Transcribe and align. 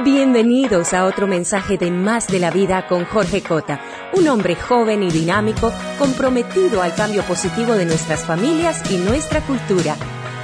Bienvenidos 0.00 0.94
a 0.94 1.04
otro 1.04 1.26
mensaje 1.28 1.76
de 1.76 1.90
Más 1.90 2.26
de 2.26 2.40
la 2.40 2.50
Vida 2.50 2.88
con 2.88 3.04
Jorge 3.04 3.42
Cota, 3.42 3.78
un 4.14 4.26
hombre 4.26 4.56
joven 4.56 5.02
y 5.02 5.10
dinámico 5.10 5.70
comprometido 5.98 6.80
al 6.82 6.94
cambio 6.94 7.22
positivo 7.22 7.74
de 7.74 7.84
nuestras 7.84 8.24
familias 8.24 8.90
y 8.90 8.96
nuestra 8.96 9.46
cultura. 9.46 9.96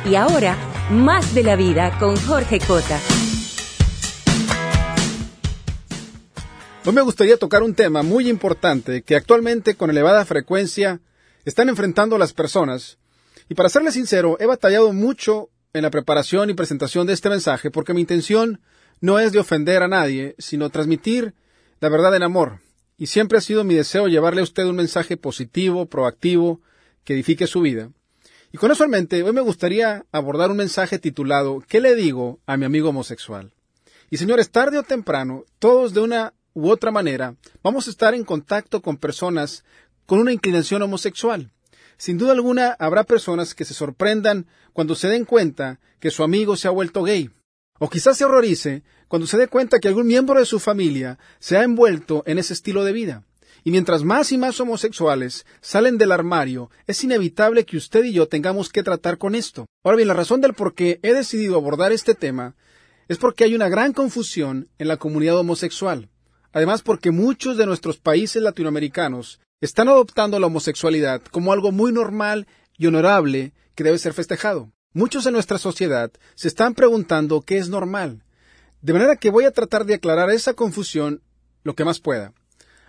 Y 0.05 0.17
ahora, 0.17 0.55
Más 0.91 1.35
de 1.35 1.43
la 1.43 1.57
Vida 1.57 1.99
con 1.99 2.15
Jorge 2.17 2.61
Cota. 2.61 3.01
Hoy 6.85 6.93
me 6.93 7.01
gustaría 7.01 7.39
tocar 7.39 7.63
un 7.63 7.75
tema 7.75 8.03
muy 8.03 8.29
importante 8.29 9.03
que 9.03 9.17
actualmente 9.17 9.75
con 9.75 9.89
elevada 9.89 10.27
frecuencia 10.27 11.01
están 11.47 11.71
enfrentando 11.71 12.19
las 12.19 12.35
personas. 12.35 12.99
Y 13.49 13.55
para 13.55 13.71
serles 13.71 13.95
sincero, 13.95 14.37
he 14.41 14.47
batallado 14.47 14.93
mucho 14.93 15.49
en 15.73 15.83
la 15.83 15.91
preparación 15.91 16.51
y 16.51 16.55
presentación 16.55 17.07
de 17.07 17.15
este 17.15 17.31
mensaje 17.31 17.71
porque 17.71 17.95
mi 17.95 18.03
intención 18.03 18.61
no 19.01 19.19
es 19.19 19.33
de 19.33 19.39
ofender 19.39 19.83
a 19.83 19.89
nadie, 19.89 20.35
sino 20.39 20.71
transmitir 20.71 21.35
la 21.81 21.89
verdad 21.89 22.15
en 22.17 22.23
amor. 22.23 22.61
Y 22.97 23.07
siempre 23.07 23.39
ha 23.39 23.41
sido 23.41 23.65
mi 23.65 23.75
deseo 23.75 24.09
llevarle 24.09 24.41
a 24.41 24.45
usted 24.45 24.65
un 24.65 24.77
mensaje 24.77 25.17
positivo, 25.17 25.87
proactivo, 25.87 26.61
que 27.05 27.15
edifique 27.15 27.47
su 27.47 27.61
vida. 27.61 27.91
Y 28.53 28.59
con 28.59 28.73
eso 28.73 28.85
en 28.85 28.91
mente, 28.91 29.23
hoy 29.23 29.33
me 29.33 29.41
gustaría 29.41 30.05
abordar 30.11 30.51
un 30.51 30.57
mensaje 30.57 30.99
titulado 30.99 31.63
¿Qué 31.69 31.81
le 31.81 31.95
digo 31.95 32.41
a 32.47 32.57
mi 32.57 32.65
amigo 32.65 32.89
homosexual? 32.89 33.53
Y 34.11 34.17
señores, 34.17 34.51
tarde 34.51 34.79
o 34.79 34.83
temprano, 34.83 35.45
todos 35.59 35.93
de 35.93 36.01
una 36.01 36.33
u 36.55 36.71
otra 36.71 36.91
manera, 36.91 37.37
vamos 37.63 37.87
a 37.87 37.91
estar 37.91 38.15
en 38.15 38.25
contacto 38.25 38.81
con 38.81 38.97
personas 38.97 39.65
con 40.07 40.19
una 40.19 40.33
inclinación 40.33 40.83
homosexual. 40.83 41.53
Sin 41.99 42.17
duda 42.17 42.33
alguna 42.33 42.75
habrá 42.79 43.05
personas 43.05 43.55
que 43.55 43.65
se 43.65 43.75
sorprendan 43.75 44.47
cuando 44.73 44.95
se 44.95 45.09
den 45.09 45.25
cuenta 45.25 45.79
que 46.01 46.11
su 46.11 46.23
amigo 46.23 46.57
se 46.57 46.69
ha 46.69 46.71
vuelto 46.71 47.03
gay. 47.03 47.31
O 47.79 47.89
quizás 47.89 48.17
se 48.17 48.25
horrorice 48.25 48.83
cuando 49.07 49.27
se 49.27 49.39
dé 49.39 49.49
cuenta 49.49 49.79
que 49.79 49.89
algún 49.89 50.07
miembro 50.07 50.39
de 50.39 50.47
su 50.47 50.59
familia 50.59 51.19
se 51.39 51.57
ha 51.57 51.63
envuelto 51.63 52.23
en 52.27 52.39
ese 52.39 52.53
estilo 52.53 52.85
de 52.85 52.93
vida. 52.93 53.25
Y 53.65 53.71
mientras 53.71 54.05
más 54.05 54.33
y 54.33 54.39
más 54.39 54.61
homosexuales 54.61 55.45
salen 55.61 55.99
del 55.99 56.13
armario, 56.13 56.71
es 56.87 57.03
inevitable 57.05 57.65
que 57.65 57.77
usted 57.77 58.05
y 58.05 58.13
yo 58.13 58.29
tengamos 58.29 58.69
que 58.69 58.83
tratar 58.83 59.19
con 59.19 59.35
esto. 59.35 59.67
Ahora 59.85 59.97
bien, 59.97 60.09
la 60.09 60.15
razón 60.15 60.41
del 60.41 60.55
por 60.55 60.75
qué 60.75 61.01
he 61.03 61.13
decidido 61.13 61.57
abordar 61.57 61.93
este 61.93 62.15
tema 62.15 62.55
es 63.09 63.19
porque 63.19 63.45
hay 63.45 63.55
una 63.55 63.69
gran 63.69 63.93
confusión 63.93 64.69
en 64.79 64.89
la 64.89 64.97
comunidad 64.97 65.39
homosexual. 65.39 66.09
Además, 66.53 66.83
porque 66.83 67.11
muchos 67.11 67.57
de 67.57 67.67
nuestros 67.67 67.99
países 67.99 68.43
latinoamericanos 68.43 69.41
están 69.61 69.89
adoptando 69.89 70.39
la 70.39 70.47
homosexualidad 70.47 71.23
como 71.31 71.53
algo 71.53 71.73
muy 71.73 71.93
normal 71.93 72.47
y 72.77 72.87
honorable 72.87 73.53
que 73.75 73.85
debe 73.85 73.99
ser 73.99 74.13
festejado. 74.13 74.73
Muchos 74.99 75.27
en 75.27 75.35
nuestra 75.35 75.59
sociedad 75.59 76.11
se 76.35 76.49
están 76.49 76.75
preguntando 76.75 77.43
qué 77.43 77.59
es 77.59 77.69
normal. 77.69 78.25
De 78.83 78.93
manera 78.93 79.15
que 79.15 79.31
voy 79.31 79.45
a 79.45 79.53
tratar 79.53 79.87
de 79.87 79.95
aclarar 79.95 80.29
esa 80.29 80.55
confusión 80.55 81.23
lo 81.63 81.77
que 81.77 81.85
más 81.85 82.01
pueda. 82.01 82.33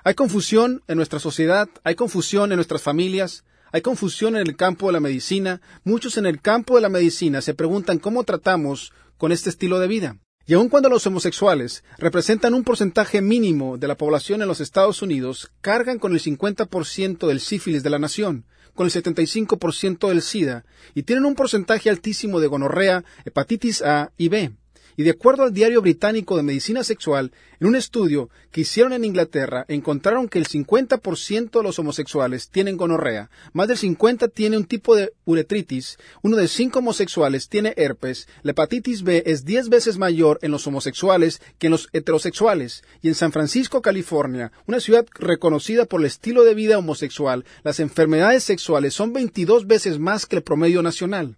Hay 0.04 0.16
confusión 0.16 0.82
en 0.88 0.98
nuestra 0.98 1.20
sociedad, 1.20 1.70
hay 1.84 1.94
confusión 1.94 2.52
en 2.52 2.56
nuestras 2.56 2.82
familias, 2.82 3.44
hay 3.72 3.82
confusión 3.82 4.36
en 4.36 4.42
el 4.42 4.56
campo 4.56 4.88
de 4.88 4.94
la 4.94 5.00
medicina. 5.00 5.62
Muchos 5.84 6.18
en 6.18 6.26
el 6.26 6.42
campo 6.42 6.74
de 6.74 6.82
la 6.82 6.90
medicina 6.90 7.44
se 7.44 7.54
preguntan 7.54 8.00
cómo 8.00 8.24
tratamos 8.24 8.92
con 9.20 9.32
este 9.32 9.52
estilo 9.52 9.78
de 9.78 9.88
vida. 9.88 10.18
Y 10.48 10.56
aun 10.56 10.70
cuando 10.70 10.90
los 10.90 11.06
homosexuales 11.06 11.84
representan 12.00 12.56
un 12.56 12.64
porcentaje 12.64 13.22
mínimo 13.22 13.78
de 13.78 13.88
la 13.88 14.00
población 14.00 14.42
en 14.42 14.48
los 14.48 14.62
Estados 14.62 15.04
Unidos, 15.04 15.52
cargan 15.62 16.00
con 16.00 16.14
el 16.14 16.20
50% 16.20 17.28
del 17.28 17.40
sífilis 17.40 17.84
de 17.84 17.92
la 17.92 18.00
nación, 18.00 18.46
con 18.73 18.86
el 18.86 18.92
75% 18.92 20.08
del 20.08 20.22
SIDA, 20.22 20.66
y 20.94 21.03
tienen 21.03 21.25
un 21.25 21.36
porcentaje 21.36 21.89
altísimo 21.89 22.39
de 22.39 22.48
gonorrea, 22.48 23.03
hepatitis 23.25 23.81
A 23.81 24.12
y 24.17 24.30
B. 24.30 24.52
Y 25.00 25.03
de 25.03 25.11
acuerdo 25.11 25.44
al 25.44 25.53
Diario 25.53 25.81
Británico 25.81 26.36
de 26.36 26.44
Medicina 26.44 26.83
Sexual, 26.83 27.31
en 27.61 27.67
un 27.67 27.78
estudio 27.78 28.30
que 28.52 28.59
hicieron 28.59 28.92
en 28.92 29.06
Inglaterra, 29.06 29.64
encontraron 29.69 30.28
que 30.28 30.39
el 30.39 30.45
50% 30.45 31.52
de 31.52 31.64
los 31.64 31.80
homosexuales 31.80 32.50
tienen 32.50 32.75
gonorrea, 32.75 33.31
más 33.53 33.69
del 33.69 33.78
50% 33.78 34.29
tiene 34.34 34.57
un 34.57 34.66
tipo 34.66 34.97
de 34.97 35.13
uretritis, 35.24 35.97
uno 36.22 36.35
de 36.35 36.50
cinco 36.50 36.79
homosexuales 36.79 37.47
tiene 37.47 37.74
herpes, 37.78 38.28
la 38.44 38.51
hepatitis 38.51 39.03
B 39.03 39.24
es 39.25 39.46
10 39.46 39.69
veces 39.69 39.97
mayor 39.97 40.38
en 40.41 40.51
los 40.51 40.68
homosexuales 40.68 41.41
que 41.59 41.68
en 41.68 41.72
los 41.72 41.88
heterosexuales, 41.94 42.84
y 43.01 43.07
en 43.07 43.16
San 43.16 43.31
Francisco, 43.31 43.81
California, 43.81 44.51
una 44.68 44.81
ciudad 44.81 45.06
reconocida 45.13 45.85
por 45.85 46.01
el 46.01 46.07
estilo 46.07 46.44
de 46.44 46.56
vida 46.56 46.78
homosexual, 46.78 47.45
las 47.63 47.79
enfermedades 47.79 48.44
sexuales 48.44 48.95
son 48.95 49.13
22 49.13 49.66
veces 49.66 49.97
más 49.97 50.25
que 50.25 50.35
el 50.35 50.44
promedio 50.44 50.81
nacional. 50.81 51.38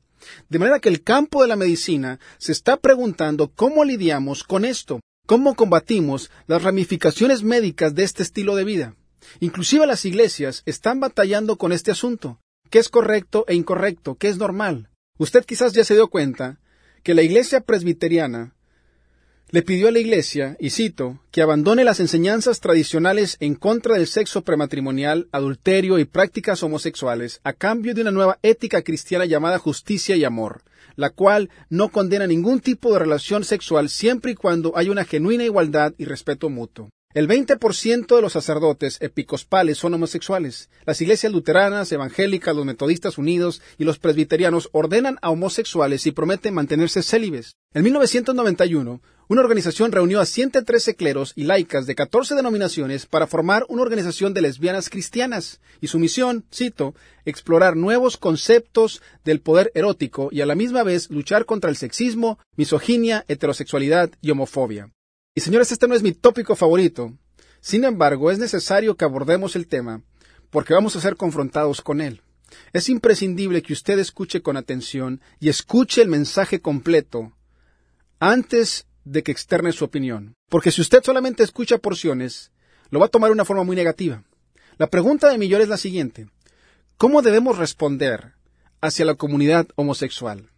De 0.49 0.59
manera 0.59 0.79
que 0.79 0.89
el 0.89 1.03
campo 1.03 1.41
de 1.41 1.47
la 1.47 1.55
medicina 1.55 2.19
se 2.37 2.51
está 2.51 2.77
preguntando 2.77 3.51
cómo 3.53 3.83
lidiamos 3.83 4.43
con 4.43 4.65
esto, 4.65 4.99
cómo 5.25 5.55
combatimos 5.55 6.29
las 6.47 6.63
ramificaciones 6.63 7.43
médicas 7.43 7.95
de 7.95 8.03
este 8.03 8.23
estilo 8.23 8.55
de 8.55 8.63
vida. 8.63 8.95
Inclusive 9.39 9.87
las 9.87 10.05
iglesias 10.05 10.63
están 10.65 10.99
batallando 10.99 11.57
con 11.57 11.71
este 11.71 11.91
asunto. 11.91 12.39
¿Qué 12.69 12.79
es 12.79 12.89
correcto 12.89 13.45
e 13.47 13.55
incorrecto? 13.55 14.15
¿Qué 14.15 14.29
es 14.29 14.37
normal? 14.37 14.89
Usted 15.17 15.45
quizás 15.45 15.73
ya 15.73 15.83
se 15.83 15.93
dio 15.93 16.09
cuenta 16.09 16.59
que 17.03 17.13
la 17.13 17.21
iglesia 17.21 17.61
presbiteriana 17.61 18.55
le 19.51 19.63
pidió 19.63 19.89
a 19.89 19.91
la 19.91 19.99
Iglesia, 19.99 20.55
y 20.61 20.69
cito, 20.69 21.19
que 21.29 21.41
abandone 21.41 21.83
las 21.83 21.99
enseñanzas 21.99 22.61
tradicionales 22.61 23.35
en 23.41 23.55
contra 23.55 23.95
del 23.95 24.07
sexo 24.07 24.43
prematrimonial, 24.43 25.27
adulterio 25.33 25.99
y 25.99 26.05
prácticas 26.05 26.63
homosexuales, 26.63 27.41
a 27.43 27.51
cambio 27.51 27.93
de 27.93 28.01
una 28.01 28.11
nueva 28.11 28.39
ética 28.43 28.81
cristiana 28.81 29.25
llamada 29.25 29.59
justicia 29.59 30.15
y 30.15 30.23
amor, 30.23 30.63
la 30.95 31.09
cual 31.09 31.49
no 31.69 31.89
condena 31.89 32.27
ningún 32.27 32.61
tipo 32.61 32.93
de 32.93 32.99
relación 32.99 33.43
sexual 33.43 33.89
siempre 33.89 34.31
y 34.31 34.35
cuando 34.35 34.77
haya 34.77 34.91
una 34.91 35.03
genuina 35.03 35.43
igualdad 35.43 35.93
y 35.97 36.05
respeto 36.05 36.49
mutuo. 36.49 36.89
El 37.13 37.27
20% 37.27 38.15
de 38.15 38.21
los 38.21 38.31
sacerdotes 38.31 38.97
episcopales 39.01 39.77
son 39.77 39.93
homosexuales. 39.93 40.69
Las 40.85 41.01
iglesias 41.01 41.33
luteranas, 41.33 41.91
evangélicas, 41.91 42.55
los 42.55 42.65
metodistas 42.65 43.17
unidos 43.17 43.61
y 43.77 43.83
los 43.83 43.99
presbiterianos 43.99 44.69
ordenan 44.71 45.17
a 45.21 45.29
homosexuales 45.29 46.07
y 46.07 46.13
prometen 46.13 46.53
mantenerse 46.53 47.03
célibes. 47.03 47.55
En 47.73 47.83
1991, 47.83 49.01
una 49.31 49.43
organización 49.43 49.93
reunió 49.93 50.19
a 50.19 50.25
113 50.25 50.97
cleros 50.97 51.31
y 51.37 51.45
laicas 51.45 51.85
de 51.85 51.95
14 51.95 52.35
denominaciones 52.35 53.05
para 53.05 53.27
formar 53.27 53.65
una 53.69 53.81
organización 53.81 54.33
de 54.33 54.41
lesbianas 54.41 54.89
cristianas, 54.89 55.61
y 55.79 55.87
su 55.87 55.99
misión, 55.99 56.43
cito, 56.53 56.95
explorar 57.23 57.77
nuevos 57.77 58.17
conceptos 58.17 59.01
del 59.23 59.39
poder 59.39 59.71
erótico 59.73 60.27
y 60.33 60.41
a 60.41 60.45
la 60.45 60.53
misma 60.53 60.83
vez 60.83 61.09
luchar 61.09 61.45
contra 61.45 61.69
el 61.69 61.77
sexismo, 61.77 62.39
misoginia, 62.57 63.23
heterosexualidad 63.29 64.11
y 64.19 64.31
homofobia. 64.31 64.91
Y 65.33 65.39
señores, 65.39 65.71
este 65.71 65.87
no 65.87 65.95
es 65.95 66.03
mi 66.03 66.11
tópico 66.11 66.57
favorito. 66.57 67.13
Sin 67.61 67.85
embargo, 67.85 68.31
es 68.31 68.37
necesario 68.37 68.97
que 68.97 69.05
abordemos 69.05 69.55
el 69.55 69.67
tema 69.67 70.01
porque 70.49 70.73
vamos 70.73 70.97
a 70.97 70.99
ser 70.99 71.15
confrontados 71.15 71.79
con 71.79 72.01
él. 72.01 72.21
Es 72.73 72.89
imprescindible 72.89 73.61
que 73.61 73.71
usted 73.71 73.97
escuche 73.97 74.41
con 74.41 74.57
atención 74.57 75.21
y 75.39 75.47
escuche 75.47 76.01
el 76.01 76.09
mensaje 76.09 76.59
completo 76.59 77.31
antes 78.19 78.87
de 79.03 79.23
que 79.23 79.31
externe 79.31 79.71
su 79.71 79.85
opinión. 79.85 80.35
Porque 80.49 80.71
si 80.71 80.81
usted 80.81 81.03
solamente 81.03 81.43
escucha 81.43 81.77
porciones, 81.77 82.51
lo 82.89 82.99
va 82.99 83.07
a 83.07 83.09
tomar 83.09 83.29
de 83.29 83.33
una 83.33 83.45
forma 83.45 83.63
muy 83.63 83.75
negativa. 83.75 84.23
La 84.77 84.87
pregunta 84.87 85.29
de 85.29 85.37
millón 85.37 85.61
es 85.61 85.69
la 85.69 85.77
siguiente. 85.77 86.27
¿Cómo 86.97 87.21
debemos 87.21 87.57
responder 87.57 88.33
hacia 88.81 89.05
la 89.05 89.15
comunidad 89.15 89.67
homosexual? 89.75 90.49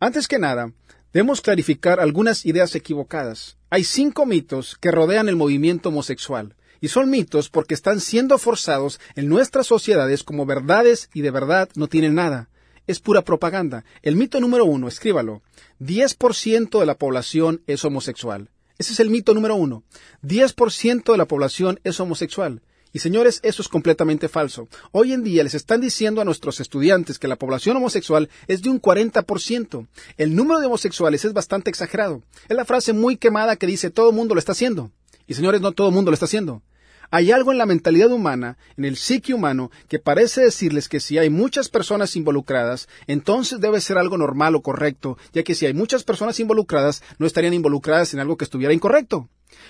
Antes 0.00 0.28
que 0.28 0.38
nada, 0.38 0.72
debemos 1.12 1.40
clarificar 1.40 2.00
algunas 2.00 2.46
ideas 2.46 2.74
equivocadas. 2.74 3.56
Hay 3.70 3.84
cinco 3.84 4.26
mitos 4.26 4.76
que 4.80 4.90
rodean 4.90 5.28
el 5.28 5.36
movimiento 5.36 5.88
homosexual, 5.88 6.54
y 6.80 6.88
son 6.88 7.10
mitos 7.10 7.50
porque 7.50 7.74
están 7.74 8.00
siendo 8.00 8.38
forzados 8.38 9.00
en 9.16 9.28
nuestras 9.28 9.66
sociedades 9.66 10.22
como 10.22 10.46
verdades 10.46 11.10
y 11.12 11.22
de 11.22 11.30
verdad 11.30 11.68
no 11.74 11.88
tienen 11.88 12.14
nada. 12.14 12.48
Es 12.88 13.00
pura 13.00 13.22
propaganda. 13.22 13.84
El 14.00 14.16
mito 14.16 14.40
número 14.40 14.64
uno, 14.64 14.88
escríbalo. 14.88 15.42
10% 15.78 16.80
de 16.80 16.86
la 16.86 16.96
población 16.96 17.62
es 17.66 17.84
homosexual. 17.84 18.50
Ese 18.78 18.94
es 18.94 19.00
el 19.00 19.10
mito 19.10 19.34
número 19.34 19.56
uno. 19.56 19.84
10% 20.22 21.12
de 21.12 21.18
la 21.18 21.28
población 21.28 21.80
es 21.84 22.00
homosexual. 22.00 22.62
Y 22.90 23.00
señores, 23.00 23.40
eso 23.42 23.60
es 23.60 23.68
completamente 23.68 24.30
falso. 24.30 24.68
Hoy 24.90 25.12
en 25.12 25.22
día 25.22 25.44
les 25.44 25.52
están 25.52 25.82
diciendo 25.82 26.22
a 26.22 26.24
nuestros 26.24 26.60
estudiantes 26.60 27.18
que 27.18 27.28
la 27.28 27.36
población 27.36 27.76
homosexual 27.76 28.30
es 28.46 28.62
de 28.62 28.70
un 28.70 28.80
40%. 28.80 29.86
El 30.16 30.34
número 30.34 30.58
de 30.58 30.66
homosexuales 30.66 31.26
es 31.26 31.34
bastante 31.34 31.68
exagerado. 31.68 32.22
Es 32.48 32.56
la 32.56 32.64
frase 32.64 32.94
muy 32.94 33.18
quemada 33.18 33.56
que 33.56 33.66
dice 33.66 33.90
todo 33.90 34.08
el 34.08 34.16
mundo 34.16 34.34
lo 34.34 34.38
está 34.38 34.52
haciendo. 34.52 34.92
Y 35.26 35.34
señores, 35.34 35.60
no 35.60 35.72
todo 35.72 35.88
el 35.88 35.94
mundo 35.94 36.10
lo 36.10 36.14
está 36.14 36.24
haciendo. 36.24 36.62
Hay 37.10 37.32
algo 37.32 37.52
en 37.52 37.58
la 37.58 37.66
mentalidad 37.66 38.10
humana, 38.12 38.58
en 38.76 38.84
el 38.84 38.96
psique 38.96 39.32
humano, 39.32 39.70
que 39.88 39.98
parece 39.98 40.42
decirles 40.42 40.88
que 40.88 41.00
si 41.00 41.16
hay 41.16 41.30
muchas 41.30 41.68
personas 41.68 42.16
involucradas, 42.16 42.88
entonces 43.06 43.60
debe 43.60 43.80
ser 43.80 43.96
algo 43.96 44.18
normal 44.18 44.54
o 44.54 44.62
correcto, 44.62 45.16
ya 45.32 45.42
que 45.42 45.54
si 45.54 45.66
hay 45.66 45.72
muchas 45.72 46.04
personas 46.04 46.38
involucradas, 46.38 47.02
no 47.18 47.26
estarían 47.26 47.54
involucradas 47.54 48.12
en 48.12 48.20
algo 48.20 48.36
que 48.36 48.44
estuviera 48.44 48.74
incorrecto. 48.74 49.28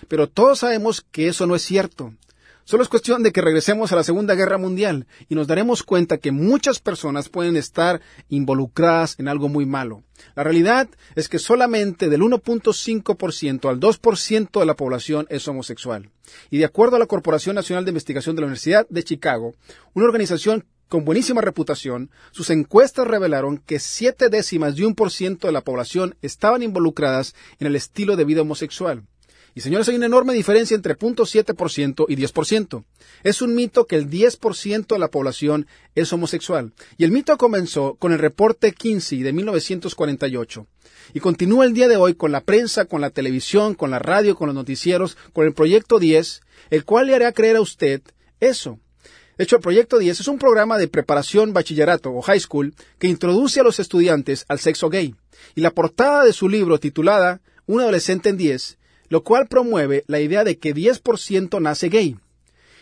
Pero 0.09 0.29
todos 0.29 0.61
sabemos 0.61 1.05
que 1.13 1.29
eso 1.29 1.47
no 1.47 1.55
es 1.55 1.63
cierto. 1.63 2.13
Solo 2.69 2.83
es 2.83 2.91
cuestión 2.91 3.23
de 3.23 3.33
que 3.33 3.41
regresemos 3.41 3.93
a 3.93 3.97
la 3.97 4.05
Segunda 4.05 4.35
Guerra 4.35 4.59
Mundial 4.59 5.07
y 5.31 5.35
nos 5.35 5.47
daremos 5.47 5.83
cuenta 5.83 6.19
que 6.19 6.33
muchas 6.33 6.81
personas 6.81 7.31
pueden 7.31 7.57
estar 7.57 8.03
involucradas 8.29 9.19
en 9.19 9.27
algo 9.27 9.49
muy 9.49 9.65
malo. 9.65 10.03
La 10.37 10.45
realidad 10.45 10.87
es 11.15 11.31
que 11.31 11.39
solamente 11.39 12.11
del 12.11 12.21
1.5% 12.21 13.71
al 13.71 13.81
2% 13.81 14.61
de 14.61 14.67
la 14.67 14.77
población 14.77 15.27
es 15.31 15.49
homosexual. 15.49 16.11
Y 16.51 16.59
de 16.59 16.67
acuerdo 16.67 16.97
a 16.97 16.99
la 16.99 17.07
Corporación 17.07 17.57
Nacional 17.57 17.87
de 17.87 17.91
Investigación 17.93 18.37
de 18.37 18.43
la 18.43 18.49
Universidad 18.49 18.87
de 18.91 19.03
Chicago, 19.03 19.55
una 19.95 20.05
organización 20.05 20.67
con 20.89 21.07
buenísima 21.07 21.41
reputación, 21.41 22.11
sus 22.33 22.51
encuestas 22.51 23.07
revelaron 23.07 23.57
que 23.57 23.79
siete 23.79 24.29
décimas 24.29 24.77
de 24.77 24.85
un 24.85 24.95
por 24.95 25.11
ciento 25.11 25.47
de 25.47 25.55
la 25.55 25.65
población 25.65 26.17
estaban 26.21 26.63
involucradas 26.63 27.35
en 27.61 27.67
el 27.67 27.77
estilo 27.77 28.15
de 28.17 28.27
vida 28.27 28.43
homosexual. 28.43 29.05
Y 29.55 29.61
señores, 29.61 29.89
hay 29.89 29.97
una 29.97 30.07
enorme 30.07 30.35
diferencia 30.35 30.75
entre 30.75 30.97
0.7% 30.97 32.07
y 32.09 32.17
10%. 32.17 32.85
Es 33.23 33.43
un 33.43 33.55
mito 33.55 33.87
que 33.87 33.97
el 33.97 34.09
10% 34.09 34.87
de 34.87 34.99
la 34.99 35.09
población 35.09 35.67
es 35.95 36.13
homosexual. 36.13 36.73
Y 36.97 37.05
el 37.05 37.11
mito 37.11 37.37
comenzó 37.37 37.95
con 37.95 38.13
el 38.13 38.19
reporte 38.19 38.73
Kinsey 38.73 39.23
de 39.23 39.33
1948. 39.33 40.67
Y 41.15 41.21
continúa 41.21 41.65
el 41.65 41.73
día 41.73 41.89
de 41.89 41.97
hoy 41.97 42.15
con 42.15 42.33
la 42.33 42.43
prensa, 42.43 42.85
con 42.85 43.01
la 43.01 43.11
televisión, 43.11 43.75
con 43.75 43.91
la 43.91 43.99
radio, 43.99 44.37
con 44.37 44.47
los 44.47 44.55
noticieros, 44.55 45.17
con 45.33 45.47
el 45.47 45.55
Proyecto 45.55 45.99
10, 45.99 46.43
el 46.71 46.85
cual 46.85 47.07
le 47.07 47.15
hará 47.15 47.33
creer 47.33 47.57
a 47.57 47.61
usted 47.61 48.03
eso. 48.41 48.79
De 49.39 49.45
hecho, 49.45 49.57
el 49.57 49.63
Proyecto 49.63 49.99
10 49.99 50.21
es 50.21 50.29
un 50.29 50.39
programa 50.39 50.79
de 50.79 50.89
preparación 50.89 51.53
bachillerato 51.53 52.11
o 52.11 52.23
high 52.23 52.41
school 52.41 52.75
que 52.99 53.07
introduce 53.07 53.61
a 53.61 53.63
los 53.63 53.79
estudiantes 53.79 54.45
al 54.49 54.59
sexo 54.59 54.91
gay. 54.91 55.15
Y 55.55 55.61
la 55.61 55.71
portada 55.71 56.25
de 56.25 56.33
su 56.33 56.49
libro 56.49 56.79
titulada 56.79 57.41
Un 57.67 57.81
adolescente 57.81 58.31
en 58.31 58.37
10 58.37 58.79
lo 59.09 59.23
cual 59.23 59.49
promueve 59.49 60.05
la 60.07 60.21
idea 60.21 60.45
de 60.45 60.59
que 60.59 60.75
10% 60.75 61.61
nace 61.61 61.89
gay. 61.89 62.17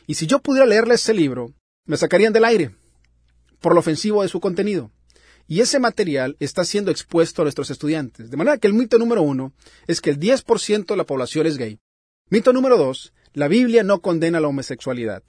Y 0.07 0.15
si 0.15 0.27
yo 0.27 0.41
pudiera 0.41 0.67
leerle 0.67 0.95
ese 0.95 1.15
libro, 1.15 1.53
me 1.85 1.97
sacarían 1.97 2.33
del 2.33 2.45
aire 2.45 2.75
por 3.61 3.75
lo 3.75 3.81
ofensivo 3.81 4.23
de 4.23 4.29
su 4.29 4.41
contenido. 4.41 4.91
Y 5.49 5.61
ese 5.61 5.79
material 5.79 6.37
está 6.41 6.65
siendo 6.65 6.91
expuesto 6.91 7.43
a 7.43 7.45
nuestros 7.45 7.71
estudiantes. 7.71 8.31
De 8.31 8.37
manera 8.37 8.59
que 8.59 8.67
el 8.67 8.75
mito 8.75 8.99
número 8.99 9.23
uno 9.23 9.53
es 9.87 10.01
que 10.01 10.11
el 10.11 10.19
10% 10.19 10.87
de 10.87 10.97
la 10.97 11.05
población 11.05 11.47
es 11.47 11.57
gay. 11.57 11.79
Mito 12.29 12.53
número 12.53 12.77
dos, 12.77 13.13
la 13.33 13.49
Biblia 13.49 13.85
no 13.85 14.01
condena 14.01 14.41
la 14.41 14.49
homosexualidad. 14.49 15.23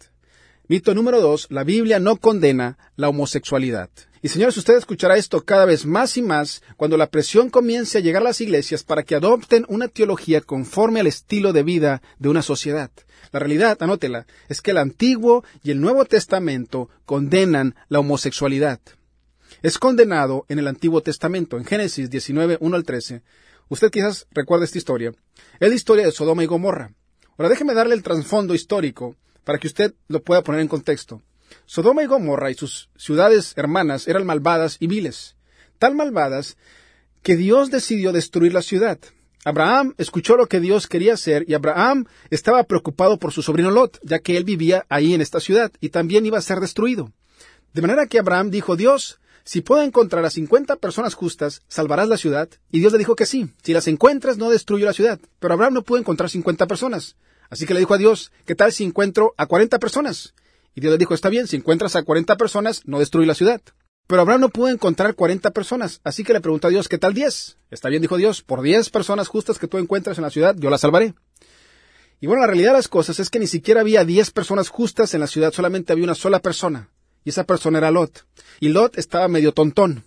Mito 0.68 0.96
número 0.96 1.22
dos, 1.22 1.48
la 1.50 1.64
Biblia 1.64 2.00
no 2.00 2.18
condena 2.18 2.78
la 2.96 3.10
homosexualidad. 3.10 3.90
Y 4.22 4.30
señores, 4.30 4.58
usted 4.58 4.76
escuchará 4.76 5.18
esto 5.18 5.44
cada 5.44 5.66
vez 5.66 5.86
más 5.86 6.18
y 6.18 6.22
más 6.22 6.62
cuando 6.76 6.98
la 6.98 7.10
presión 7.10 7.50
comience 7.50 7.98
a 7.98 8.02
llegar 8.02 8.22
a 8.22 8.26
las 8.26 8.42
iglesias 8.42 8.84
para 8.84 9.04
que 9.04 9.16
adopten 9.16 9.66
una 9.70 9.88
teología 9.88 10.42
conforme 10.42 11.00
al 11.00 11.08
estilo 11.08 11.54
de 11.54 11.64
vida 11.64 12.02
de 12.20 12.30
una 12.30 12.42
sociedad. 12.42 12.92
La 13.32 13.40
realidad, 13.40 13.78
anótela, 13.82 14.26
es 14.50 14.62
que 14.62 14.72
el 14.72 14.78
Antiguo 14.78 15.44
y 15.64 15.72
el 15.72 15.82
Nuevo 15.82 16.06
Testamento 16.06 16.90
condenan 17.06 17.76
la 17.90 18.00
homosexualidad. 18.00 18.80
Es 19.62 19.78
condenado 19.78 20.46
en 20.50 20.60
el 20.60 20.68
Antiguo 20.68 21.02
Testamento, 21.02 21.58
en 21.58 21.66
Génesis 21.66 22.10
19, 22.10 22.58
1 22.60 22.76
al 22.76 22.84
13. 22.84 23.22
Usted 23.70 23.92
quizás 23.92 24.28
recuerde 24.32 24.66
esta 24.66 24.78
historia. 24.78 25.14
Es 25.60 25.70
la 25.70 25.76
historia 25.76 26.06
de 26.06 26.12
Sodoma 26.12 26.44
y 26.44 26.48
Gomorra. 26.48 26.94
Ahora 27.38 27.50
déjeme 27.50 27.74
darle 27.74 27.96
el 27.96 28.04
trasfondo 28.04 28.56
histórico 28.56 29.16
para 29.44 29.60
que 29.60 29.68
usted 29.68 29.94
lo 30.08 30.22
pueda 30.22 30.44
poner 30.44 30.62
en 30.62 30.68
contexto. 30.68 31.22
Sodoma 31.66 32.04
y 32.04 32.06
Gomorra 32.06 32.52
y 32.52 32.56
sus 32.56 32.90
ciudades 32.96 33.54
hermanas 33.56 34.08
eran 34.08 34.26
malvadas 34.26 34.78
y 34.80 34.88
viles, 34.88 35.36
tan 35.80 35.96
malvadas 35.96 36.58
que 37.24 37.36
Dios 37.36 37.72
decidió 37.72 38.12
destruir 38.14 38.54
la 38.54 38.62
ciudad. 38.62 39.00
Abraham 39.44 39.94
escuchó 39.98 40.36
lo 40.36 40.48
que 40.48 40.60
Dios 40.60 40.88
quería 40.88 41.14
hacer 41.14 41.46
y 41.48 41.54
Abraham 41.54 42.06
estaba 42.30 42.64
preocupado 42.64 43.18
por 43.18 43.32
su 43.32 43.42
sobrino 43.42 43.72
Lot, 43.72 44.00
ya 44.04 44.20
que 44.20 44.36
él 44.36 44.44
vivía 44.44 44.86
ahí 44.90 45.14
en 45.14 45.22
esta 45.22 45.40
ciudad 45.40 45.72
y 45.80 45.90
también 45.90 46.26
iba 46.26 46.38
a 46.38 46.42
ser 46.42 46.60
destruido. 46.60 47.12
De 47.74 47.82
manera 47.82 48.08
que 48.08 48.20
Abraham 48.20 48.50
dijo, 48.50 48.76
Dios, 48.76 49.20
si 49.44 49.62
puedo 49.62 49.82
encontrar 49.84 50.26
a 50.26 50.30
cincuenta 50.30 50.76
personas 50.76 51.14
justas, 51.14 51.62
¿salvarás 51.70 52.10
la 52.10 52.18
ciudad? 52.18 52.50
Y 52.70 52.82
Dios 52.82 52.92
le 52.92 53.00
dijo 53.00 53.16
que 53.16 53.26
sí. 53.26 53.50
Si 53.64 53.72
las 53.72 53.88
encuentras, 53.88 54.38
no 54.38 54.50
destruyo 54.50 54.86
la 54.86 54.92
ciudad. 54.92 55.22
Pero 55.40 55.54
Abraham 55.54 55.76
no 55.76 55.84
pudo 55.84 56.00
encontrar 56.00 56.30
cincuenta 56.30 56.68
personas. 56.68 57.16
Así 57.50 57.66
que 57.66 57.74
le 57.74 57.80
dijo 57.80 57.94
a 57.94 57.98
Dios, 57.98 58.34
¿qué 58.46 58.56
tal 58.56 58.74
si 58.74 58.84
encuentro 58.84 59.34
a 59.38 59.46
cuarenta 59.46 59.80
personas? 59.80 60.34
Y 60.78 60.80
Dios 60.80 60.92
le 60.92 61.00
dijo, 61.00 61.16
está 61.16 61.30
bien, 61.30 61.48
si 61.48 61.56
encuentras 61.56 61.96
a 61.96 62.04
40 62.04 62.38
personas, 62.38 62.84
no 62.86 63.00
destruye 63.00 63.26
la 63.26 63.34
ciudad. 63.34 63.60
Pero 64.06 64.22
Abraham 64.22 64.42
no 64.42 64.50
pudo 64.50 64.68
encontrar 64.68 65.16
40 65.16 65.50
personas, 65.50 66.02
así 66.04 66.24
que 66.24 66.34
le 66.34 66.40
preguntó 66.40 66.68
a 66.68 66.70
Dios, 66.70 66.88
¿qué 66.88 67.00
tal 67.00 67.16
10? 67.16 67.58
Está 67.72 67.90
bien, 67.90 68.04
dijo 68.04 68.16
Dios, 68.16 68.44
por 68.44 68.62
10 68.62 68.92
personas 68.92 69.28
justas 69.28 69.58
que 69.58 69.66
tú 69.66 69.80
encuentras 69.80 70.20
en 70.20 70.22
la 70.22 70.30
ciudad, 70.30 70.56
yo 70.56 70.70
las 70.70 70.82
salvaré. 70.82 71.16
Y 72.22 72.28
bueno, 72.28 72.42
la 72.42 72.48
realidad 72.48 72.74
de 72.74 72.78
las 72.78 72.90
cosas 72.90 73.20
es 73.20 73.32
que 73.32 73.40
ni 73.40 73.48
siquiera 73.48 73.82
había 73.82 74.06
10 74.06 74.30
personas 74.30 74.70
justas 74.70 75.16
en 75.16 75.22
la 75.22 75.26
ciudad, 75.26 75.52
solamente 75.52 75.94
había 75.94 76.04
una 76.04 76.14
sola 76.14 76.42
persona, 76.42 76.92
y 77.26 77.32
esa 77.32 77.44
persona 77.44 77.80
era 77.80 77.90
Lot. 77.90 78.28
Y 78.60 78.70
Lot 78.70 79.00
estaba 79.00 79.28
medio 79.30 79.54
tontón. 79.54 80.04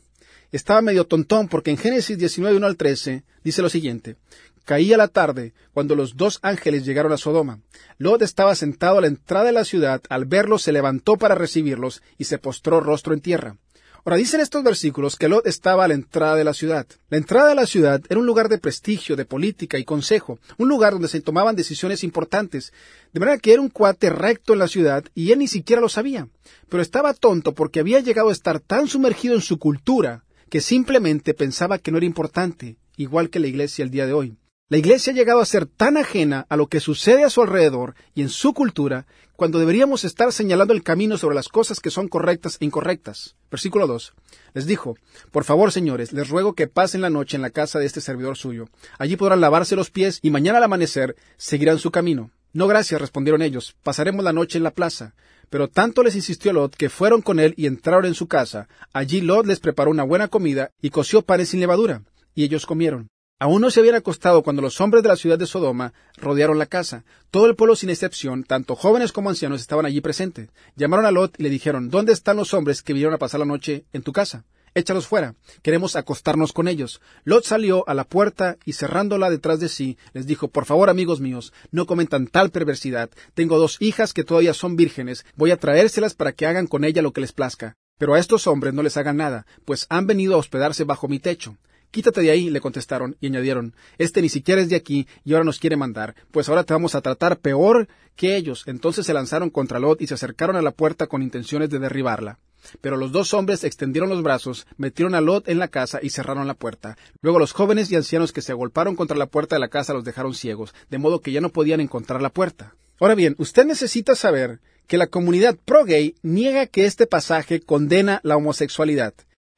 Estaba 0.53 0.83
medio 0.83 1.07
tontón 1.07 1.49
porque 1.49 1.71
en 1.71 1.77
Génesis 1.77 2.19
19, 2.19 2.57
1 2.57 2.67
al 2.67 2.77
13 2.77 3.23
dice 3.45 3.63
lo 3.63 3.69
siguiente, 3.69 4.17
Caía 4.65 4.97
la 4.97 5.09
tarde 5.09 5.53
cuando 5.73 5.97
los 5.97 6.17
dos 6.17 6.39
ángeles 6.43 6.85
llegaron 6.85 7.13
a 7.13 7.17
Sodoma. 7.17 7.61
Lot 7.99 8.23
estaba 8.23 8.55
sentado 8.55 8.99
a 8.99 9.01
la 9.01 9.07
entrada 9.09 9.47
de 9.47 9.53
la 9.53 9.65
ciudad. 9.65 10.01
Al 10.09 10.27
verlos 10.27 10.63
se 10.63 10.73
levantó 10.73 11.17
para 11.17 11.35
recibirlos 11.35 12.03
y 12.19 12.25
se 12.25 12.39
postró 12.39 12.81
rostro 12.81 13.15
en 13.15 13.21
tierra. 13.21 13.57
Ahora 14.05 14.17
dicen 14.17 14.41
estos 14.41 14.63
versículos 14.63 15.17
que 15.17 15.29
Lot 15.29 15.47
estaba 15.47 15.85
a 15.85 15.89
la 15.89 15.95
entrada 15.95 16.37
de 16.37 16.45
la 16.45 16.55
ciudad. 16.55 16.87
La 17.11 17.19
entrada 17.19 17.49
de 17.49 17.55
la 17.55 17.67
ciudad 17.67 18.01
era 18.09 18.21
un 18.21 18.27
lugar 18.27 18.49
de 18.49 18.59
prestigio, 18.59 19.17
de 19.17 19.27
política 19.27 19.77
y 19.77 19.85
consejo, 19.85 20.39
un 20.57 20.69
lugar 20.69 20.93
donde 20.95 21.09
se 21.09 21.21
tomaban 21.21 21.57
decisiones 21.57 22.03
importantes, 22.03 22.73
de 23.13 23.21
manera 23.21 23.39
que 23.39 23.53
era 23.53 23.61
un 23.61 23.69
cuate 23.69 24.09
recto 24.09 24.53
en 24.53 24.61
la 24.61 24.69
ciudad 24.69 25.05
y 25.15 25.33
él 25.33 25.41
ni 25.41 25.49
siquiera 25.49 25.83
lo 25.83 25.89
sabía. 25.89 26.29
Pero 26.69 26.83
estaba 26.83 27.13
tonto 27.13 27.55
porque 27.55 27.81
había 27.81 28.01
llegado 28.01 28.29
a 28.29 28.33
estar 28.33 28.61
tan 28.61 28.87
sumergido 28.89 29.35
en 29.35 29.43
su 29.43 29.59
cultura 29.59 30.25
que 30.51 30.61
simplemente 30.61 31.33
pensaba 31.33 31.79
que 31.79 31.91
no 31.91 31.97
era 31.97 32.07
importante, 32.07 32.77
igual 32.97 33.31
que 33.31 33.41
la 33.41 33.47
iglesia 33.47 33.85
el 33.85 33.91
día 33.91 34.07
de 34.07 34.13
hoy. 34.13 34.37
La 34.71 34.79
Iglesia 34.79 35.13
ha 35.13 35.17
llegado 35.17 35.41
a 35.41 35.47
ser 35.47 35.67
tan 35.67 35.97
ajena 35.97 36.47
a 36.49 36.57
lo 36.57 36.69
que 36.69 36.79
sucede 36.79 37.25
a 37.25 37.31
su 37.31 37.43
alrededor 37.43 37.97
y 38.15 38.23
en 38.23 38.29
su 38.29 38.55
cultura, 38.55 39.05
cuando 39.35 39.59
deberíamos 39.59 40.05
estar 40.05 40.33
señalando 40.33 40.73
el 40.73 40.85
camino 40.85 41.19
sobre 41.19 41.35
las 41.35 41.49
cosas 41.49 41.81
que 41.81 41.91
son 41.91 42.07
correctas 42.07 42.57
e 42.61 42.67
incorrectas. 42.67 43.35
Versículo 43.51 43.89
2. 43.89 44.13
Les 44.55 44.67
dijo, 44.67 44.97
Por 45.33 45.43
favor, 45.43 45.73
señores, 45.73 46.13
les 46.13 46.29
ruego 46.29 46.55
que 46.55 46.69
pasen 46.69 47.01
la 47.01 47.11
noche 47.11 47.35
en 47.35 47.43
la 47.43 47.51
casa 47.51 47.81
de 47.81 47.87
este 47.87 48.01
servidor 48.01 48.37
suyo. 48.37 48.69
Allí 48.97 49.17
podrán 49.17 49.41
lavarse 49.41 49.75
los 49.75 49.91
pies 49.91 50.21
y 50.23 50.31
mañana 50.31 50.59
al 50.59 50.65
amanecer 50.65 51.17
seguirán 51.37 51.81
su 51.81 51.91
camino. 51.91 52.31
No, 52.53 52.67
gracias, 52.67 53.01
respondieron 53.01 53.43
ellos. 53.43 53.77
Pasaremos 53.83 54.25
la 54.25 54.33
noche 54.33 54.59
en 54.59 54.65
la 54.65 54.73
plaza. 54.73 55.15
Pero 55.51 55.69
tanto 55.69 56.03
les 56.03 56.15
insistió 56.15 56.53
Lot 56.53 56.77
que 56.77 56.91
fueron 56.91 57.23
con 57.23 57.41
él 57.41 57.55
y 57.57 57.67
entraron 57.67 58.05
en 58.07 58.15
su 58.15 58.29
casa. 58.29 58.69
Allí 58.93 59.21
Lot 59.21 59.47
les 59.47 59.61
preparó 59.61 59.91
una 59.91 60.05
buena 60.05 60.29
comida 60.29 60.71
y 60.81 60.91
coció 60.91 61.23
panes 61.23 61.51
sin 61.51 61.61
levadura. 61.61 62.03
Y 62.35 62.45
ellos 62.45 62.67
comieron. 62.67 63.09
Aún 63.41 63.63
no 63.63 63.71
se 63.71 63.81
habían 63.81 63.95
acostado 63.95 64.43
cuando 64.43 64.61
los 64.61 64.81
hombres 64.81 65.03
de 65.03 65.09
la 65.09 65.17
ciudad 65.17 65.39
de 65.39 65.47
Sodoma 65.47 65.95
rodearon 66.19 66.59
la 66.59 66.67
casa. 66.67 67.05
Todo 67.31 67.47
el 67.47 67.57
pueblo 67.57 67.75
sin 67.75 67.89
excepción, 67.89 68.45
tanto 68.45 68.77
jóvenes 68.77 69.13
como 69.13 69.31
ancianos, 69.31 69.63
estaban 69.63 69.87
allí 69.87 70.01
presentes. 70.03 70.51
Llamaron 70.77 71.07
a 71.07 71.11
Lot 71.11 71.41
y 71.41 71.45
le 71.45 71.51
dijeron, 71.51 71.89
¿Dónde 71.89 72.13
están 72.13 72.37
los 72.37 72.53
hombres 72.53 72.83
que 72.83 72.93
vinieron 72.93 73.15
a 73.15 73.19
pasar 73.19 73.41
la 73.41 73.47
noche 73.47 73.85
en 73.93 74.03
tu 74.03 74.13
casa? 74.13 74.45
Échalos 74.75 75.07
fuera. 75.07 75.35
Queremos 75.63 75.97
acostarnos 75.97 76.53
con 76.53 76.69
ellos. 76.69 77.01
Lot 77.25 77.45
salió 77.45 77.89
a 77.89 77.95
la 77.95 78.05
puerta 78.05 78.57
y 78.65 78.75
cerrándola 78.75 79.29
detrás 79.29 79.59
de 79.59 79.69
sí, 79.69 79.99
les 80.13 80.27
dijo, 80.27 80.49
Por 80.49 80.65
favor, 80.65 80.91
amigos 80.91 81.21
míos, 81.21 81.53
no 81.71 81.87
cometan 81.87 82.27
tal 82.29 82.51
perversidad. 82.51 83.11
Tengo 83.35 83.59
dos 83.59 83.77
hijas 83.81 84.13
que 84.13 84.25
todavía 84.25 84.55
son 84.55 84.77
vírgenes. 84.77 85.25
Voy 85.35 85.51
a 85.51 85.57
traérselas 85.57 86.15
para 86.15 86.33
que 86.33 86.47
hagan 86.47 86.67
con 86.67 86.85
ella 86.85 87.03
lo 87.03 87.13
que 87.13 87.21
les 87.21 87.33
plazca. 87.33 87.77
Pero 87.99 88.15
a 88.15 88.19
estos 88.19 88.47
hombres 88.47 88.73
no 88.73 88.83
les 88.83 88.97
hagan 88.97 89.19
nada, 89.19 89.45
pues 89.65 89.87
han 89.91 90.07
venido 90.07 90.35
a 90.35 90.39
hospedarse 90.39 90.85
bajo 90.85 91.07
mi 91.07 91.19
techo. 91.19 91.59
Quítate 91.91 92.21
de 92.21 92.31
ahí, 92.31 92.51
le 92.51 92.61
contestaron, 92.61 93.17
y 93.21 93.27
añadieron, 93.27 93.75
Este 93.99 94.23
ni 94.23 94.29
siquiera 94.29 94.63
es 94.63 94.69
de 94.69 94.77
aquí, 94.77 95.09
y 95.25 95.33
ahora 95.33 95.45
nos 95.45 95.59
quiere 95.59 95.77
mandar, 95.77 96.15
pues 96.31 96.49
ahora 96.49 96.63
te 96.63 96.73
vamos 96.73 96.95
a 96.95 97.01
tratar 97.01 97.41
peor 97.41 97.89
que 98.15 98.37
ellos. 98.37 98.63
Entonces 98.67 99.05
se 99.05 99.13
lanzaron 99.13 99.51
contra 99.51 99.81
Lot 99.81 100.01
y 100.01 100.07
se 100.07 100.15
acercaron 100.15 100.57
a 100.57 100.63
la 100.63 100.71
puerta 100.71 101.09
con 101.09 101.23
intenciones 101.23 101.69
de 101.69 101.81
derribarla. 101.81 102.39
Pero 102.81 102.97
los 102.97 103.13
dos 103.13 103.35
hombres 103.35 103.65
extendieron 103.65 104.09
los 104.09 104.23
brazos, 104.23 104.67
metieron 104.77 105.15
a 105.15 105.21
Lot 105.21 105.49
en 105.49 105.59
la 105.59 105.69
casa 105.69 106.01
y 106.03 106.11
cerraron 106.11 106.47
la 106.47 106.55
puerta. 106.55 106.97
Luego 107.21 107.39
los 107.39 107.53
jóvenes 107.53 107.91
y 107.91 107.97
ancianos 107.97 108.33
que 108.33 108.43
se 108.43 108.53
agolparon 108.53 108.97
contra 108.97 109.17
la 109.17 109.27
puerta 109.27 109.57
de 109.57 109.61
la 109.61 109.69
casa 109.69 109.95
los 109.95 110.05
dejaron 110.05 110.35
ciegos, 110.35 110.75
de 110.89 110.99
modo 110.99 111.21
que 111.21 111.33
ya 111.33 111.41
no 111.41 111.51
podían 111.51 111.81
encontrar 111.81 112.23
la 112.23 112.31
puerta. 112.31 112.75
Ahora 112.99 113.15
bien, 113.15 113.35
usted 113.39 113.65
necesita 113.65 114.15
saber 114.15 114.61
que 114.87 114.99
la 114.99 115.07
comunidad 115.07 115.57
pro-gay 115.65 116.17
niega 116.23 116.67
que 116.67 116.85
este 116.85 117.07
pasaje 117.07 117.61
condena 117.61 118.21
la 118.25 118.37
homosexualidad. 118.37 119.15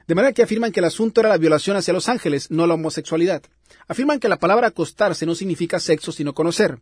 De 0.06 0.14
manera 0.14 0.32
que 0.32 0.42
afirman 0.42 0.73
que 0.73 0.80
el 0.80 0.85
asunto 0.85 1.21
era 1.21 1.30
la 1.30 1.38
violación 1.38 1.76
hacia 1.76 1.94
los 1.94 2.09
ángeles, 2.09 2.50
no 2.50 2.66
la 2.66 2.75
homosexualidad. 2.75 3.42
Afirman 3.88 4.21
que 4.21 4.28
la 4.28 4.38
palabra 4.38 4.68
acostarse 4.68 5.26
no 5.26 5.35
significa 5.35 5.80
sexo, 5.80 6.12
sino 6.12 6.35
conocer. 6.35 6.80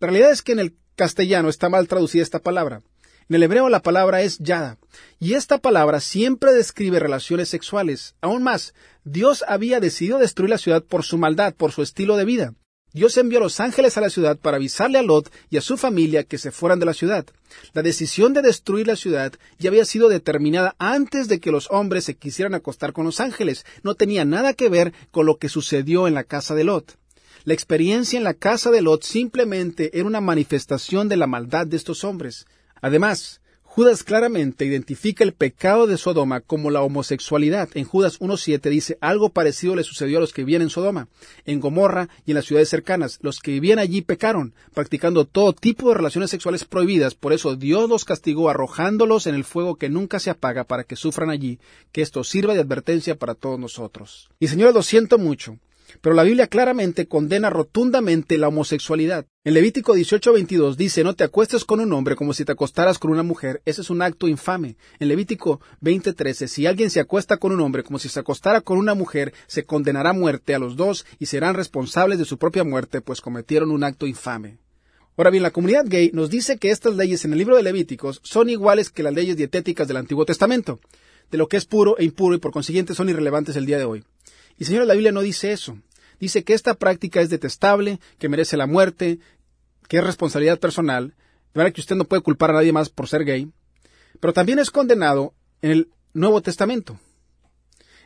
La 0.00 0.08
realidad 0.08 0.32
es 0.32 0.42
que 0.42 0.52
en 0.52 0.60
el 0.60 0.74
castellano 0.96 1.48
está 1.48 1.68
mal 1.68 1.88
traducida 1.88 2.22
esta 2.22 2.38
palabra. 2.38 2.82
En 3.28 3.36
el 3.36 3.42
hebreo 3.42 3.68
la 3.70 3.80
palabra 3.80 4.20
es 4.22 4.38
yada, 4.38 4.78
y 5.18 5.32
esta 5.32 5.58
palabra 5.58 6.00
siempre 6.00 6.52
describe 6.52 6.98
relaciones 6.98 7.48
sexuales. 7.48 8.14
Aún 8.20 8.42
más, 8.42 8.74
Dios 9.04 9.44
había 9.48 9.80
decidido 9.80 10.18
destruir 10.18 10.50
la 10.50 10.58
ciudad 10.58 10.82
por 10.82 11.04
su 11.04 11.16
maldad, 11.16 11.54
por 11.54 11.72
su 11.72 11.82
estilo 11.82 12.16
de 12.16 12.26
vida. 12.26 12.54
Dios 12.92 13.16
envió 13.16 13.38
a 13.38 13.42
los 13.42 13.58
ángeles 13.58 13.98
a 13.98 14.00
la 14.00 14.08
ciudad 14.08 14.38
para 14.38 14.56
avisarle 14.56 14.98
a 14.98 15.02
Lot 15.02 15.32
y 15.50 15.56
a 15.56 15.62
su 15.62 15.76
familia 15.76 16.22
que 16.22 16.38
se 16.38 16.52
fueran 16.52 16.78
de 16.78 16.86
la 16.86 16.94
ciudad. 16.94 17.26
La 17.72 17.82
decisión 17.82 18.34
de 18.34 18.42
destruir 18.42 18.86
la 18.86 18.94
ciudad 18.94 19.32
ya 19.58 19.70
había 19.70 19.84
sido 19.84 20.08
determinada 20.08 20.76
antes 20.78 21.26
de 21.26 21.40
que 21.40 21.50
los 21.50 21.68
hombres 21.72 22.04
se 22.04 22.14
quisieran 22.14 22.54
acostar 22.54 22.92
con 22.92 23.04
los 23.04 23.18
ángeles. 23.18 23.66
No 23.82 23.96
tenía 23.96 24.24
nada 24.24 24.54
que 24.54 24.68
ver 24.68 24.92
con 25.10 25.26
lo 25.26 25.38
que 25.38 25.48
sucedió 25.48 26.06
en 26.06 26.14
la 26.14 26.22
casa 26.22 26.54
de 26.54 26.62
Lot. 26.62 26.96
La 27.42 27.52
experiencia 27.52 28.16
en 28.16 28.22
la 28.22 28.34
casa 28.34 28.70
de 28.70 28.80
Lot 28.80 29.02
simplemente 29.02 29.98
era 29.98 30.06
una 30.06 30.20
manifestación 30.20 31.08
de 31.08 31.16
la 31.16 31.26
maldad 31.26 31.66
de 31.66 31.76
estos 31.76 32.04
hombres. 32.04 32.46
Además, 32.84 33.40
Judas 33.62 34.04
claramente 34.04 34.66
identifica 34.66 35.24
el 35.24 35.32
pecado 35.32 35.86
de 35.86 35.96
Sodoma 35.96 36.42
como 36.42 36.70
la 36.70 36.82
homosexualidad. 36.82 37.70
En 37.72 37.86
Judas 37.86 38.20
1.7 38.20 38.68
dice, 38.68 38.98
algo 39.00 39.30
parecido 39.30 39.74
le 39.74 39.84
sucedió 39.84 40.18
a 40.18 40.20
los 40.20 40.34
que 40.34 40.42
vivían 40.42 40.60
en 40.60 40.68
Sodoma, 40.68 41.08
en 41.46 41.60
Gomorra 41.60 42.10
y 42.26 42.32
en 42.32 42.34
las 42.34 42.44
ciudades 42.44 42.68
cercanas. 42.68 43.20
Los 43.22 43.40
que 43.40 43.52
vivían 43.52 43.78
allí 43.78 44.02
pecaron, 44.02 44.52
practicando 44.74 45.24
todo 45.24 45.54
tipo 45.54 45.88
de 45.88 45.94
relaciones 45.94 46.28
sexuales 46.28 46.66
prohibidas. 46.66 47.14
Por 47.14 47.32
eso 47.32 47.56
Dios 47.56 47.88
los 47.88 48.04
castigó 48.04 48.50
arrojándolos 48.50 49.26
en 49.26 49.34
el 49.34 49.44
fuego 49.44 49.76
que 49.76 49.88
nunca 49.88 50.20
se 50.20 50.28
apaga 50.28 50.64
para 50.64 50.84
que 50.84 50.94
sufran 50.94 51.30
allí. 51.30 51.58
Que 51.90 52.02
esto 52.02 52.22
sirva 52.22 52.52
de 52.52 52.60
advertencia 52.60 53.16
para 53.16 53.34
todos 53.34 53.58
nosotros. 53.58 54.28
Y 54.38 54.48
señores, 54.48 54.74
lo 54.74 54.82
siento 54.82 55.16
mucho. 55.16 55.58
Pero 56.00 56.14
la 56.14 56.22
Biblia 56.22 56.46
claramente 56.46 57.06
condena 57.06 57.50
rotundamente 57.50 58.38
la 58.38 58.48
homosexualidad. 58.48 59.26
En 59.44 59.54
Levítico 59.54 59.94
18:22 59.94 60.76
dice, 60.76 61.04
no 61.04 61.14
te 61.14 61.24
acuestes 61.24 61.64
con 61.64 61.80
un 61.80 61.92
hombre 61.92 62.16
como 62.16 62.32
si 62.32 62.44
te 62.44 62.52
acostaras 62.52 62.98
con 62.98 63.10
una 63.10 63.22
mujer. 63.22 63.62
Ese 63.64 63.82
es 63.82 63.90
un 63.90 64.02
acto 64.02 64.28
infame. 64.28 64.76
En 64.98 65.08
Levítico 65.08 65.60
20:13, 65.82 66.48
si 66.48 66.66
alguien 66.66 66.90
se 66.90 67.00
acuesta 67.00 67.36
con 67.36 67.52
un 67.52 67.60
hombre 67.60 67.82
como 67.82 67.98
si 67.98 68.08
se 68.08 68.20
acostara 68.20 68.60
con 68.60 68.78
una 68.78 68.94
mujer, 68.94 69.34
se 69.46 69.64
condenará 69.64 70.10
a 70.10 70.14
muerte 70.14 70.54
a 70.54 70.58
los 70.58 70.76
dos 70.76 71.04
y 71.18 71.26
serán 71.26 71.54
responsables 71.54 72.18
de 72.18 72.24
su 72.24 72.38
propia 72.38 72.64
muerte, 72.64 73.00
pues 73.00 73.20
cometieron 73.20 73.70
un 73.70 73.84
acto 73.84 74.06
infame. 74.06 74.58
Ahora 75.16 75.30
bien, 75.30 75.44
la 75.44 75.52
comunidad 75.52 75.84
gay 75.86 76.10
nos 76.12 76.28
dice 76.28 76.58
que 76.58 76.70
estas 76.70 76.96
leyes 76.96 77.24
en 77.24 77.32
el 77.32 77.38
libro 77.38 77.56
de 77.56 77.62
Levíticos 77.62 78.20
son 78.24 78.48
iguales 78.48 78.90
que 78.90 79.04
las 79.04 79.14
leyes 79.14 79.36
dietéticas 79.36 79.86
del 79.86 79.98
Antiguo 79.98 80.24
Testamento, 80.24 80.80
de 81.30 81.38
lo 81.38 81.46
que 81.46 81.56
es 81.56 81.66
puro 81.66 81.96
e 81.98 82.04
impuro 82.04 82.34
y 82.34 82.38
por 82.38 82.50
consiguiente 82.50 82.94
son 82.94 83.08
irrelevantes 83.08 83.54
el 83.54 83.66
día 83.66 83.78
de 83.78 83.84
hoy. 83.84 84.04
Y 84.58 84.64
señora, 84.64 84.84
la 84.84 84.94
Biblia 84.94 85.12
no 85.12 85.22
dice 85.22 85.52
eso. 85.52 85.78
Dice 86.20 86.44
que 86.44 86.54
esta 86.54 86.74
práctica 86.74 87.20
es 87.20 87.30
detestable, 87.30 87.98
que 88.18 88.28
merece 88.28 88.56
la 88.56 88.66
muerte, 88.66 89.18
que 89.88 89.98
es 89.98 90.04
responsabilidad 90.04 90.60
personal, 90.60 91.08
de 91.08 91.58
manera 91.58 91.72
que 91.72 91.80
usted 91.80 91.96
no 91.96 92.04
puede 92.04 92.22
culpar 92.22 92.50
a 92.50 92.54
nadie 92.54 92.72
más 92.72 92.88
por 92.88 93.08
ser 93.08 93.24
gay, 93.24 93.50
pero 94.20 94.32
también 94.32 94.58
es 94.58 94.70
condenado 94.70 95.34
en 95.62 95.70
el 95.70 95.88
Nuevo 96.12 96.40
Testamento. 96.40 96.98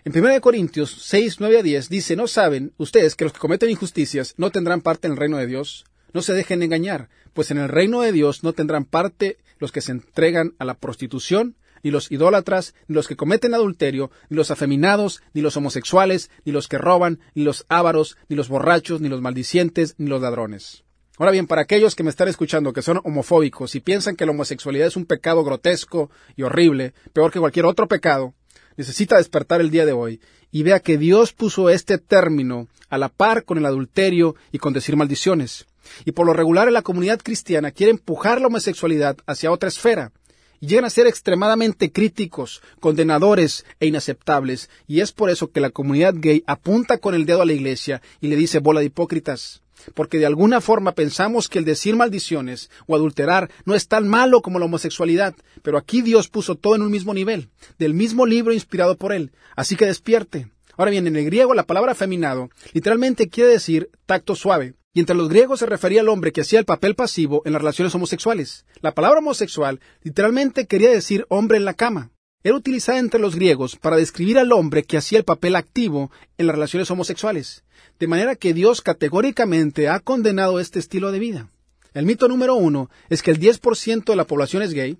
En 0.04 0.16
1 0.16 0.40
Corintios 0.40 1.02
6, 1.02 1.36
9 1.38 1.58
a 1.58 1.62
10 1.62 1.88
dice, 1.88 2.16
¿no 2.16 2.28
saben 2.28 2.72
ustedes 2.78 3.14
que 3.14 3.24
los 3.24 3.32
que 3.32 3.40
cometen 3.40 3.70
injusticias 3.70 4.34
no 4.36 4.50
tendrán 4.50 4.80
parte 4.80 5.06
en 5.06 5.12
el 5.12 5.18
reino 5.18 5.36
de 5.36 5.46
Dios? 5.46 5.84
No 6.12 6.22
se 6.22 6.32
dejen 6.32 6.62
engañar, 6.62 7.08
pues 7.34 7.50
en 7.50 7.58
el 7.58 7.68
reino 7.68 8.00
de 8.00 8.12
Dios 8.12 8.42
no 8.42 8.52
tendrán 8.52 8.84
parte 8.84 9.38
los 9.58 9.72
que 9.72 9.80
se 9.80 9.92
entregan 9.92 10.54
a 10.58 10.64
la 10.64 10.74
prostitución, 10.74 11.56
ni 11.82 11.90
los 11.90 12.10
idólatras, 12.10 12.74
ni 12.86 12.94
los 12.94 13.08
que 13.08 13.16
cometen 13.16 13.54
adulterio, 13.54 14.10
ni 14.28 14.36
los 14.36 14.50
afeminados, 14.50 15.22
ni 15.32 15.42
los 15.42 15.56
homosexuales, 15.56 16.30
ni 16.44 16.52
los 16.52 16.68
que 16.68 16.78
roban, 16.78 17.20
ni 17.34 17.44
los 17.44 17.66
ávaros, 17.68 18.16
ni 18.28 18.36
los 18.36 18.48
borrachos, 18.48 19.00
ni 19.00 19.08
los 19.08 19.20
maldicientes, 19.20 19.94
ni 19.98 20.08
los 20.08 20.22
ladrones. 20.22 20.84
Ahora 21.18 21.32
bien, 21.32 21.48
para 21.48 21.62
aquellos 21.62 21.96
que 21.96 22.04
me 22.04 22.10
están 22.10 22.28
escuchando 22.28 22.72
que 22.72 22.82
son 22.82 23.00
homofóbicos 23.02 23.74
y 23.74 23.80
piensan 23.80 24.14
que 24.14 24.24
la 24.24 24.30
homosexualidad 24.30 24.86
es 24.86 24.96
un 24.96 25.04
pecado 25.04 25.42
grotesco 25.42 26.10
y 26.36 26.44
horrible, 26.44 26.94
peor 27.12 27.32
que 27.32 27.40
cualquier 27.40 27.66
otro 27.66 27.88
pecado, 27.88 28.34
necesita 28.76 29.16
despertar 29.16 29.60
el 29.60 29.70
día 29.70 29.84
de 29.84 29.92
hoy 29.92 30.20
y 30.52 30.62
vea 30.62 30.78
que 30.78 30.96
Dios 30.96 31.32
puso 31.32 31.70
este 31.70 31.98
término 31.98 32.68
a 32.88 32.98
la 32.98 33.08
par 33.08 33.44
con 33.44 33.58
el 33.58 33.66
adulterio 33.66 34.36
y 34.52 34.58
con 34.58 34.72
decir 34.72 34.96
maldiciones. 34.96 35.66
Y 36.04 36.12
por 36.12 36.24
lo 36.24 36.32
regular 36.32 36.68
en 36.68 36.74
la 36.74 36.82
comunidad 36.82 37.20
cristiana 37.20 37.72
quiere 37.72 37.90
empujar 37.90 38.40
la 38.40 38.46
homosexualidad 38.46 39.16
hacia 39.26 39.50
otra 39.50 39.68
esfera, 39.68 40.12
y 40.60 40.66
llegan 40.66 40.84
a 40.84 40.90
ser 40.90 41.06
extremadamente 41.06 41.92
críticos, 41.92 42.62
condenadores 42.80 43.64
e 43.80 43.86
inaceptables, 43.86 44.70
y 44.86 45.00
es 45.00 45.12
por 45.12 45.30
eso 45.30 45.50
que 45.50 45.60
la 45.60 45.70
comunidad 45.70 46.14
gay 46.16 46.42
apunta 46.46 46.98
con 46.98 47.14
el 47.14 47.26
dedo 47.26 47.42
a 47.42 47.46
la 47.46 47.52
iglesia 47.52 48.02
y 48.20 48.28
le 48.28 48.36
dice 48.36 48.58
bola 48.58 48.80
de 48.80 48.86
hipócritas, 48.86 49.62
porque 49.94 50.18
de 50.18 50.26
alguna 50.26 50.60
forma 50.60 50.92
pensamos 50.92 51.48
que 51.48 51.58
el 51.58 51.64
decir 51.64 51.96
maldiciones 51.96 52.70
o 52.86 52.94
adulterar 52.94 53.50
no 53.64 53.74
es 53.74 53.88
tan 53.88 54.08
malo 54.08 54.42
como 54.42 54.58
la 54.58 54.64
homosexualidad, 54.64 55.34
pero 55.62 55.78
aquí 55.78 56.02
Dios 56.02 56.28
puso 56.28 56.56
todo 56.56 56.74
en 56.74 56.82
un 56.82 56.90
mismo 56.90 57.14
nivel, 57.14 57.50
del 57.78 57.94
mismo 57.94 58.26
libro 58.26 58.52
inspirado 58.52 58.96
por 58.96 59.12
él, 59.12 59.32
así 59.56 59.76
que 59.76 59.86
despierte. 59.86 60.48
Ahora 60.76 60.92
bien, 60.92 61.08
en 61.08 61.16
el 61.16 61.24
griego 61.24 61.54
la 61.54 61.66
palabra 61.66 61.92
afeminado 61.92 62.50
literalmente 62.72 63.28
quiere 63.28 63.50
decir 63.50 63.90
tacto 64.06 64.36
suave, 64.36 64.74
y 64.98 65.00
entre 65.00 65.14
los 65.14 65.28
griegos 65.28 65.60
se 65.60 65.66
refería 65.66 66.00
al 66.00 66.08
hombre 66.08 66.32
que 66.32 66.40
hacía 66.40 66.58
el 66.58 66.64
papel 66.64 66.96
pasivo 66.96 67.42
en 67.44 67.52
las 67.52 67.62
relaciones 67.62 67.94
homosexuales. 67.94 68.64
La 68.80 68.94
palabra 68.94 69.20
homosexual 69.20 69.78
literalmente 70.02 70.66
quería 70.66 70.90
decir 70.90 71.24
hombre 71.28 71.56
en 71.56 71.64
la 71.64 71.74
cama. 71.74 72.10
Era 72.42 72.56
utilizada 72.56 72.98
entre 72.98 73.20
los 73.20 73.36
griegos 73.36 73.76
para 73.76 73.96
describir 73.96 74.40
al 74.40 74.50
hombre 74.50 74.82
que 74.82 74.96
hacía 74.96 75.20
el 75.20 75.24
papel 75.24 75.54
activo 75.54 76.10
en 76.36 76.48
las 76.48 76.56
relaciones 76.56 76.90
homosexuales, 76.90 77.62
de 78.00 78.08
manera 78.08 78.34
que 78.34 78.54
Dios 78.54 78.82
categóricamente 78.82 79.88
ha 79.88 80.00
condenado 80.00 80.58
este 80.58 80.80
estilo 80.80 81.12
de 81.12 81.20
vida. 81.20 81.48
El 81.94 82.04
mito 82.04 82.26
número 82.26 82.56
uno 82.56 82.90
es 83.08 83.22
que 83.22 83.30
el 83.30 83.38
10% 83.38 84.02
de 84.02 84.16
la 84.16 84.26
población 84.26 84.64
es 84.64 84.74
gay. 84.74 84.98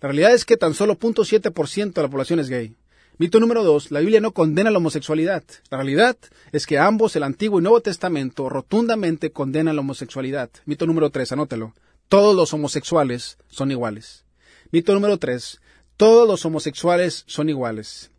La 0.00 0.08
realidad 0.08 0.34
es 0.34 0.44
que 0.44 0.56
tan 0.56 0.74
solo 0.74 0.98
0.7% 0.98 1.92
de 1.92 2.02
la 2.02 2.08
población 2.08 2.40
es 2.40 2.48
gay. 2.48 2.74
Mito 3.18 3.40
número 3.40 3.64
dos, 3.64 3.90
la 3.90 4.00
Biblia 4.00 4.20
no 4.20 4.32
condena 4.32 4.70
la 4.70 4.76
homosexualidad. 4.76 5.42
La 5.70 5.78
realidad 5.78 6.18
es 6.52 6.66
que 6.66 6.78
ambos, 6.78 7.16
el 7.16 7.22
Antiguo 7.22 7.58
y 7.58 7.62
Nuevo 7.62 7.80
Testamento, 7.80 8.50
rotundamente 8.50 9.30
condenan 9.30 9.74
la 9.74 9.80
homosexualidad. 9.80 10.50
Mito 10.66 10.86
número 10.86 11.08
tres, 11.08 11.32
anótelo. 11.32 11.72
Todos 12.10 12.36
los 12.36 12.52
homosexuales 12.52 13.38
son 13.48 13.70
iguales. 13.70 14.26
Mito 14.70 14.92
número 14.92 15.16
tres, 15.16 15.62
todos 15.96 16.28
los 16.28 16.44
homosexuales 16.44 17.24
son 17.26 17.48
iguales. 17.48 18.10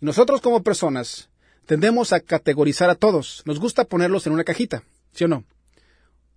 Y 0.00 0.06
nosotros 0.06 0.40
como 0.40 0.64
personas 0.64 1.28
tendemos 1.64 2.12
a 2.12 2.18
categorizar 2.18 2.90
a 2.90 2.96
todos. 2.96 3.42
Nos 3.44 3.60
gusta 3.60 3.84
ponerlos 3.84 4.26
en 4.26 4.32
una 4.32 4.42
cajita, 4.42 4.82
¿sí 5.12 5.22
o 5.22 5.28
no? 5.28 5.44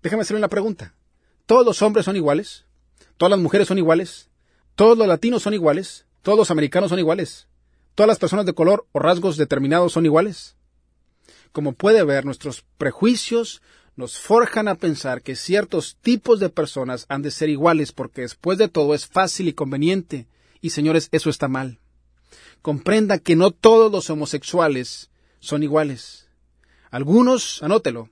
Déjame 0.03 0.21
hacerle 0.21 0.37
una 0.37 0.49
pregunta. 0.49 0.93
¿Todos 1.47 1.65
los 1.65 1.81
hombres 1.81 2.05
son 2.05 2.15
iguales? 2.15 2.65
¿Todas 3.17 3.31
las 3.31 3.39
mujeres 3.39 3.67
son 3.67 3.79
iguales? 3.79 4.29
¿Todos 4.75 4.97
los 4.97 5.07
latinos 5.07 5.41
son 5.41 5.55
iguales? 5.55 6.05
¿Todos 6.21 6.37
los 6.37 6.51
americanos 6.51 6.89
son 6.91 6.99
iguales? 6.99 7.47
¿Todas 7.95 8.07
las 8.07 8.19
personas 8.19 8.45
de 8.45 8.53
color 8.53 8.87
o 8.91 8.99
rasgos 8.99 9.37
determinados 9.37 9.93
son 9.93 10.05
iguales? 10.05 10.55
Como 11.51 11.73
puede 11.73 12.03
ver, 12.03 12.25
nuestros 12.25 12.65
prejuicios 12.79 13.61
nos 13.95 14.17
forjan 14.17 14.67
a 14.67 14.75
pensar 14.75 15.21
que 15.21 15.35
ciertos 15.35 15.97
tipos 16.01 16.39
de 16.39 16.49
personas 16.49 17.05
han 17.09 17.21
de 17.21 17.29
ser 17.29 17.49
iguales 17.49 17.91
porque 17.91 18.21
después 18.21 18.57
de 18.57 18.67
todo 18.67 18.95
es 18.95 19.05
fácil 19.05 19.47
y 19.47 19.53
conveniente. 19.53 20.27
Y 20.59 20.71
señores, 20.71 21.09
eso 21.11 21.29
está 21.29 21.47
mal. 21.47 21.79
Comprenda 22.63 23.19
que 23.19 23.35
no 23.35 23.51
todos 23.51 23.91
los 23.91 24.09
homosexuales 24.09 25.11
son 25.39 25.61
iguales. 25.61 26.27
Algunos, 26.89 27.61
anótelo, 27.61 28.09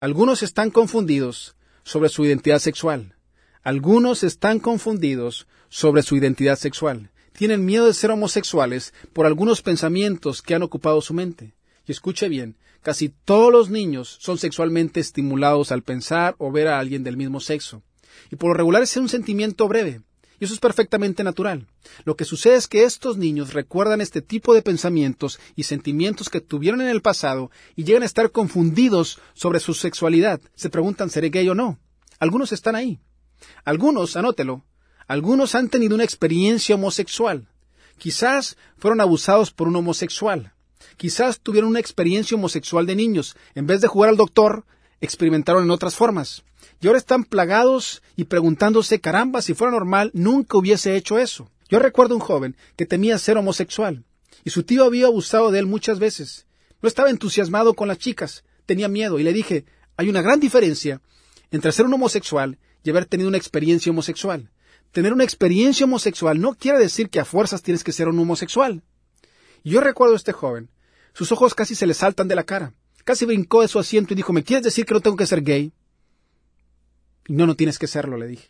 algunos 0.00 0.42
están 0.42 0.70
confundidos 0.70 1.54
sobre 1.84 2.08
su 2.08 2.24
identidad 2.24 2.58
sexual. 2.58 3.14
Algunos 3.62 4.24
están 4.24 4.58
confundidos 4.58 5.46
sobre 5.68 6.02
su 6.02 6.16
identidad 6.16 6.56
sexual 6.56 7.10
tienen 7.40 7.64
miedo 7.64 7.86
de 7.86 7.94
ser 7.94 8.10
homosexuales 8.10 8.92
por 9.14 9.24
algunos 9.24 9.62
pensamientos 9.62 10.42
que 10.42 10.54
han 10.54 10.62
ocupado 10.62 11.00
su 11.00 11.14
mente. 11.14 11.54
Y 11.86 11.92
escuche 11.92 12.28
bien, 12.28 12.58
casi 12.82 13.08
todos 13.08 13.50
los 13.50 13.70
niños 13.70 14.18
son 14.20 14.36
sexualmente 14.36 15.00
estimulados 15.00 15.72
al 15.72 15.82
pensar 15.82 16.34
o 16.36 16.52
ver 16.52 16.68
a 16.68 16.78
alguien 16.78 17.02
del 17.02 17.16
mismo 17.16 17.40
sexo. 17.40 17.82
Y 18.30 18.36
por 18.36 18.50
lo 18.50 18.54
regular 18.58 18.82
es 18.82 18.94
un 18.98 19.08
sentimiento 19.08 19.68
breve. 19.68 20.02
Y 20.38 20.44
eso 20.44 20.52
es 20.52 20.60
perfectamente 20.60 21.24
natural. 21.24 21.66
Lo 22.04 22.14
que 22.14 22.26
sucede 22.26 22.56
es 22.56 22.68
que 22.68 22.84
estos 22.84 23.16
niños 23.16 23.54
recuerdan 23.54 24.02
este 24.02 24.20
tipo 24.20 24.52
de 24.52 24.60
pensamientos 24.60 25.40
y 25.56 25.62
sentimientos 25.62 26.28
que 26.28 26.42
tuvieron 26.42 26.82
en 26.82 26.88
el 26.88 27.00
pasado 27.00 27.50
y 27.74 27.84
llegan 27.84 28.02
a 28.02 28.06
estar 28.06 28.32
confundidos 28.32 29.18
sobre 29.32 29.60
su 29.60 29.72
sexualidad. 29.72 30.42
Se 30.56 30.68
preguntan, 30.68 31.08
¿seré 31.08 31.30
gay 31.30 31.48
o 31.48 31.54
no? 31.54 31.78
Algunos 32.18 32.52
están 32.52 32.76
ahí. 32.76 33.00
Algunos, 33.64 34.16
anótelo, 34.16 34.62
algunos 35.10 35.56
han 35.56 35.68
tenido 35.68 35.96
una 35.96 36.04
experiencia 36.04 36.76
homosexual. 36.76 37.48
Quizás 37.98 38.56
fueron 38.78 39.00
abusados 39.00 39.50
por 39.50 39.66
un 39.66 39.74
homosexual. 39.74 40.52
Quizás 40.96 41.40
tuvieron 41.40 41.70
una 41.70 41.80
experiencia 41.80 42.36
homosexual 42.36 42.86
de 42.86 42.94
niños. 42.94 43.34
En 43.56 43.66
vez 43.66 43.80
de 43.80 43.88
jugar 43.88 44.10
al 44.10 44.16
doctor, 44.16 44.64
experimentaron 45.00 45.64
en 45.64 45.72
otras 45.72 45.96
formas. 45.96 46.44
Y 46.80 46.86
ahora 46.86 47.00
están 47.00 47.24
plagados 47.24 48.04
y 48.14 48.22
preguntándose, 48.22 49.00
caramba, 49.00 49.42
si 49.42 49.52
fuera 49.52 49.72
normal, 49.72 50.12
nunca 50.14 50.56
hubiese 50.58 50.94
hecho 50.94 51.18
eso. 51.18 51.50
Yo 51.68 51.80
recuerdo 51.80 52.14
un 52.14 52.20
joven 52.20 52.56
que 52.76 52.86
temía 52.86 53.18
ser 53.18 53.36
homosexual. 53.36 54.04
Y 54.44 54.50
su 54.50 54.62
tío 54.62 54.84
había 54.84 55.06
abusado 55.06 55.50
de 55.50 55.58
él 55.58 55.66
muchas 55.66 55.98
veces. 55.98 56.46
No 56.82 56.86
estaba 56.86 57.10
entusiasmado 57.10 57.74
con 57.74 57.88
las 57.88 57.98
chicas. 57.98 58.44
Tenía 58.64 58.86
miedo. 58.86 59.18
Y 59.18 59.24
le 59.24 59.32
dije, 59.32 59.64
hay 59.96 60.08
una 60.08 60.22
gran 60.22 60.38
diferencia 60.38 61.00
entre 61.50 61.72
ser 61.72 61.86
un 61.86 61.94
homosexual 61.94 62.58
y 62.84 62.90
haber 62.90 63.06
tenido 63.06 63.26
una 63.28 63.38
experiencia 63.38 63.90
homosexual 63.90 64.50
tener 64.92 65.12
una 65.12 65.24
experiencia 65.24 65.84
homosexual 65.86 66.40
no 66.40 66.54
quiere 66.54 66.78
decir 66.78 67.10
que 67.10 67.20
a 67.20 67.24
fuerzas 67.24 67.62
tienes 67.62 67.84
que 67.84 67.92
ser 67.92 68.08
un 68.08 68.18
homosexual. 68.18 68.82
yo 69.62 69.80
recuerdo 69.80 70.14
a 70.14 70.16
este 70.16 70.32
joven. 70.32 70.70
Sus 71.12 71.32
ojos 71.32 71.54
casi 71.54 71.74
se 71.74 71.86
le 71.86 71.94
saltan 71.94 72.28
de 72.28 72.36
la 72.36 72.44
cara. 72.44 72.72
Casi 73.04 73.24
brincó 73.24 73.62
de 73.62 73.68
su 73.68 73.78
asiento 73.78 74.12
y 74.12 74.16
dijo, 74.16 74.32
¿me 74.32 74.44
quieres 74.44 74.64
decir 74.64 74.86
que 74.86 74.94
no 74.94 75.00
tengo 75.00 75.16
que 75.16 75.26
ser 75.26 75.42
gay? 75.42 75.72
No, 77.28 77.46
no 77.46 77.56
tienes 77.56 77.78
que 77.78 77.86
serlo, 77.86 78.16
le 78.16 78.26
dije. 78.26 78.48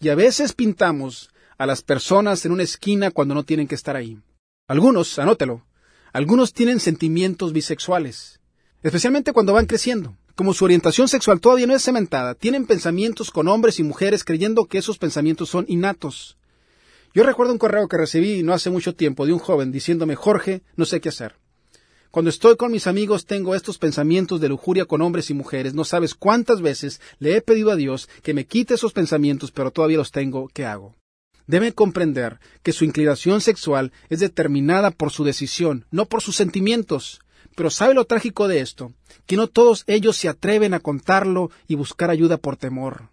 Y 0.00 0.08
a 0.08 0.14
veces 0.14 0.52
pintamos 0.52 1.30
a 1.56 1.66
las 1.66 1.82
personas 1.82 2.44
en 2.44 2.52
una 2.52 2.62
esquina 2.62 3.10
cuando 3.10 3.34
no 3.34 3.44
tienen 3.44 3.68
que 3.68 3.74
estar 3.74 3.96
ahí. 3.96 4.20
Algunos, 4.66 5.18
anótelo, 5.18 5.64
algunos 6.12 6.52
tienen 6.52 6.80
sentimientos 6.80 7.52
bisexuales, 7.52 8.40
especialmente 8.82 9.32
cuando 9.32 9.52
van 9.52 9.66
creciendo. 9.66 10.16
Como 10.34 10.52
su 10.52 10.64
orientación 10.64 11.06
sexual 11.06 11.40
todavía 11.40 11.66
no 11.66 11.76
es 11.76 11.82
cementada, 11.82 12.34
tienen 12.34 12.66
pensamientos 12.66 13.30
con 13.30 13.46
hombres 13.46 13.78
y 13.78 13.84
mujeres 13.84 14.24
creyendo 14.24 14.66
que 14.66 14.78
esos 14.78 14.98
pensamientos 14.98 15.48
son 15.48 15.64
innatos. 15.68 16.36
Yo 17.14 17.22
recuerdo 17.22 17.52
un 17.52 17.58
correo 17.58 17.86
que 17.86 17.96
recibí 17.96 18.42
no 18.42 18.52
hace 18.52 18.70
mucho 18.70 18.96
tiempo 18.96 19.26
de 19.26 19.32
un 19.32 19.38
joven 19.38 19.70
diciéndome, 19.70 20.16
Jorge, 20.16 20.62
no 20.74 20.84
sé 20.84 21.00
qué 21.00 21.10
hacer. 21.10 21.36
Cuando 22.10 22.30
estoy 22.30 22.56
con 22.56 22.72
mis 22.72 22.88
amigos 22.88 23.26
tengo 23.26 23.54
estos 23.54 23.78
pensamientos 23.78 24.40
de 24.40 24.48
lujuria 24.48 24.84
con 24.84 25.02
hombres 25.02 25.30
y 25.30 25.34
mujeres. 25.34 25.74
No 25.74 25.84
sabes 25.84 26.14
cuántas 26.14 26.60
veces 26.60 27.00
le 27.18 27.36
he 27.36 27.40
pedido 27.40 27.70
a 27.70 27.76
Dios 27.76 28.08
que 28.22 28.34
me 28.34 28.46
quite 28.46 28.74
esos 28.74 28.92
pensamientos, 28.92 29.52
pero 29.52 29.70
todavía 29.70 29.98
los 29.98 30.10
tengo. 30.10 30.48
¿Qué 30.52 30.64
hago? 30.64 30.94
Debe 31.46 31.72
comprender 31.72 32.38
que 32.62 32.72
su 32.72 32.84
inclinación 32.84 33.40
sexual 33.40 33.92
es 34.10 34.20
determinada 34.20 34.90
por 34.90 35.10
su 35.10 35.24
decisión, 35.24 35.86
no 35.90 36.06
por 36.06 36.22
sus 36.22 36.36
sentimientos. 36.36 37.20
Pero 37.54 37.70
¿sabe 37.70 37.94
lo 37.94 38.04
trágico 38.04 38.48
de 38.48 38.60
esto? 38.60 38.92
Que 39.26 39.36
no 39.36 39.46
todos 39.46 39.84
ellos 39.86 40.16
se 40.16 40.28
atreven 40.28 40.74
a 40.74 40.80
contarlo 40.80 41.50
y 41.68 41.76
buscar 41.76 42.10
ayuda 42.10 42.36
por 42.36 42.56
temor. 42.56 43.08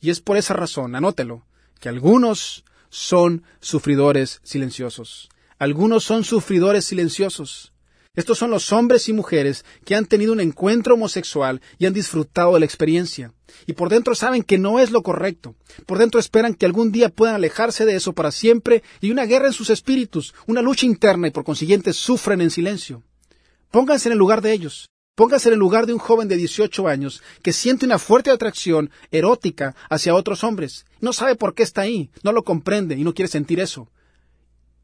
Y 0.00 0.10
es 0.10 0.20
por 0.20 0.36
esa 0.36 0.54
razón, 0.54 0.94
anótelo, 0.94 1.46
que 1.80 1.88
algunos 1.88 2.64
son 2.90 3.44
sufridores 3.60 4.40
silenciosos. 4.42 5.28
Algunos 5.58 6.04
son 6.04 6.24
sufridores 6.24 6.84
silenciosos. 6.84 7.72
Estos 8.14 8.38
son 8.38 8.50
los 8.50 8.72
hombres 8.72 9.10
y 9.10 9.12
mujeres 9.12 9.64
que 9.84 9.94
han 9.94 10.06
tenido 10.06 10.32
un 10.32 10.40
encuentro 10.40 10.94
homosexual 10.94 11.60
y 11.78 11.84
han 11.84 11.92
disfrutado 11.92 12.54
de 12.54 12.60
la 12.60 12.66
experiencia. 12.66 13.34
Y 13.66 13.74
por 13.74 13.90
dentro 13.90 14.14
saben 14.14 14.42
que 14.42 14.56
no 14.56 14.80
es 14.80 14.90
lo 14.90 15.02
correcto. 15.02 15.54
Por 15.84 15.98
dentro 15.98 16.18
esperan 16.18 16.54
que 16.54 16.64
algún 16.64 16.92
día 16.92 17.10
puedan 17.10 17.34
alejarse 17.34 17.84
de 17.84 17.94
eso 17.94 18.14
para 18.14 18.32
siempre 18.32 18.82
y 19.02 19.10
una 19.10 19.26
guerra 19.26 19.48
en 19.48 19.52
sus 19.52 19.68
espíritus, 19.68 20.34
una 20.46 20.62
lucha 20.62 20.86
interna 20.86 21.28
y 21.28 21.30
por 21.30 21.44
consiguiente 21.44 21.92
sufren 21.92 22.40
en 22.40 22.50
silencio. 22.50 23.02
Pónganse 23.70 24.08
en 24.08 24.12
el 24.12 24.18
lugar 24.18 24.42
de 24.42 24.52
ellos. 24.52 24.88
Póngase 25.16 25.48
en 25.48 25.54
el 25.54 25.58
lugar 25.58 25.86
de 25.86 25.94
un 25.94 25.98
joven 25.98 26.28
de 26.28 26.36
18 26.36 26.88
años 26.88 27.22
que 27.42 27.54
siente 27.54 27.86
una 27.86 27.98
fuerte 27.98 28.30
atracción 28.30 28.90
erótica 29.10 29.74
hacia 29.88 30.14
otros 30.14 30.44
hombres. 30.44 30.84
No 31.00 31.14
sabe 31.14 31.36
por 31.36 31.54
qué 31.54 31.62
está 31.62 31.80
ahí, 31.80 32.10
no 32.22 32.32
lo 32.32 32.44
comprende 32.44 32.96
y 32.96 33.02
no 33.02 33.14
quiere 33.14 33.30
sentir 33.30 33.58
eso. 33.58 33.88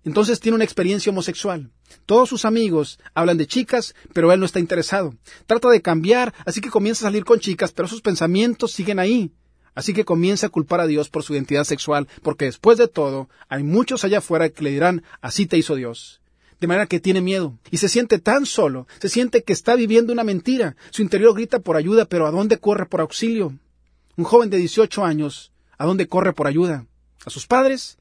Entonces 0.04 0.40
tiene 0.40 0.56
una 0.56 0.64
experiencia 0.64 1.10
homosexual. 1.10 1.70
Todos 2.06 2.30
sus 2.30 2.46
amigos 2.46 2.98
hablan 3.12 3.36
de 3.36 3.46
chicas, 3.46 3.94
pero 4.14 4.32
él 4.32 4.40
no 4.40 4.46
está 4.46 4.58
interesado. 4.58 5.14
Trata 5.46 5.68
de 5.68 5.82
cambiar, 5.82 6.32
así 6.46 6.62
que 6.62 6.70
comienza 6.70 7.04
a 7.04 7.08
salir 7.10 7.26
con 7.26 7.38
chicas, 7.38 7.72
pero 7.72 7.86
sus 7.86 8.00
pensamientos 8.00 8.72
siguen 8.72 8.98
ahí. 8.98 9.32
Así 9.74 9.92
que 9.92 10.06
comienza 10.06 10.46
a 10.46 10.50
culpar 10.50 10.80
a 10.80 10.86
Dios 10.86 11.10
por 11.10 11.24
su 11.24 11.34
identidad 11.34 11.64
sexual, 11.64 12.08
porque 12.22 12.46
después 12.46 12.78
de 12.78 12.88
todo, 12.88 13.28
hay 13.50 13.64
muchos 13.64 14.02
allá 14.02 14.18
afuera 14.18 14.48
que 14.48 14.64
le 14.64 14.70
dirán, 14.70 15.02
así 15.20 15.44
te 15.44 15.58
hizo 15.58 15.74
Dios 15.74 16.22
de 16.62 16.69
manera 16.69 16.87
que 16.87 17.00
tiene 17.00 17.21
miedo 17.21 17.59
y 17.73 17.78
se 17.78 17.88
siente 17.88 18.21
tan 18.21 18.47
solo, 18.47 18.87
se 19.00 19.09
siente 19.09 19.42
que 19.42 19.52
está 19.52 19.75
viviendo 19.75 20.12
una 20.12 20.23
mentira. 20.23 20.76
Su 20.90 21.02
interior 21.02 21.35
grita 21.35 21.59
por 21.59 21.76
ayuda, 21.76 22.04
pero 22.04 22.25
¿a 22.25 22.31
dónde 22.31 22.57
corre 22.57 22.87
por 22.87 23.00
auxilio? 23.00 23.59
Un 24.16 24.25
joven 24.25 24.49
de 24.49 24.59
18 24.59 25.04
años, 25.04 25.50
¿a 25.76 25.87
dónde 25.87 26.07
corre 26.07 26.33
por 26.33 26.47
ayuda? 26.47 26.87
¿A 27.26 27.31
sus 27.31 27.49
padres? 27.49 27.99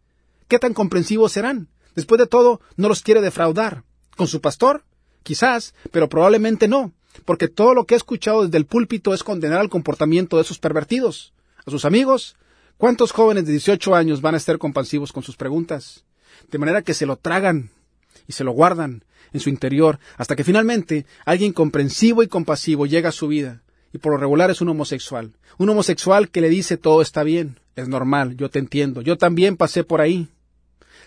¿Qué 0.48 0.60
tan 0.60 0.75
comprensivos 0.75 1.32
serán? 1.32 1.70
Después 1.96 2.20
de 2.20 2.27
todo, 2.27 2.62
no 2.75 2.88
los 2.88 3.01
quiere 3.01 3.20
defraudar. 3.20 3.84
¿Con 4.15 4.27
su 4.27 4.41
pastor? 4.41 4.84
Quizás, 5.24 5.74
pero 5.89 6.08
probablemente 6.08 6.68
no, 6.68 6.94
porque 7.25 7.48
todo 7.48 7.74
lo 7.74 7.86
que 7.86 7.96
ha 7.96 7.98
escuchado 7.98 8.44
desde 8.44 8.60
el 8.60 8.68
púlpito 8.68 9.15
es 9.15 9.24
condenar 9.24 9.58
al 9.58 9.70
comportamiento 9.70 10.36
de 10.36 10.44
esos 10.44 10.60
pervertidos. 10.60 11.34
¿A 11.65 11.72
sus 11.72 11.84
amigos? 11.84 12.36
¿Cuántos 12.77 13.12
jóvenes 13.12 13.48
de 13.48 13.53
18 13.53 13.96
años 13.96 14.22
van 14.22 14.36
a 14.36 14.38
estar 14.38 14.60
compasivos 14.60 15.12
con 15.12 15.24
sus 15.24 15.36
preguntas? 15.36 16.06
De 16.51 16.60
manera 16.60 16.84
que 16.84 16.94
se 16.94 17.08
lo 17.08 17.15
tragan 17.15 17.72
y 18.28 18.34
se 18.34 18.44
lo 18.44 18.51
guardan 18.51 19.04
en 19.34 19.40
su 19.40 19.50
interior 19.50 20.00
hasta 20.18 20.36
que 20.36 20.44
finalmente 20.44 21.06
alguien 21.25 21.54
comprensivo 21.54 22.24
y 22.24 22.28
compasivo 22.28 22.86
llega 22.86 23.10
a 23.10 23.13
su 23.13 23.28
vida 23.28 23.62
y 23.94 23.98
por 23.98 24.13
lo 24.13 24.18
regular 24.18 24.51
es 24.51 24.62
un 24.62 24.70
homosexual. 24.70 25.34
Un 25.58 25.70
homosexual 25.70 26.30
que 26.30 26.42
le 26.42 26.50
dice 26.50 26.78
todo 26.78 27.01
está 27.01 27.24
bien, 27.24 27.60
es 27.75 27.88
normal, 27.88 28.38
yo 28.38 28.50
te 28.50 28.60
entiendo, 28.60 29.01
yo 29.01 29.18
también 29.18 29.57
pasé 29.57 29.84
por 29.84 30.01
ahí. 30.01 30.29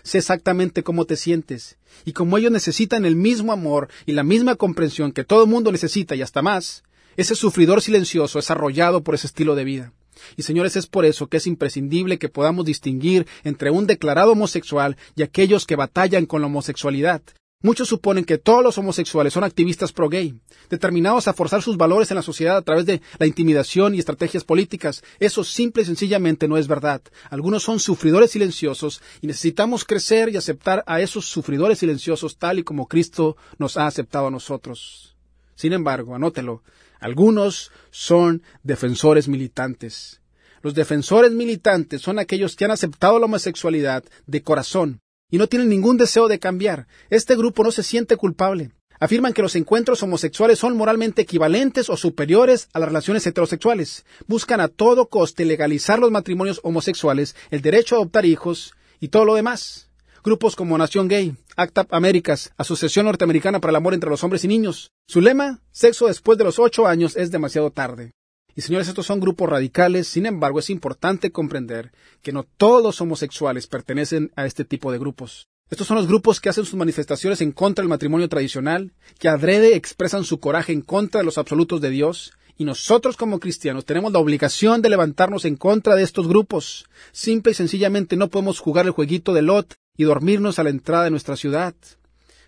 Sé 0.03 0.19
exactamente 0.19 0.83
cómo 0.83 1.05
te 1.05 1.15
sientes, 1.15 1.77
y 2.05 2.13
como 2.13 2.37
ellos 2.37 2.51
necesitan 2.51 3.05
el 3.05 3.15
mismo 3.15 3.51
amor 3.51 3.89
y 4.05 4.11
la 4.11 4.23
misma 4.23 4.55
comprensión 4.55 5.11
que 5.11 5.23
todo 5.23 5.43
el 5.43 5.49
mundo 5.49 5.71
necesita 5.71 6.15
y 6.15 6.21
hasta 6.21 6.43
más, 6.43 6.83
ese 7.17 7.33
sufridor 7.33 7.81
silencioso 7.81 8.37
es 8.37 8.51
arrollado 8.51 9.03
por 9.03 9.15
ese 9.15 9.27
estilo 9.27 9.55
de 9.55 9.63
vida. 9.63 9.93
Y 10.37 10.43
señores, 10.43 10.75
es 10.75 10.87
por 10.87 11.05
eso 11.05 11.27
que 11.27 11.37
es 11.37 11.47
imprescindible 11.47 12.19
que 12.19 12.29
podamos 12.29 12.65
distinguir 12.65 13.27
entre 13.43 13.71
un 13.71 13.87
declarado 13.87 14.33
homosexual 14.33 14.97
y 15.15 15.23
aquellos 15.23 15.65
que 15.65 15.75
batallan 15.75 16.25
con 16.25 16.41
la 16.41 16.47
homosexualidad. 16.47 17.21
Muchos 17.65 17.87
suponen 17.87 18.25
que 18.25 18.37
todos 18.37 18.63
los 18.63 18.77
homosexuales 18.77 19.33
son 19.33 19.43
activistas 19.43 19.91
pro-gay, 19.91 20.35
determinados 20.69 21.27
a 21.27 21.33
forzar 21.33 21.63
sus 21.63 21.77
valores 21.77 22.11
en 22.11 22.15
la 22.15 22.21
sociedad 22.21 22.57
a 22.57 22.61
través 22.61 22.85
de 22.85 23.01
la 23.17 23.25
intimidación 23.25 23.95
y 23.95 23.97
estrategias 23.99 24.43
políticas. 24.43 25.03
Eso 25.19 25.43
simple 25.43 25.81
y 25.81 25.85
sencillamente 25.85 26.47
no 26.47 26.57
es 26.57 26.67
verdad. 26.67 27.01
Algunos 27.31 27.63
son 27.63 27.79
sufridores 27.79 28.29
silenciosos 28.29 29.01
y 29.19 29.25
necesitamos 29.25 29.83
crecer 29.83 30.29
y 30.29 30.37
aceptar 30.37 30.83
a 30.85 31.01
esos 31.01 31.25
sufridores 31.25 31.79
silenciosos 31.79 32.37
tal 32.37 32.59
y 32.59 32.63
como 32.63 32.87
Cristo 32.87 33.35
nos 33.57 33.77
ha 33.77 33.87
aceptado 33.87 34.27
a 34.27 34.31
nosotros. 34.31 35.15
Sin 35.55 35.73
embargo, 35.73 36.13
anótelo, 36.13 36.61
algunos 36.99 37.71
son 37.91 38.43
defensores 38.63 39.27
militantes. 39.27 40.21
Los 40.61 40.73
defensores 40.73 41.31
militantes 41.31 42.01
son 42.01 42.17
aquellos 42.17 42.55
que 42.55 42.65
han 42.65 42.71
aceptado 42.71 43.19
la 43.19 43.25
homosexualidad 43.25 44.03
de 44.25 44.41
corazón 44.41 44.99
y 45.29 45.37
no 45.37 45.47
tienen 45.47 45.69
ningún 45.69 45.97
deseo 45.97 46.27
de 46.27 46.39
cambiar. 46.39 46.87
Este 47.09 47.35
grupo 47.35 47.63
no 47.63 47.71
se 47.71 47.83
siente 47.83 48.17
culpable. 48.17 48.71
Afirman 48.99 49.33
que 49.33 49.41
los 49.41 49.55
encuentros 49.55 50.01
homosexuales 50.03 50.57
son 50.57 50.77
moralmente 50.77 51.21
equivalentes 51.21 51.89
o 51.89 51.97
superiores 51.97 52.69
a 52.73 52.79
las 52.79 52.87
relaciones 52.89 53.27
heterosexuales. 53.27 54.05
Buscan 54.27 54.61
a 54.61 54.69
todo 54.69 55.09
coste 55.09 55.43
legalizar 55.45 55.99
los 55.99 56.11
matrimonios 56.11 56.61
homosexuales, 56.63 57.35
el 57.51 57.61
derecho 57.61 57.95
a 57.95 57.97
adoptar 57.99 58.25
hijos 58.25 58.73
y 58.99 59.09
todo 59.09 59.25
lo 59.25 59.35
demás. 59.35 59.89
Grupos 60.23 60.55
como 60.55 60.77
Nación 60.77 61.07
Gay, 61.07 61.35
ACTAP 61.57 61.93
Américas, 61.93 62.51
Asociación 62.57 63.05
Norteamericana 63.05 63.61
para 63.61 63.69
el 63.69 63.77
Amor 63.77 63.93
entre 63.93 64.09
los 64.09 64.23
Hombres 64.23 64.43
y 64.43 64.49
Niños. 64.49 64.91
Su 65.07 65.21
lema, 65.21 65.61
sexo 65.71 66.07
después 66.07 66.37
de 66.37 66.43
los 66.43 66.59
ocho 66.59 66.85
años 66.85 67.15
es 67.15 67.31
demasiado 67.31 67.71
tarde. 67.71 68.11
Y 68.55 68.61
señores, 68.61 68.87
estos 68.87 69.05
son 69.05 69.21
grupos 69.21 69.49
radicales, 69.49 70.07
sin 70.07 70.25
embargo, 70.25 70.59
es 70.59 70.69
importante 70.69 71.31
comprender 71.31 71.91
que 72.21 72.33
no 72.33 72.43
todos 72.43 72.83
los 72.83 72.99
homosexuales 72.99 73.67
pertenecen 73.67 74.31
a 74.35 74.45
este 74.45 74.65
tipo 74.65 74.91
de 74.91 74.99
grupos. 74.99 75.47
Estos 75.69 75.87
son 75.87 75.97
los 75.97 76.07
grupos 76.07 76.39
que 76.41 76.49
hacen 76.49 76.65
sus 76.65 76.75
manifestaciones 76.75 77.41
en 77.41 77.51
contra 77.51 77.81
del 77.81 77.89
matrimonio 77.89 78.29
tradicional, 78.29 78.93
que 79.17 79.29
adrede 79.29 79.75
expresan 79.75 80.25
su 80.25 80.39
coraje 80.39 80.73
en 80.73 80.81
contra 80.81 81.19
de 81.19 81.25
los 81.25 81.37
absolutos 81.37 81.81
de 81.81 81.89
Dios, 81.89 82.33
y 82.57 82.65
nosotros 82.65 83.17
como 83.17 83.39
cristianos 83.39 83.85
tenemos 83.85 84.13
la 84.13 84.19
obligación 84.19 84.81
de 84.81 84.89
levantarnos 84.89 85.45
en 85.45 85.55
contra 85.55 85.95
de 85.95 86.03
estos 86.03 86.27
grupos. 86.27 86.85
Simple 87.11 87.51
y 87.51 87.55
sencillamente 87.55 88.15
no 88.15 88.29
podemos 88.29 88.59
jugar 88.59 88.85
el 88.85 88.91
jueguito 88.91 89.33
de 89.33 89.41
Lot 89.41 89.75
y 89.97 90.03
dormirnos 90.03 90.59
a 90.59 90.63
la 90.63 90.69
entrada 90.69 91.05
de 91.05 91.11
nuestra 91.11 91.35
ciudad. 91.35 91.75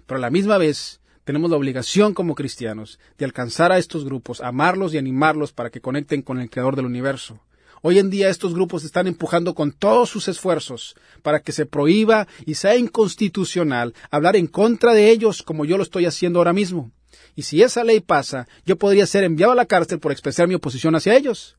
Pero 0.05 0.17
a 0.17 0.21
la 0.21 0.29
misma 0.29 0.57
vez 0.57 1.01
tenemos 1.23 1.51
la 1.51 1.57
obligación 1.57 2.13
como 2.13 2.36
cristianos 2.36 2.99
de 3.17 3.25
alcanzar 3.25 3.71
a 3.71 3.77
estos 3.77 4.05
grupos, 4.05 4.41
amarlos 4.41 4.93
y 4.93 4.97
animarlos 4.97 5.51
para 5.51 5.69
que 5.69 5.81
conecten 5.81 6.21
con 6.21 6.39
el 6.39 6.49
Creador 6.49 6.75
del 6.75 6.86
universo. 6.86 7.41
Hoy 7.81 7.99
en 7.99 8.10
día 8.10 8.29
estos 8.29 8.53
grupos 8.53 8.83
están 8.83 9.07
empujando 9.07 9.53
con 9.53 9.71
todos 9.71 10.10
sus 10.10 10.27
esfuerzos 10.27 10.95
para 11.21 11.41
que 11.41 11.51
se 11.51 11.65
prohíba 11.65 12.27
y 12.45 12.55
sea 12.55 12.75
inconstitucional 12.75 13.93
hablar 14.10 14.36
en 14.36 14.47
contra 14.47 14.93
de 14.93 15.12
ellos 15.12 15.43
como 15.43 15.65
yo 15.65 15.77
lo 15.77 15.83
estoy 15.83 16.05
haciendo 16.05 16.39
ahora 16.39 16.53
mismo. 16.53 16.91
Y 17.36 17.43
si 17.43 17.62
esa 17.62 17.83
ley 17.83 17.99
pasa, 17.99 18.47
yo 18.65 18.77
podría 18.77 19.05
ser 19.05 19.23
enviado 19.23 19.51
a 19.51 19.55
la 19.55 19.67
cárcel 19.67 19.99
por 19.99 20.12
expresar 20.12 20.47
mi 20.47 20.55
oposición 20.55 20.95
hacia 20.95 21.15
ellos. 21.15 21.57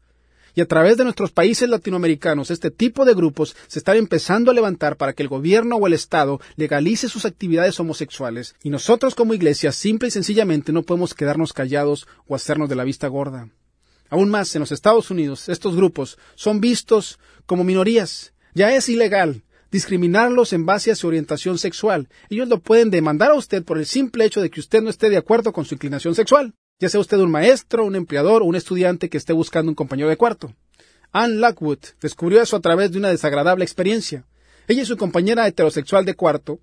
Y 0.59 0.61
a 0.61 0.67
través 0.67 0.97
de 0.97 1.05
nuestros 1.05 1.31
países 1.31 1.69
latinoamericanos, 1.69 2.51
este 2.51 2.73
tipo 2.73 3.05
de 3.05 3.15
grupos 3.15 3.55
se 3.69 3.79
están 3.79 3.97
empezando 3.97 4.51
a 4.51 4.55
levantar 4.55 4.97
para 4.97 5.13
que 5.13 5.23
el 5.23 5.29
gobierno 5.29 5.77
o 5.77 5.87
el 5.87 5.93
Estado 5.93 6.41
legalice 6.57 7.09
sus 7.09 7.25
actividades 7.27 7.79
homosexuales. 7.79 8.57
Y 8.65 8.71
nosotros 8.71 9.15
como 9.15 9.35
iglesia 9.35 9.71
simple 9.71 10.09
y 10.09 10.11
sencillamente 10.11 10.73
no 10.73 10.83
podemos 10.83 11.15
quedarnos 11.15 11.53
callados 11.53 12.09
o 12.27 12.35
hacernos 12.35 12.69
de 12.69 12.75
la 12.75 12.83
vista 12.83 13.07
gorda. 13.07 13.49
Aún 14.11 14.31
más, 14.31 14.53
en 14.57 14.59
los 14.59 14.73
Estados 14.73 15.13
Unidos, 15.13 15.49
estos 15.49 15.77
grupos 15.77 16.19
son 16.35 16.61
vistos 16.61 17.21
como 17.47 17.63
minorías. 17.63 18.33
Ya 18.53 18.75
es 18.75 18.89
ilegal 18.89 19.45
discriminarlos 19.71 20.53
en 20.53 20.67
base 20.67 20.91
a 20.91 20.97
su 20.97 21.07
orientación 21.07 21.59
sexual. 21.59 22.09
Ellos 22.31 22.49
lo 22.49 22.59
pueden 22.59 22.91
demandar 22.91 23.31
a 23.31 23.35
usted 23.35 23.63
por 23.63 23.79
el 23.79 23.87
simple 23.87 24.25
hecho 24.25 24.41
de 24.41 24.51
que 24.51 24.59
usted 24.59 24.83
no 24.83 24.91
esté 24.91 25.09
de 25.09 25.19
acuerdo 25.19 25.53
con 25.53 25.67
su 25.67 25.75
inclinación 25.75 26.17
sexual, 26.17 26.53
ya 26.81 26.89
sea 26.89 27.01
usted 27.01 27.19
un 27.19 27.31
maestro, 27.31 27.85
un 27.85 27.97
empleador 27.97 28.43
o 28.43 28.45
un 28.45 28.55
estudiante 28.55 29.09
que 29.09 29.19
esté 29.19 29.33
buscando 29.33 29.71
un 29.71 29.75
compañero 29.75 30.09
de 30.09 30.17
cuarto. 30.17 30.55
Anne 31.13 31.37
Lockwood 31.37 31.79
descubrió 32.01 32.41
eso 32.41 32.57
a 32.57 32.61
través 32.61 32.93
de 32.93 32.99
una 32.99 33.09
desagradable 33.09 33.65
experiencia. 33.65 34.25
Ella 34.69 34.83
y 34.83 34.87
su 34.87 34.97
compañera 34.97 35.47
heterosexual 35.47 36.05
de 36.05 36.15
cuarto 36.15 36.61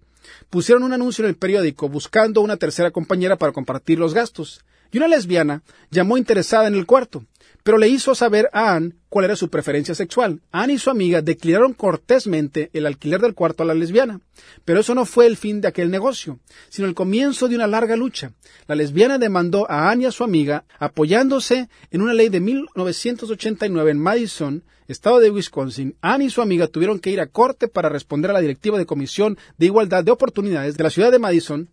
pusieron 0.49 0.83
un 0.83 0.93
anuncio 0.93 1.23
en 1.23 1.29
el 1.29 1.35
periódico 1.35 1.89
buscando 1.89 2.41
una 2.41 2.57
tercera 2.57 2.91
compañera 2.91 3.35
para 3.35 3.51
compartir 3.51 3.99
los 3.99 4.13
gastos. 4.13 4.63
Y 4.91 4.97
una 4.97 5.07
lesbiana 5.07 5.63
llamó 5.91 6.17
interesada 6.17 6.67
en 6.67 6.75
el 6.75 6.85
cuarto, 6.85 7.25
pero 7.65 7.79
le 7.79 7.89
hizo 7.89 8.13
saber 8.13 8.47
a 8.53 8.75
Anne 8.75 8.93
cuál 9.09 9.25
era 9.25 9.35
su 9.35 9.49
preferencia 9.49 9.95
sexual. 9.95 10.39
Anne 10.51 10.73
y 10.73 10.77
su 10.77 10.91
amiga 10.91 11.23
declinaron 11.23 11.73
cortésmente 11.73 12.69
el 12.73 12.85
alquiler 12.85 13.19
del 13.19 13.33
cuarto 13.33 13.63
a 13.63 13.65
la 13.65 13.73
lesbiana. 13.73 14.21
Pero 14.65 14.81
eso 14.81 14.93
no 14.93 15.03
fue 15.07 15.25
el 15.25 15.35
fin 15.35 15.61
de 15.61 15.67
aquel 15.67 15.89
negocio, 15.89 16.37
sino 16.69 16.87
el 16.87 16.93
comienzo 16.93 17.47
de 17.47 17.55
una 17.55 17.65
larga 17.65 17.95
lucha. 17.95 18.33
La 18.67 18.75
lesbiana 18.75 19.17
demandó 19.17 19.65
a 19.67 19.89
Anne 19.89 20.03
y 20.03 20.05
a 20.05 20.11
su 20.11 20.23
amiga, 20.23 20.65
apoyándose 20.77 21.67
en 21.89 22.03
una 22.03 22.13
ley 22.13 22.29
de 22.29 22.39
1989 22.39 23.89
en 23.89 23.97
Madison, 23.97 24.63
estado 24.87 25.19
de 25.19 25.31
Wisconsin. 25.31 25.95
Anne 26.01 26.25
y 26.25 26.29
su 26.29 26.43
amiga 26.43 26.67
tuvieron 26.67 26.99
que 26.99 27.09
ir 27.09 27.19
a 27.19 27.25
corte 27.25 27.67
para 27.67 27.89
responder 27.89 28.29
a 28.29 28.35
la 28.35 28.41
directiva 28.41 28.77
de 28.77 28.85
Comisión 28.85 29.39
de 29.57 29.65
Igualdad 29.65 30.03
de 30.03 30.11
Oportunidades 30.11 30.77
de 30.77 30.83
la 30.83 30.91
ciudad 30.91 31.11
de 31.11 31.17
Madison 31.17 31.71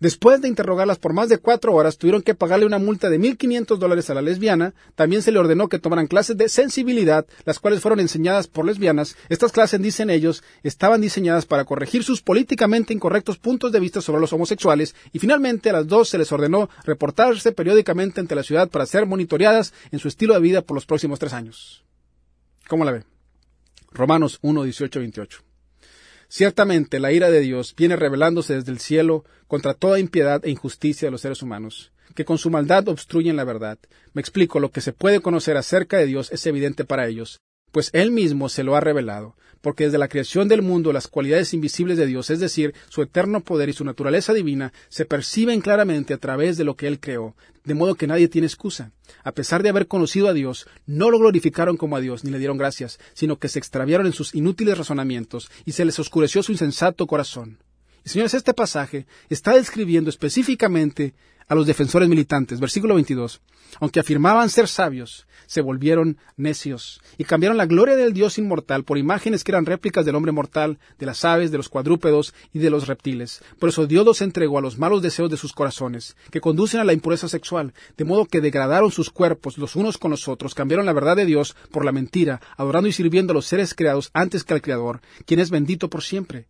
Después 0.00 0.40
de 0.40 0.46
interrogarlas 0.46 0.98
por 0.98 1.12
más 1.12 1.28
de 1.28 1.38
cuatro 1.38 1.74
horas, 1.74 1.98
tuvieron 1.98 2.22
que 2.22 2.36
pagarle 2.36 2.66
una 2.66 2.78
multa 2.78 3.10
de 3.10 3.18
1.500 3.18 3.78
dólares 3.78 4.08
a 4.08 4.14
la 4.14 4.22
lesbiana. 4.22 4.72
También 4.94 5.22
se 5.22 5.32
le 5.32 5.40
ordenó 5.40 5.68
que 5.68 5.80
tomaran 5.80 6.06
clases 6.06 6.36
de 6.36 6.48
sensibilidad, 6.48 7.26
las 7.44 7.58
cuales 7.58 7.80
fueron 7.80 7.98
enseñadas 7.98 8.46
por 8.46 8.64
lesbianas. 8.64 9.16
Estas 9.28 9.50
clases, 9.50 9.82
dicen 9.82 10.08
ellos, 10.08 10.44
estaban 10.62 11.00
diseñadas 11.00 11.46
para 11.46 11.64
corregir 11.64 12.04
sus 12.04 12.22
políticamente 12.22 12.94
incorrectos 12.94 13.38
puntos 13.38 13.72
de 13.72 13.80
vista 13.80 14.00
sobre 14.00 14.20
los 14.20 14.32
homosexuales. 14.32 14.94
Y 15.12 15.18
finalmente 15.18 15.70
a 15.70 15.72
las 15.72 15.88
dos 15.88 16.08
se 16.08 16.18
les 16.18 16.30
ordenó 16.30 16.70
reportarse 16.84 17.50
periódicamente 17.50 18.20
ante 18.20 18.36
la 18.36 18.44
ciudad 18.44 18.68
para 18.68 18.86
ser 18.86 19.04
monitoreadas 19.04 19.74
en 19.90 19.98
su 19.98 20.06
estilo 20.06 20.34
de 20.34 20.40
vida 20.40 20.62
por 20.62 20.76
los 20.76 20.86
próximos 20.86 21.18
tres 21.18 21.32
años. 21.32 21.84
¿Cómo 22.68 22.84
la 22.84 22.92
ve? 22.92 23.04
Romanos 23.90 24.38
1, 24.42 24.62
18, 24.62 25.00
28. 25.00 25.47
Ciertamente 26.28 27.00
la 27.00 27.10
ira 27.10 27.30
de 27.30 27.40
Dios 27.40 27.74
viene 27.74 27.96
revelándose 27.96 28.54
desde 28.54 28.70
el 28.70 28.78
cielo 28.78 29.24
contra 29.46 29.72
toda 29.72 29.98
impiedad 29.98 30.44
e 30.44 30.50
injusticia 30.50 31.06
de 31.06 31.12
los 31.12 31.22
seres 31.22 31.42
humanos, 31.42 31.90
que 32.14 32.26
con 32.26 32.36
su 32.36 32.50
maldad 32.50 32.86
obstruyen 32.88 33.36
la 33.36 33.44
verdad. 33.44 33.78
Me 34.12 34.20
explico, 34.20 34.60
lo 34.60 34.70
que 34.70 34.82
se 34.82 34.92
puede 34.92 35.20
conocer 35.20 35.56
acerca 35.56 35.96
de 35.96 36.04
Dios 36.04 36.30
es 36.30 36.46
evidente 36.46 36.84
para 36.84 37.06
ellos, 37.06 37.40
pues 37.72 37.88
Él 37.94 38.10
mismo 38.10 38.50
se 38.50 38.62
lo 38.62 38.76
ha 38.76 38.80
revelado, 38.80 39.36
porque 39.60 39.84
desde 39.84 39.98
la 39.98 40.08
creación 40.08 40.48
del 40.48 40.62
mundo 40.62 40.92
las 40.92 41.08
cualidades 41.08 41.54
invisibles 41.54 41.96
de 41.98 42.06
Dios, 42.06 42.30
es 42.30 42.40
decir, 42.40 42.74
su 42.88 43.02
eterno 43.02 43.40
poder 43.40 43.68
y 43.68 43.72
su 43.72 43.84
naturaleza 43.84 44.32
divina, 44.32 44.72
se 44.88 45.04
perciben 45.04 45.60
claramente 45.60 46.14
a 46.14 46.18
través 46.18 46.56
de 46.56 46.64
lo 46.64 46.76
que 46.76 46.86
Él 46.86 47.00
creó, 47.00 47.34
de 47.64 47.74
modo 47.74 47.94
que 47.94 48.06
nadie 48.06 48.28
tiene 48.28 48.46
excusa. 48.46 48.92
A 49.24 49.32
pesar 49.32 49.62
de 49.62 49.68
haber 49.68 49.86
conocido 49.86 50.28
a 50.28 50.32
Dios, 50.32 50.66
no 50.86 51.10
lo 51.10 51.18
glorificaron 51.18 51.76
como 51.76 51.96
a 51.96 52.00
Dios 52.00 52.24
ni 52.24 52.30
le 52.30 52.38
dieron 52.38 52.58
gracias, 52.58 52.98
sino 53.14 53.38
que 53.38 53.48
se 53.48 53.58
extraviaron 53.58 54.06
en 54.06 54.12
sus 54.12 54.34
inútiles 54.34 54.78
razonamientos 54.78 55.50
y 55.64 55.72
se 55.72 55.84
les 55.84 55.98
oscureció 55.98 56.42
su 56.42 56.52
insensato 56.52 57.06
corazón. 57.06 57.58
Y 58.04 58.10
señores, 58.10 58.34
este 58.34 58.54
pasaje 58.54 59.06
está 59.28 59.54
describiendo 59.54 60.08
específicamente 60.08 61.14
a 61.48 61.54
los 61.54 61.66
defensores 61.66 62.08
militantes. 62.08 62.60
Versículo 62.60 62.94
22. 62.94 63.40
Aunque 63.80 64.00
afirmaban 64.00 64.48
ser 64.48 64.66
sabios, 64.66 65.26
se 65.46 65.60
volvieron 65.60 66.18
necios 66.36 67.00
y 67.16 67.24
cambiaron 67.24 67.56
la 67.56 67.66
gloria 67.66 67.96
del 67.96 68.12
Dios 68.12 68.38
inmortal 68.38 68.84
por 68.84 68.98
imágenes 68.98 69.44
que 69.44 69.52
eran 69.52 69.66
réplicas 69.66 70.04
del 70.04 70.14
hombre 70.14 70.32
mortal, 70.32 70.78
de 70.98 71.06
las 71.06 71.24
aves, 71.24 71.50
de 71.50 71.58
los 71.58 71.68
cuadrúpedos 71.68 72.34
y 72.52 72.58
de 72.58 72.70
los 72.70 72.86
reptiles. 72.86 73.42
Por 73.58 73.70
eso 73.70 73.86
Dios 73.86 74.04
los 74.04 74.22
entregó 74.22 74.58
a 74.58 74.62
los 74.62 74.78
malos 74.78 75.02
deseos 75.02 75.30
de 75.30 75.36
sus 75.36 75.52
corazones, 75.52 76.16
que 76.30 76.40
conducen 76.40 76.80
a 76.80 76.84
la 76.84 76.92
impureza 76.92 77.28
sexual, 77.28 77.72
de 77.96 78.04
modo 78.04 78.26
que 78.26 78.40
degradaron 78.40 78.90
sus 78.90 79.10
cuerpos 79.10 79.58
los 79.58 79.76
unos 79.76 79.98
con 79.98 80.10
los 80.10 80.28
otros, 80.28 80.54
cambiaron 80.54 80.86
la 80.86 80.92
verdad 80.92 81.16
de 81.16 81.26
Dios 81.26 81.56
por 81.70 81.84
la 81.84 81.92
mentira, 81.92 82.40
adorando 82.56 82.88
y 82.88 82.92
sirviendo 82.92 83.32
a 83.32 83.34
los 83.34 83.46
seres 83.46 83.74
creados 83.74 84.10
antes 84.12 84.44
que 84.44 84.54
al 84.54 84.62
Creador, 84.62 85.00
quien 85.24 85.40
es 85.40 85.50
bendito 85.50 85.88
por 85.88 86.02
siempre. 86.02 86.46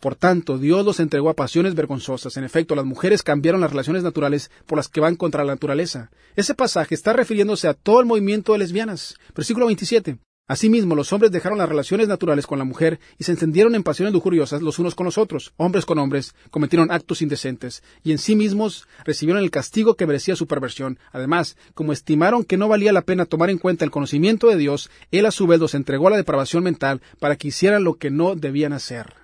Por 0.00 0.16
tanto, 0.16 0.58
Dios 0.58 0.84
los 0.84 1.00
entregó 1.00 1.30
a 1.30 1.34
pasiones 1.34 1.74
vergonzosas. 1.74 2.36
En 2.36 2.44
efecto, 2.44 2.74
las 2.74 2.84
mujeres 2.84 3.22
cambiaron 3.22 3.60
las 3.60 3.70
relaciones 3.70 4.02
naturales 4.02 4.50
por 4.66 4.78
las 4.78 4.88
que 4.88 5.00
van 5.00 5.16
contra 5.16 5.44
la 5.44 5.52
naturaleza. 5.52 6.10
Ese 6.36 6.54
pasaje 6.54 6.94
está 6.94 7.12
refiriéndose 7.12 7.68
a 7.68 7.74
todo 7.74 8.00
el 8.00 8.06
movimiento 8.06 8.52
de 8.52 8.58
lesbianas. 8.58 9.16
Versículo 9.34 9.66
27. 9.66 10.18
Asimismo, 10.48 10.96
los 10.96 11.12
hombres 11.12 11.30
dejaron 11.30 11.56
las 11.56 11.68
relaciones 11.68 12.08
naturales 12.08 12.46
con 12.46 12.58
la 12.58 12.64
mujer 12.64 12.98
y 13.16 13.24
se 13.24 13.32
encendieron 13.32 13.76
en 13.76 13.84
pasiones 13.84 14.12
lujuriosas 14.12 14.60
los 14.60 14.78
unos 14.80 14.94
con 14.96 15.06
los 15.06 15.16
otros, 15.16 15.54
hombres 15.56 15.86
con 15.86 15.98
hombres, 15.98 16.34
cometieron 16.50 16.90
actos 16.90 17.22
indecentes, 17.22 17.82
y 18.02 18.10
en 18.10 18.18
sí 18.18 18.34
mismos 18.34 18.88
recibieron 19.04 19.42
el 19.42 19.52
castigo 19.52 19.94
que 19.94 20.06
merecía 20.06 20.34
su 20.34 20.48
perversión. 20.48 20.98
Además, 21.12 21.56
como 21.74 21.92
estimaron 21.92 22.44
que 22.44 22.56
no 22.56 22.68
valía 22.68 22.92
la 22.92 23.02
pena 23.02 23.24
tomar 23.24 23.50
en 23.50 23.58
cuenta 23.58 23.84
el 23.84 23.92
conocimiento 23.92 24.48
de 24.48 24.56
Dios, 24.56 24.90
Él 25.12 25.26
a 25.26 25.30
su 25.30 25.46
vez 25.46 25.60
los 25.60 25.74
entregó 25.74 26.08
a 26.08 26.10
la 26.10 26.16
depravación 26.16 26.64
mental 26.64 27.00
para 27.20 27.36
que 27.36 27.48
hicieran 27.48 27.84
lo 27.84 27.94
que 27.94 28.10
no 28.10 28.34
debían 28.34 28.72
hacer. 28.72 29.21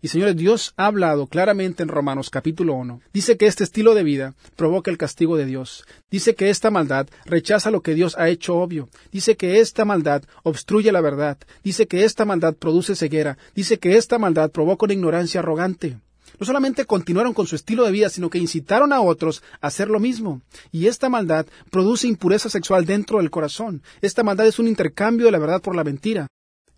Y 0.00 0.08
señores, 0.08 0.36
Dios 0.36 0.74
ha 0.76 0.86
hablado 0.86 1.26
claramente 1.26 1.82
en 1.82 1.88
Romanos 1.88 2.30
capítulo 2.30 2.74
1. 2.74 3.00
Dice 3.12 3.36
que 3.36 3.46
este 3.46 3.64
estilo 3.64 3.94
de 3.94 4.04
vida 4.04 4.34
provoca 4.54 4.90
el 4.90 4.98
castigo 4.98 5.36
de 5.36 5.46
Dios. 5.46 5.84
Dice 6.10 6.34
que 6.34 6.50
esta 6.50 6.70
maldad 6.70 7.08
rechaza 7.24 7.70
lo 7.70 7.82
que 7.82 7.94
Dios 7.94 8.16
ha 8.16 8.28
hecho 8.28 8.56
obvio. 8.56 8.88
Dice 9.10 9.36
que 9.36 9.60
esta 9.60 9.84
maldad 9.84 10.22
obstruye 10.44 10.92
la 10.92 11.00
verdad. 11.00 11.38
Dice 11.64 11.86
que 11.86 12.04
esta 12.04 12.24
maldad 12.24 12.54
produce 12.54 12.94
ceguera. 12.94 13.38
Dice 13.54 13.78
que 13.78 13.96
esta 13.96 14.18
maldad 14.18 14.50
provoca 14.50 14.84
una 14.84 14.94
ignorancia 14.94 15.40
arrogante. 15.40 15.98
No 16.38 16.46
solamente 16.46 16.84
continuaron 16.84 17.34
con 17.34 17.46
su 17.46 17.56
estilo 17.56 17.84
de 17.84 17.90
vida, 17.90 18.08
sino 18.08 18.30
que 18.30 18.38
incitaron 18.38 18.92
a 18.92 19.00
otros 19.00 19.42
a 19.60 19.66
hacer 19.66 19.88
lo 19.88 19.98
mismo. 19.98 20.42
Y 20.70 20.86
esta 20.86 21.08
maldad 21.08 21.46
produce 21.70 22.06
impureza 22.06 22.48
sexual 22.48 22.86
dentro 22.86 23.18
del 23.18 23.30
corazón. 23.30 23.82
Esta 24.00 24.22
maldad 24.22 24.46
es 24.46 24.60
un 24.60 24.68
intercambio 24.68 25.26
de 25.26 25.32
la 25.32 25.38
verdad 25.38 25.60
por 25.60 25.74
la 25.74 25.82
mentira. 25.82 26.28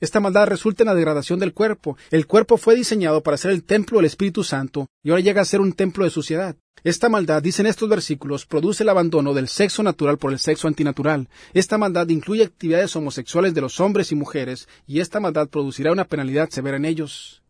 Esta 0.00 0.18
maldad 0.18 0.46
resulta 0.46 0.82
en 0.82 0.86
la 0.86 0.94
degradación 0.94 1.38
del 1.38 1.52
cuerpo. 1.52 1.96
El 2.10 2.26
cuerpo 2.26 2.56
fue 2.56 2.74
diseñado 2.74 3.22
para 3.22 3.36
ser 3.36 3.50
el 3.50 3.64
templo 3.64 3.98
del 3.98 4.06
Espíritu 4.06 4.42
Santo 4.42 4.86
y 5.02 5.10
ahora 5.10 5.20
llega 5.20 5.42
a 5.42 5.44
ser 5.44 5.60
un 5.60 5.74
templo 5.74 6.04
de 6.04 6.10
suciedad. 6.10 6.56
Esta 6.82 7.10
maldad, 7.10 7.42
dicen 7.42 7.66
estos 7.66 7.88
versículos, 7.88 8.46
produce 8.46 8.82
el 8.82 8.88
abandono 8.88 9.34
del 9.34 9.48
sexo 9.48 9.82
natural 9.82 10.16
por 10.16 10.32
el 10.32 10.38
sexo 10.38 10.68
antinatural. 10.68 11.28
Esta 11.52 11.76
maldad 11.76 12.08
incluye 12.08 12.44
actividades 12.44 12.96
homosexuales 12.96 13.52
de 13.52 13.60
los 13.60 13.78
hombres 13.80 14.10
y 14.12 14.14
mujeres 14.14 14.66
y 14.86 15.00
esta 15.00 15.20
maldad 15.20 15.48
producirá 15.48 15.92
una 15.92 16.06
penalidad 16.06 16.48
severa 16.48 16.78
en 16.78 16.86
ellos. 16.86 17.42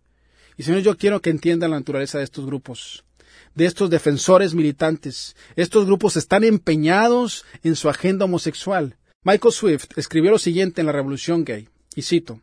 Y 0.56 0.64
señor, 0.64 0.80
yo 0.80 0.96
quiero 0.96 1.20
que 1.20 1.30
entiendan 1.30 1.70
la 1.70 1.78
naturaleza 1.78 2.18
de 2.18 2.24
estos 2.24 2.44
grupos 2.44 3.04
de 3.54 3.66
estos 3.66 3.90
defensores 3.90 4.54
militantes. 4.54 5.36
Estos 5.56 5.86
grupos 5.86 6.16
están 6.16 6.44
empeñados 6.44 7.44
en 7.62 7.76
su 7.76 7.88
agenda 7.88 8.24
homosexual. 8.24 8.96
Michael 9.22 9.52
Swift 9.52 9.86
escribió 9.96 10.30
lo 10.30 10.38
siguiente 10.38 10.80
en 10.80 10.86
la 10.86 10.92
Revolución 10.92 11.44
Gay. 11.44 11.68
Y 11.94 12.02
cito, 12.02 12.40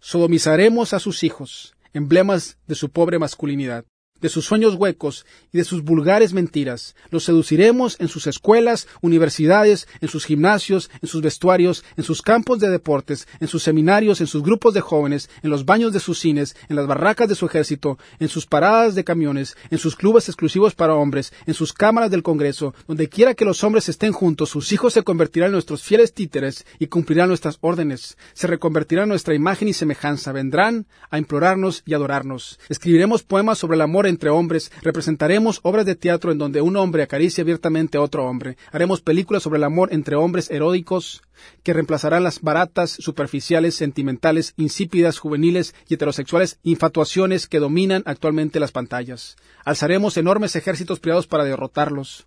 sodomizaremos 0.00 0.92
a 0.92 0.98
sus 0.98 1.22
hijos, 1.22 1.74
emblemas 1.92 2.58
de 2.66 2.74
su 2.74 2.90
pobre 2.90 3.18
masculinidad 3.18 3.84
de 4.22 4.30
sus 4.30 4.46
sueños 4.46 4.76
huecos 4.76 5.26
y 5.52 5.58
de 5.58 5.64
sus 5.64 5.82
vulgares 5.82 6.32
mentiras. 6.32 6.94
Los 7.10 7.24
seduciremos 7.24 8.00
en 8.00 8.08
sus 8.08 8.26
escuelas, 8.26 8.88
universidades, 9.02 9.86
en 10.00 10.08
sus 10.08 10.24
gimnasios, 10.24 10.90
en 11.02 11.08
sus 11.08 11.20
vestuarios, 11.20 11.84
en 11.96 12.04
sus 12.04 12.22
campos 12.22 12.60
de 12.60 12.70
deportes, 12.70 13.28
en 13.40 13.48
sus 13.48 13.62
seminarios, 13.62 14.20
en 14.20 14.26
sus 14.26 14.42
grupos 14.42 14.72
de 14.72 14.80
jóvenes, 14.80 15.28
en 15.42 15.50
los 15.50 15.66
baños 15.66 15.92
de 15.92 16.00
sus 16.00 16.18
cines, 16.18 16.56
en 16.68 16.76
las 16.76 16.86
barracas 16.86 17.28
de 17.28 17.34
su 17.34 17.46
ejército, 17.46 17.98
en 18.18 18.28
sus 18.28 18.46
paradas 18.46 18.94
de 18.94 19.04
camiones, 19.04 19.56
en 19.70 19.78
sus 19.78 19.96
clubes 19.96 20.28
exclusivos 20.28 20.74
para 20.74 20.94
hombres, 20.94 21.32
en 21.46 21.54
sus 21.54 21.72
cámaras 21.72 22.10
del 22.10 22.22
Congreso, 22.22 22.74
donde 22.86 23.08
quiera 23.08 23.34
que 23.34 23.44
los 23.44 23.64
hombres 23.64 23.88
estén 23.88 24.12
juntos, 24.12 24.50
sus 24.50 24.72
hijos 24.72 24.92
se 24.94 25.02
convertirán 25.02 25.48
en 25.48 25.52
nuestros 25.52 25.82
fieles 25.82 26.14
títeres 26.14 26.64
y 26.78 26.86
cumplirán 26.86 27.28
nuestras 27.28 27.58
órdenes. 27.60 28.16
Se 28.34 28.46
reconvertirán 28.46 29.04
en 29.04 29.10
nuestra 29.10 29.34
imagen 29.34 29.68
y 29.68 29.72
semejanza, 29.72 30.32
vendrán 30.32 30.86
a 31.10 31.18
implorarnos 31.18 31.82
y 31.84 31.94
adorarnos. 31.94 32.60
Escribiremos 32.68 33.22
poemas 33.22 33.58
sobre 33.58 33.74
el 33.74 33.80
amor 33.80 34.06
entre 34.12 34.30
hombres, 34.30 34.70
representaremos 34.82 35.60
obras 35.62 35.84
de 35.86 35.96
teatro 35.96 36.30
en 36.30 36.38
donde 36.38 36.60
un 36.60 36.76
hombre 36.76 37.02
acaricia 37.02 37.42
abiertamente 37.42 37.98
a 37.98 38.02
otro 38.02 38.24
hombre, 38.24 38.56
haremos 38.70 39.00
películas 39.00 39.42
sobre 39.42 39.58
el 39.58 39.64
amor 39.64 39.88
entre 39.92 40.14
hombres 40.16 40.50
eróticos 40.50 41.22
que 41.62 41.72
reemplazarán 41.72 42.22
las 42.22 42.40
baratas, 42.40 42.90
superficiales, 42.90 43.74
sentimentales, 43.74 44.54
insípidas, 44.56 45.18
juveniles 45.18 45.74
y 45.88 45.94
heterosexuales 45.94 46.58
infatuaciones 46.62 47.46
que 47.46 47.58
dominan 47.58 48.02
actualmente 48.06 48.60
las 48.60 48.72
pantallas. 48.72 49.36
Alzaremos 49.64 50.16
enormes 50.16 50.54
ejércitos 50.56 51.00
privados 51.00 51.26
para 51.26 51.44
derrotarlos. 51.44 52.26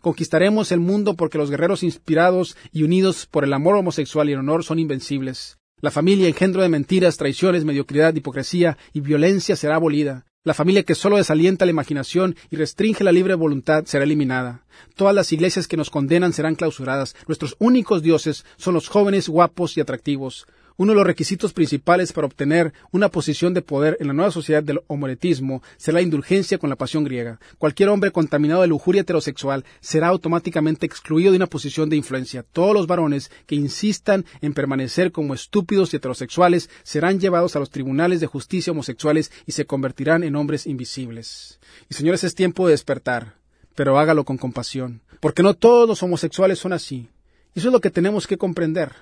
Conquistaremos 0.00 0.72
el 0.72 0.80
mundo 0.80 1.14
porque 1.14 1.38
los 1.38 1.50
guerreros 1.50 1.82
inspirados 1.82 2.56
y 2.72 2.82
unidos 2.82 3.26
por 3.26 3.44
el 3.44 3.52
amor 3.52 3.76
homosexual 3.76 4.28
y 4.28 4.32
el 4.32 4.40
honor 4.40 4.64
son 4.64 4.78
invencibles. 4.78 5.58
La 5.80 5.90
familia, 5.90 6.28
engendro 6.28 6.62
de 6.62 6.68
mentiras, 6.68 7.18
traiciones, 7.18 7.64
mediocridad, 7.64 8.14
hipocresía 8.14 8.78
y 8.92 9.00
violencia, 9.00 9.56
será 9.56 9.76
abolida. 9.76 10.24
La 10.46 10.54
familia 10.54 10.84
que 10.84 10.94
solo 10.94 11.16
desalienta 11.16 11.64
la 11.64 11.72
imaginación 11.72 12.36
y 12.52 12.56
restringe 12.56 13.02
la 13.02 13.10
libre 13.10 13.34
voluntad 13.34 13.84
será 13.84 14.04
eliminada. 14.04 14.62
Todas 14.94 15.12
las 15.12 15.32
iglesias 15.32 15.66
que 15.66 15.76
nos 15.76 15.90
condenan 15.90 16.32
serán 16.32 16.54
clausuradas. 16.54 17.16
Nuestros 17.26 17.56
únicos 17.58 18.00
dioses 18.00 18.44
son 18.56 18.74
los 18.74 18.86
jóvenes 18.86 19.28
guapos 19.28 19.76
y 19.76 19.80
atractivos. 19.80 20.46
Uno 20.76 20.92
de 20.92 20.96
los 20.96 21.06
requisitos 21.06 21.52
principales 21.52 22.12
para 22.12 22.26
obtener 22.26 22.72
una 22.92 23.08
posición 23.08 23.54
de 23.54 23.62
poder 23.62 23.96
en 24.00 24.08
la 24.08 24.12
nueva 24.12 24.30
sociedad 24.30 24.62
del 24.62 24.82
homoretismo 24.86 25.62
será 25.76 25.96
la 25.96 26.02
indulgencia 26.02 26.58
con 26.58 26.70
la 26.70 26.76
pasión 26.76 27.04
griega. 27.04 27.40
Cualquier 27.58 27.88
hombre 27.88 28.10
contaminado 28.10 28.62
de 28.62 28.68
lujuria 28.68 29.00
heterosexual 29.02 29.64
será 29.80 30.08
automáticamente 30.08 30.84
excluido 30.86 31.30
de 31.30 31.38
una 31.38 31.46
posición 31.46 31.88
de 31.88 31.96
influencia. 31.96 32.42
Todos 32.42 32.74
los 32.74 32.86
varones 32.86 33.30
que 33.46 33.54
insistan 33.54 34.24
en 34.40 34.52
permanecer 34.52 35.12
como 35.12 35.34
estúpidos 35.34 35.92
y 35.92 35.96
heterosexuales 35.96 36.68
serán 36.82 37.20
llevados 37.20 37.56
a 37.56 37.58
los 37.58 37.70
tribunales 37.70 38.20
de 38.20 38.26
justicia 38.26 38.72
homosexuales 38.72 39.32
y 39.46 39.52
se 39.52 39.66
convertirán 39.66 40.24
en 40.24 40.36
hombres 40.36 40.66
invisibles. 40.66 41.58
Y 41.88 41.94
señores, 41.94 42.22
es 42.24 42.34
tiempo 42.34 42.66
de 42.66 42.72
despertar 42.72 43.36
pero 43.76 43.98
hágalo 43.98 44.24
con 44.24 44.38
compasión, 44.38 45.02
porque 45.20 45.44
no 45.44 45.54
todos 45.54 45.86
los 45.86 46.02
homosexuales 46.02 46.58
son 46.58 46.72
así. 46.72 47.08
Eso 47.54 47.68
es 47.68 47.72
lo 47.72 47.80
que 47.80 47.90
tenemos 47.90 48.26
que 48.26 48.38
comprender. 48.38 48.92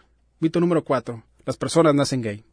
Mito 0.40 0.60
número 0.60 0.84
cuatro. 0.84 1.22
Las 1.46 1.56
personas 1.56 1.94
nacen 1.94 2.22
gay. 2.22 2.44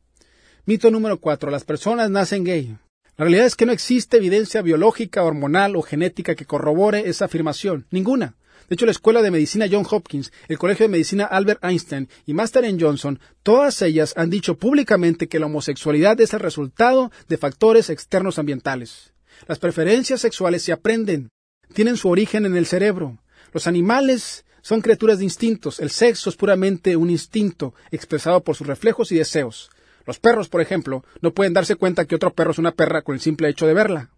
Mito 0.65 0.91
número 0.91 1.19
cuatro. 1.19 1.49
Las 1.49 1.63
personas 1.63 2.09
nacen 2.09 2.43
gay. 2.43 2.77
La 3.17 3.25
realidad 3.25 3.45
es 3.45 3.55
que 3.55 3.65
no 3.65 3.71
existe 3.71 4.17
evidencia 4.17 4.61
biológica, 4.61 5.23
hormonal 5.23 5.75
o 5.75 5.81
genética 5.81 6.35
que 6.35 6.45
corrobore 6.45 7.09
esa 7.09 7.25
afirmación. 7.25 7.85
Ninguna. 7.91 8.35
De 8.67 8.75
hecho, 8.75 8.85
la 8.85 8.91
Escuela 8.91 9.21
de 9.21 9.31
Medicina 9.31 9.67
John 9.69 9.85
Hopkins, 9.89 10.31
el 10.47 10.57
Colegio 10.57 10.85
de 10.85 10.91
Medicina 10.91 11.25
Albert 11.25 11.63
Einstein 11.63 12.07
y 12.25 12.33
Master 12.33 12.63
en 12.63 12.79
Johnson, 12.79 13.19
todas 13.43 13.81
ellas 13.81 14.13
han 14.15 14.29
dicho 14.29 14.57
públicamente 14.57 15.27
que 15.27 15.39
la 15.39 15.47
homosexualidad 15.47 16.19
es 16.21 16.33
el 16.33 16.39
resultado 16.39 17.11
de 17.27 17.37
factores 17.37 17.89
externos 17.89 18.39
ambientales. 18.39 19.13
Las 19.47 19.59
preferencias 19.59 20.21
sexuales 20.21 20.63
se 20.63 20.71
aprenden, 20.71 21.29
tienen 21.73 21.97
su 21.97 22.09
origen 22.09 22.45
en 22.45 22.55
el 22.55 22.65
cerebro. 22.65 23.21
Los 23.51 23.67
animales 23.67 24.45
son 24.61 24.81
criaturas 24.81 25.19
de 25.19 25.25
instintos. 25.25 25.79
El 25.79 25.89
sexo 25.89 26.29
es 26.29 26.35
puramente 26.35 26.95
un 26.95 27.09
instinto 27.09 27.73
expresado 27.91 28.41
por 28.41 28.55
sus 28.55 28.67
reflejos 28.67 29.11
y 29.11 29.17
deseos. 29.17 29.69
Los 30.05 30.19
perros, 30.19 30.49
por 30.49 30.61
ejemplo, 30.61 31.03
no 31.21 31.33
pueden 31.33 31.53
darse 31.53 31.75
cuenta 31.75 32.05
que 32.05 32.15
otro 32.15 32.33
perro 32.33 32.51
es 32.51 32.57
una 32.57 32.71
perra 32.71 33.01
con 33.01 33.15
el 33.15 33.21
simple 33.21 33.49
hecho 33.49 33.67
de 33.67 33.73
verla. 33.73 34.09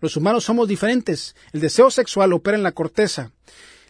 Los 0.00 0.16
humanos 0.16 0.44
somos 0.44 0.68
diferentes. 0.68 1.36
El 1.52 1.60
deseo 1.60 1.90
sexual 1.90 2.32
opera 2.32 2.56
en 2.56 2.62
la 2.62 2.72
corteza. 2.72 3.32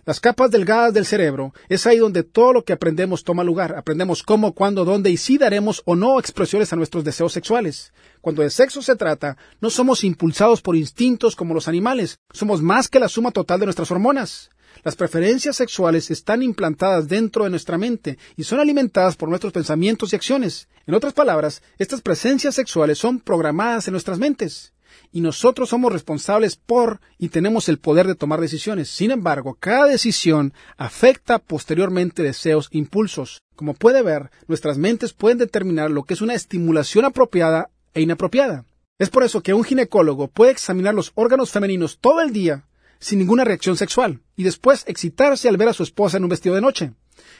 Las 0.04 0.20
capas 0.20 0.50
delgadas 0.50 0.94
del 0.94 1.04
cerebro 1.04 1.52
es 1.68 1.86
ahí 1.86 1.98
donde 1.98 2.22
todo 2.22 2.54
lo 2.54 2.64
que 2.64 2.72
aprendemos 2.72 3.24
toma 3.24 3.44
lugar. 3.44 3.76
Aprendemos 3.76 4.22
cómo, 4.22 4.54
cuándo, 4.54 4.86
dónde 4.86 5.10
y 5.10 5.18
si 5.18 5.36
daremos 5.36 5.82
o 5.84 5.96
no 5.96 6.18
expresiones 6.18 6.72
a 6.72 6.76
nuestros 6.76 7.04
deseos 7.04 7.32
sexuales. 7.32 7.92
Cuando 8.22 8.42
de 8.42 8.48
sexo 8.48 8.80
se 8.80 8.96
trata, 8.96 9.36
no 9.60 9.68
somos 9.68 10.04
impulsados 10.04 10.62
por 10.62 10.76
instintos 10.76 11.36
como 11.36 11.52
los 11.52 11.68
animales, 11.68 12.20
somos 12.32 12.62
más 12.62 12.88
que 12.88 13.00
la 13.00 13.08
suma 13.08 13.32
total 13.32 13.60
de 13.60 13.66
nuestras 13.66 13.90
hormonas. 13.90 14.48
Las 14.84 14.96
preferencias 14.96 15.56
sexuales 15.56 16.10
están 16.10 16.42
implantadas 16.42 17.08
dentro 17.08 17.44
de 17.44 17.50
nuestra 17.50 17.78
mente 17.78 18.18
y 18.36 18.44
son 18.44 18.60
alimentadas 18.60 19.16
por 19.16 19.28
nuestros 19.28 19.52
pensamientos 19.52 20.12
y 20.12 20.16
acciones. 20.16 20.68
En 20.86 20.94
otras 20.94 21.12
palabras, 21.12 21.62
estas 21.78 22.00
presencias 22.00 22.54
sexuales 22.54 22.98
son 22.98 23.20
programadas 23.20 23.88
en 23.88 23.92
nuestras 23.92 24.18
mentes 24.18 24.72
y 25.12 25.20
nosotros 25.20 25.70
somos 25.70 25.92
responsables 25.92 26.56
por 26.56 27.00
y 27.18 27.28
tenemos 27.28 27.68
el 27.68 27.78
poder 27.78 28.06
de 28.06 28.14
tomar 28.14 28.40
decisiones. 28.40 28.88
Sin 28.88 29.10
embargo, 29.10 29.56
cada 29.58 29.86
decisión 29.86 30.52
afecta 30.76 31.38
posteriormente 31.38 32.22
deseos 32.22 32.68
e 32.72 32.78
impulsos. 32.78 33.40
Como 33.56 33.74
puede 33.74 34.02
ver, 34.02 34.30
nuestras 34.46 34.78
mentes 34.78 35.12
pueden 35.12 35.38
determinar 35.38 35.90
lo 35.90 36.04
que 36.04 36.14
es 36.14 36.20
una 36.20 36.34
estimulación 36.34 37.04
apropiada 37.04 37.70
e 37.94 38.02
inapropiada. 38.02 38.64
Es 38.98 39.10
por 39.10 39.22
eso 39.22 39.42
que 39.42 39.54
un 39.54 39.64
ginecólogo 39.64 40.28
puede 40.28 40.52
examinar 40.52 40.94
los 40.94 41.12
órganos 41.14 41.50
femeninos 41.50 41.98
todo 42.00 42.20
el 42.20 42.32
día 42.32 42.64
sin 42.98 43.18
ninguna 43.18 43.44
reacción 43.44 43.76
sexual 43.76 44.20
y 44.36 44.44
después 44.44 44.84
excitarse 44.86 45.48
al 45.48 45.56
ver 45.56 45.68
a 45.68 45.74
su 45.74 45.82
esposa 45.82 46.16
en 46.16 46.24
un 46.24 46.30
vestido 46.30 46.54
de 46.54 46.60
noche. 46.60 46.92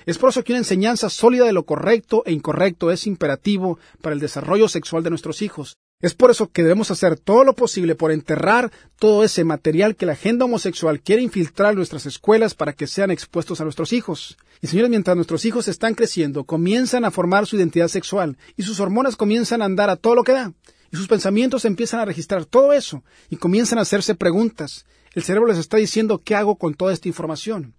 Es 0.07 0.18
por 0.18 0.31
eso 0.31 0.42
que 0.42 0.53
una 0.53 0.59
enseñanza 0.59 1.11
sólida 1.11 1.44
de 1.44 1.53
lo 1.53 1.64
correcto 1.64 2.23
e 2.27 2.33
incorrecto 2.33 2.90
es 2.90 3.07
imperativo 3.07 3.79
para 4.01 4.14
el 4.14 4.21
desarrollo 4.21 4.68
sexual 4.68 5.03
de 5.03 5.11
nuestros 5.11 5.42
hijos. 5.42 5.77
Es 6.01 6.14
por 6.14 6.31
eso 6.31 6.53
que 6.53 6.62
debemos 6.62 6.92
hacer 6.92 7.18
todo 7.18 7.42
lo 7.42 7.55
posible 7.55 7.97
por 7.97 8.12
enterrar 8.12 8.71
todo 9.01 9.25
ese 9.25 9.42
material 9.42 9.97
que 9.97 10.07
la 10.07 10.12
agenda 10.12 10.44
homosexual 10.44 11.01
quiere 11.01 11.23
infiltrar 11.23 11.71
en 11.71 11.79
nuestras 11.79 12.07
escuelas 12.07 12.55
para 12.55 12.73
que 12.73 12.87
sean 12.87 13.11
expuestos 13.11 13.61
a 13.61 13.64
nuestros 13.64 13.92
hijos. 13.92 14.37
Y 14.61 14.68
señores, 14.68 14.90
mientras 14.90 15.16
nuestros 15.16 15.44
hijos 15.44 15.66
están 15.66 15.94
creciendo, 15.94 16.44
comienzan 16.44 17.05
a 17.05 17.11
formar 17.11 17.47
su 17.47 17.57
identidad 17.57 17.88
sexual 17.88 18.38
y 18.57 18.62
sus 18.62 18.79
hormonas 18.79 19.16
comienzan 19.16 19.61
a 19.61 19.64
andar 19.64 19.90
a 19.90 19.97
todo 19.97 20.14
lo 20.14 20.23
que 20.23 20.33
da. 20.33 20.53
Y 20.92 20.97
sus 20.97 21.09
pensamientos 21.09 21.64
empiezan 21.64 21.99
a 21.99 22.05
registrar 22.05 22.44
todo 22.44 22.73
eso 22.73 23.03
y 23.29 23.37
comienzan 23.37 23.81
a 23.81 23.83
hacerse 23.83 24.14
preguntas. 24.14 24.87
El 25.14 25.23
cerebro 25.23 25.49
les 25.49 25.59
está 25.59 25.77
diciendo 25.77 26.23
qué 26.25 26.35
hago 26.35 26.57
con 26.57 26.75
toda 26.75 26.92
esta 26.92 27.09
información. 27.09 27.75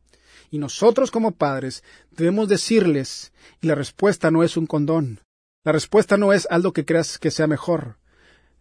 Y 0.51 0.57
nosotros 0.57 1.11
como 1.11 1.31
padres 1.31 1.83
debemos 2.11 2.49
decirles, 2.49 3.31
y 3.61 3.67
la 3.67 3.75
respuesta 3.75 4.31
no 4.31 4.43
es 4.43 4.57
un 4.57 4.65
condón. 4.65 5.19
La 5.63 5.71
respuesta 5.71 6.17
no 6.17 6.33
es 6.33 6.47
algo 6.49 6.73
que 6.73 6.85
creas 6.85 7.19
que 7.19 7.31
sea 7.31 7.47
mejor. 7.47 7.97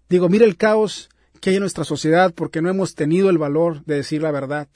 Digo, 0.09 0.28
mire 0.28 0.44
el 0.44 0.57
caos 0.57 1.09
que 1.40 1.50
hay 1.50 1.57
en 1.57 1.61
nuestra 1.61 1.85
sociedad 1.85 2.35
porque 2.35 2.61
no 2.61 2.68
hemos 2.68 2.94
tenido 2.94 3.31
el 3.31 3.38
valor 3.38 3.85
de 3.85 3.96
decir 3.96 4.22
la 4.22 4.31
verdad. 4.31 4.68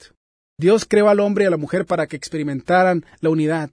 Dios 0.57 0.85
creó 0.85 1.09
al 1.09 1.19
hombre 1.19 1.43
y 1.43 1.47
a 1.47 1.49
la 1.49 1.57
mujer 1.57 1.85
para 1.85 2.07
que 2.07 2.15
experimentaran 2.15 3.05
la 3.19 3.29
unidad. 3.29 3.71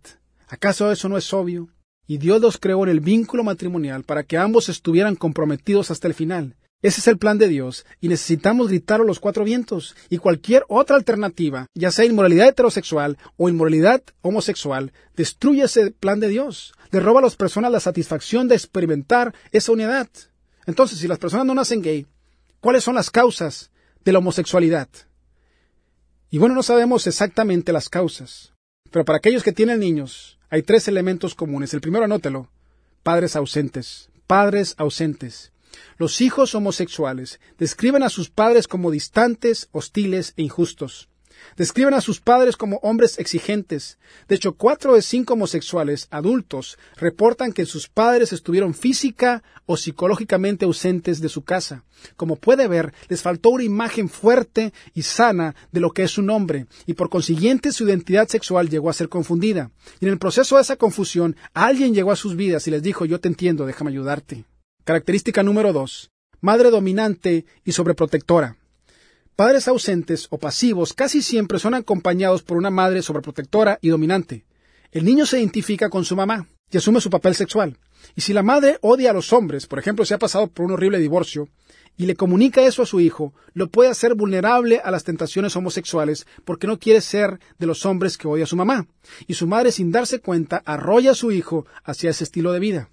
¿Acaso 0.48 0.90
eso 0.90 1.09
no 1.09 1.16
es 1.16 1.33
obvio? 1.33 1.68
Y 2.06 2.18
Dios 2.18 2.40
los 2.40 2.59
creó 2.59 2.83
en 2.83 2.90
el 2.90 3.00
vínculo 3.00 3.44
matrimonial 3.44 4.02
para 4.02 4.24
que 4.24 4.37
ambos 4.37 4.68
estuvieran 4.68 5.14
comprometidos 5.14 5.90
hasta 5.90 6.09
el 6.09 6.14
final. 6.14 6.56
Ese 6.83 7.01
es 7.01 7.09
el 7.09 7.19
plan 7.19 7.37
de 7.37 7.49
Dios 7.49 7.85
y 8.01 8.09
necesitamos 8.09 8.69
gritar 8.69 9.03
a 9.03 9.05
los 9.05 9.21
cuatro 9.21 9.45
vientos 9.45 9.95
y 10.09 10.16
cualquier 10.16 10.64
otra 10.69 10.97
alternativa, 10.97 11.66
ya 11.75 11.90
sea 11.90 12.07
inmoralidad 12.07 12.49
heterosexual 12.49 13.19
o 13.37 13.51
inmoralidad 13.51 14.03
homosexual, 14.23 14.93
destruye 15.14 15.64
ese 15.64 15.90
plan 15.90 16.21
de 16.21 16.29
Dios. 16.29 16.73
Le 16.90 17.01
roba 17.01 17.21
a 17.21 17.25
las 17.25 17.37
personas 17.37 17.71
la 17.71 17.81
satisfacción 17.81 18.49
de 18.49 18.55
experimentar 18.55 19.35
esa 19.53 19.73
unidad. 19.73 20.09
Entonces, 20.66 20.99
si 20.99 21.07
las 21.07 21.19
personas 21.19 21.47
no 21.47 21.55
nacen 21.55 21.83
gay, 21.83 22.07
¿cuáles 22.61 22.83
son 22.83 22.95
las 22.95 23.11
causas 23.11 23.71
de 24.05 24.12
la 24.12 24.21
homosexualidad? 24.21 24.88
Y 26.31 26.38
bueno, 26.38 26.55
no 26.55 26.62
sabemos 26.62 27.07
exactamente 27.07 27.73
las 27.73 27.88
causas, 27.90 28.55
pero 28.90 29.05
para 29.05 29.19
aquellos 29.19 29.43
que 29.43 29.53
tienen 29.53 29.81
niños, 29.81 30.38
hay 30.49 30.62
tres 30.62 30.88
elementos 30.88 31.35
comunes. 31.35 31.75
El 31.75 31.81
primero, 31.81 32.05
anótelo, 32.05 32.49
padres 33.03 33.37
ausentes, 33.37 34.09
padres 34.27 34.75
ausentes. 34.79 35.53
Los 35.98 36.20
hijos 36.20 36.54
homosexuales 36.54 37.40
describen 37.59 38.02
a 38.02 38.09
sus 38.09 38.30
padres 38.30 38.66
como 38.68 38.90
distantes, 38.90 39.68
hostiles 39.72 40.35
e 40.37 40.42
injustos. 40.42 41.09
Describen 41.56 41.94
a 41.94 42.00
sus 42.00 42.20
padres 42.20 42.56
como 42.56 42.76
hombres 42.83 43.18
exigentes. 43.18 43.98
De 44.28 44.37
hecho, 44.37 44.54
cuatro 44.54 44.94
de 44.94 45.02
cinco 45.02 45.35
homosexuales 45.35 46.06
adultos 46.11 46.78
reportan 46.96 47.52
que 47.52 47.66
sus 47.66 47.88
padres 47.88 48.33
estuvieron 48.33 48.74
física 48.74 49.42
o 49.66 49.76
psicológicamente 49.76 50.64
ausentes 50.64 51.20
de 51.20 51.28
su 51.28 51.42
casa. 51.42 51.85
Como 52.16 52.37
puede 52.37 52.66
ver, 52.66 52.92
les 53.09 53.22
faltó 53.22 53.50
una 53.50 53.64
imagen 53.64 54.09
fuerte 54.09 54.72
y 54.94 55.02
sana 55.02 55.54
de 55.72 55.80
lo 55.80 55.90
que 55.90 56.02
es 56.02 56.18
un 56.18 56.30
hombre, 56.30 56.66
y 56.87 56.94
por 56.94 57.11
consiguiente 57.11 57.72
su 57.72 57.85
identidad 57.85 58.28
sexual 58.28 58.68
llegó 58.68 58.90
a 58.90 58.94
ser 58.94 59.09
confundida. 59.09 59.70
Y 60.00 60.06
en 60.06 60.12
el 60.12 60.18
proceso 60.18 60.56
de 60.56 60.62
esa 60.62 60.76
confusión, 60.76 61.37
alguien 61.52 61.94
llegó 61.94 62.12
a 62.12 62.16
sus 62.16 62.37
vidas 62.37 62.66
y 62.66 62.70
les 62.70 62.83
dijo, 62.83 63.04
yo 63.04 63.20
te 63.20 63.28
entiendo, 63.28 63.66
déjame 63.66 63.90
ayudarte. 63.90 64.44
Característica 64.90 65.44
número 65.44 65.72
dos. 65.72 66.11
Madre 66.40 66.68
dominante 66.68 67.46
y 67.64 67.70
sobreprotectora. 67.70 68.57
Padres 69.37 69.68
ausentes 69.68 70.26
o 70.31 70.38
pasivos 70.38 70.94
casi 70.94 71.22
siempre 71.22 71.61
son 71.61 71.74
acompañados 71.74 72.42
por 72.42 72.57
una 72.57 72.70
madre 72.70 73.00
sobreprotectora 73.00 73.79
y 73.83 73.90
dominante. 73.90 74.46
El 74.90 75.05
niño 75.05 75.26
se 75.26 75.38
identifica 75.38 75.90
con 75.90 76.05
su 76.05 76.16
mamá 76.16 76.48
y 76.72 76.76
asume 76.76 77.00
su 77.00 77.09
papel 77.09 77.37
sexual. 77.37 77.79
Y 78.16 78.22
si 78.22 78.33
la 78.33 78.42
madre 78.42 78.79
odia 78.81 79.11
a 79.11 79.12
los 79.12 79.33
hombres, 79.33 79.68
por 79.68 79.79
ejemplo, 79.79 80.05
se 80.05 80.14
ha 80.14 80.18
pasado 80.18 80.48
por 80.48 80.66
un 80.66 80.72
horrible 80.72 80.98
divorcio, 80.98 81.48
y 81.96 82.07
le 82.07 82.16
comunica 82.16 82.62
eso 82.62 82.83
a 82.83 82.87
su 82.87 82.98
hijo, 82.98 83.33
lo 83.55 83.70
puede 83.70 83.90
hacer 83.90 84.16
vulnerable 84.16 84.81
a 84.83 84.90
las 84.90 85.05
tentaciones 85.05 85.55
homosexuales 85.55 86.26
porque 86.44 86.66
no 86.66 86.81
quiere 86.81 87.00
ser 87.00 87.38
de 87.61 87.66
los 87.66 87.87
hombres 87.87 88.18
que 88.18 88.26
odia 88.26 88.42
a 88.42 88.48
su 88.48 88.57
mamá. 88.57 88.88
Y 89.29 89.35
su 89.35 89.46
madre, 89.46 89.70
sin 89.70 89.92
darse 89.92 90.18
cuenta, 90.18 90.61
arrolla 90.64 91.12
a 91.12 91.14
su 91.14 91.31
hijo 91.31 91.64
hacia 91.85 92.11
ese 92.11 92.24
estilo 92.24 92.50
de 92.50 92.59
vida. 92.59 92.90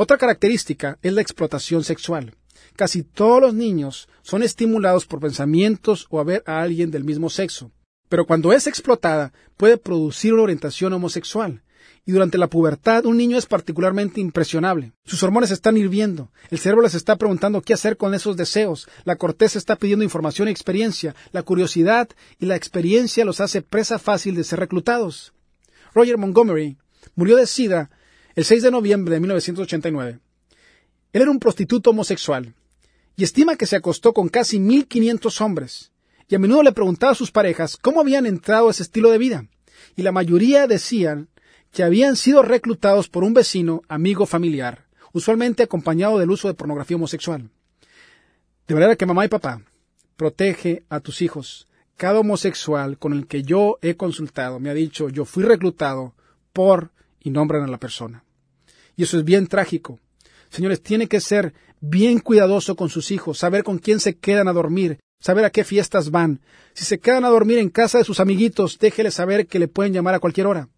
Otra 0.00 0.16
característica 0.16 0.96
es 1.02 1.12
la 1.12 1.22
explotación 1.22 1.82
sexual. 1.82 2.36
Casi 2.76 3.02
todos 3.02 3.40
los 3.42 3.52
niños 3.52 4.08
son 4.22 4.44
estimulados 4.44 5.06
por 5.06 5.18
pensamientos 5.18 6.06
o 6.08 6.20
a 6.20 6.24
ver 6.24 6.44
a 6.46 6.60
alguien 6.60 6.92
del 6.92 7.02
mismo 7.02 7.28
sexo. 7.30 7.72
Pero 8.08 8.24
cuando 8.24 8.52
es 8.52 8.68
explotada 8.68 9.32
puede 9.56 9.76
producir 9.76 10.34
una 10.34 10.44
orientación 10.44 10.92
homosexual. 10.92 11.64
Y 12.06 12.12
durante 12.12 12.38
la 12.38 12.46
pubertad 12.46 13.06
un 13.06 13.16
niño 13.16 13.38
es 13.38 13.46
particularmente 13.46 14.20
impresionable. 14.20 14.92
Sus 15.04 15.24
hormonas 15.24 15.50
están 15.50 15.76
hirviendo. 15.76 16.30
El 16.52 16.60
cerebro 16.60 16.84
les 16.84 16.94
está 16.94 17.16
preguntando 17.16 17.60
qué 17.60 17.74
hacer 17.74 17.96
con 17.96 18.14
esos 18.14 18.36
deseos. 18.36 18.88
La 19.02 19.16
corteza 19.16 19.58
está 19.58 19.74
pidiendo 19.74 20.04
información 20.04 20.46
y 20.46 20.52
experiencia. 20.52 21.16
La 21.32 21.42
curiosidad 21.42 22.08
y 22.38 22.46
la 22.46 22.54
experiencia 22.54 23.24
los 23.24 23.40
hace 23.40 23.62
presa 23.62 23.98
fácil 23.98 24.36
de 24.36 24.44
ser 24.44 24.60
reclutados. 24.60 25.32
Roger 25.92 26.18
Montgomery 26.18 26.78
murió 27.16 27.36
de 27.36 27.48
sida 27.48 27.90
el 28.38 28.44
6 28.44 28.62
de 28.62 28.70
noviembre 28.70 29.14
de 29.14 29.20
1989. 29.20 30.20
Él 31.12 31.22
era 31.22 31.28
un 31.28 31.40
prostituto 31.40 31.90
homosexual 31.90 32.54
y 33.16 33.24
estima 33.24 33.56
que 33.56 33.66
se 33.66 33.74
acostó 33.74 34.12
con 34.12 34.28
casi 34.28 34.60
1.500 34.60 35.40
hombres, 35.40 35.90
y 36.28 36.36
a 36.36 36.38
menudo 36.38 36.62
le 36.62 36.70
preguntaba 36.70 37.10
a 37.10 37.16
sus 37.16 37.32
parejas 37.32 37.76
cómo 37.76 38.00
habían 38.00 38.26
entrado 38.26 38.68
a 38.68 38.70
ese 38.70 38.84
estilo 38.84 39.10
de 39.10 39.18
vida, 39.18 39.46
y 39.96 40.02
la 40.02 40.12
mayoría 40.12 40.68
decían 40.68 41.26
que 41.72 41.82
habían 41.82 42.14
sido 42.14 42.42
reclutados 42.42 43.08
por 43.08 43.24
un 43.24 43.34
vecino, 43.34 43.82
amigo 43.88 44.24
familiar, 44.24 44.84
usualmente 45.12 45.64
acompañado 45.64 46.20
del 46.20 46.30
uso 46.30 46.46
de 46.46 46.54
pornografía 46.54 46.96
homosexual. 46.96 47.50
De 48.68 48.74
manera 48.74 48.94
que 48.94 49.04
mamá 49.04 49.24
y 49.24 49.28
papá, 49.28 49.62
protege 50.16 50.84
a 50.90 51.00
tus 51.00 51.22
hijos. 51.22 51.66
Cada 51.96 52.20
homosexual 52.20 52.98
con 52.98 53.14
el 53.14 53.26
que 53.26 53.42
yo 53.42 53.80
he 53.82 53.96
consultado 53.96 54.60
me 54.60 54.70
ha 54.70 54.74
dicho 54.74 55.08
yo 55.08 55.24
fui 55.24 55.42
reclutado 55.42 56.14
por 56.52 56.92
y 57.20 57.30
nombran 57.30 57.64
a 57.64 57.66
la 57.66 57.78
persona. 57.78 58.22
Y 58.98 59.04
eso 59.04 59.16
es 59.16 59.24
bien 59.24 59.46
trágico, 59.46 59.98
Señores, 60.50 60.82
tiene 60.82 61.08
que 61.08 61.20
ser 61.20 61.52
bien 61.80 62.20
cuidadoso 62.20 62.74
con 62.74 62.88
sus 62.88 63.10
hijos, 63.10 63.38
saber 63.38 63.62
con 63.62 63.78
quién 63.78 64.00
se 64.00 64.16
quedan 64.16 64.48
a 64.48 64.52
dormir, 64.52 64.98
saber 65.20 65.44
a 65.44 65.50
qué 65.50 65.64
fiestas 65.64 66.10
van. 66.10 66.40
Si 66.74 66.84
se 66.84 66.98
quedan 66.98 67.24
a 67.24 67.28
dormir 67.28 67.58
en 67.58 67.68
casa 67.68 67.98
de 67.98 68.04
sus 68.04 68.20
amiguitos, 68.20 68.78
déjele 68.78 69.10
saber 69.10 69.46
que 69.46 69.58
le 69.58 69.68
pueden 69.68 69.92
llamar 69.92 70.14
a 70.14 70.20
cualquier 70.20 70.46
hora. 70.46 70.68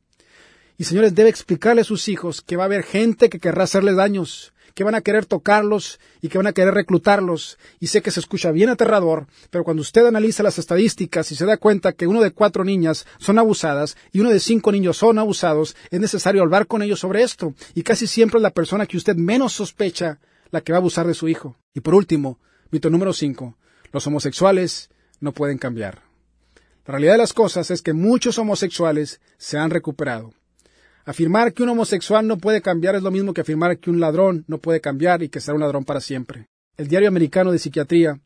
Y 0.77 0.85
señores, 0.85 1.15
debe 1.15 1.29
explicarle 1.29 1.83
a 1.83 1.85
sus 1.85 2.09
hijos 2.09 2.41
que 2.41 2.57
va 2.57 2.65
a 2.65 2.67
haber 2.67 2.83
gente 2.83 3.29
que 3.29 3.39
querrá 3.39 3.65
hacerles 3.65 3.97
daños, 3.97 4.53
que 4.75 4.85
van 4.85 4.95
a 4.95 5.01
querer 5.01 5.27
tocarlos 5.27 6.01
y 6.21 6.29
que 6.29 6.39
van 6.39 6.47
a 6.47 6.53
querer 6.53 6.75
reclutarlos. 6.75 7.59
Y 7.79 7.89
sé 7.89 8.03
que 8.03 8.11
se 8.11 8.21
escucha 8.21 8.51
bien 8.51 8.69
aterrador, 8.69 9.27
pero 9.51 9.65
cuando 9.65 9.81
usted 9.83 10.07
analiza 10.07 10.43
las 10.43 10.59
estadísticas 10.59 11.31
y 11.33 11.37
se 11.37 11.47
da 11.47 11.57
cuenta 11.57 11.93
que 11.93 12.07
uno 12.07 12.21
de 12.21 12.31
cuatro 12.31 12.65
niñas 12.65 13.07
son 13.19 13.39
abusadas 13.39 13.97
y 14.13 14.21
uno 14.21 14.31
de 14.31 14.41
cinco 14.41 14.73
niños 14.73 14.97
son 14.97 15.19
abusados, 15.19 15.77
es 15.91 16.01
necesario 16.01 16.43
hablar 16.43 16.67
con 16.67 16.83
ellos 16.83 17.01
sobre 17.01 17.23
esto. 17.23 17.55
Y 17.75 17.83
casi 17.83 18.07
siempre 18.07 18.39
es 18.39 18.43
la 18.43 18.51
persona 18.51 18.87
que 18.87 18.97
usted 18.97 19.17
menos 19.17 19.53
sospecha 19.53 20.19
la 20.51 20.61
que 20.61 20.73
va 20.73 20.79
a 20.79 20.81
abusar 20.81 21.07
de 21.07 21.15
su 21.15 21.29
hijo. 21.29 21.57
Y 21.75 21.81
por 21.81 21.95
último, 21.95 22.39
mito 22.71 22.91
número 22.91 23.13
cinco, 23.13 23.57
los 23.93 24.07
homosexuales 24.07 24.91
no 25.21 25.33
pueden 25.33 25.59
cambiar. 25.59 26.03
La 26.87 26.93
realidad 26.93 27.13
de 27.13 27.19
las 27.19 27.33
cosas 27.33 27.71
es 27.71 27.83
que 27.83 27.93
muchos 27.93 28.39
homosexuales 28.39 29.21
se 29.39 29.59
han 29.59 29.71
recuperado. 29.71 30.33
Afirmar 31.05 31.53
que 31.53 31.63
un 31.63 31.71
homosexual 31.71 32.27
no 32.27 32.39
puede 32.39 32.63
cambiar 32.63 32.95
es 32.95 33.03
lo 33.03 33.11
mismo 33.11 33.33
que 33.33 33.41
afirmar 33.41 33.79
que 33.79 33.91
un 33.91 34.01
ladrón 34.01 34.45
no 34.49 34.59
puede 34.59 34.81
cambiar 34.81 35.23
y 35.23 35.29
que 35.29 35.41
será 35.41 35.55
un 35.55 35.61
ladrón 35.61 35.85
para 35.85 36.01
siempre. 36.01 36.47
El 36.77 36.89
diario 36.89 37.09
americano 37.09 37.53
de 37.53 37.59
psiquiatría, 37.59 38.21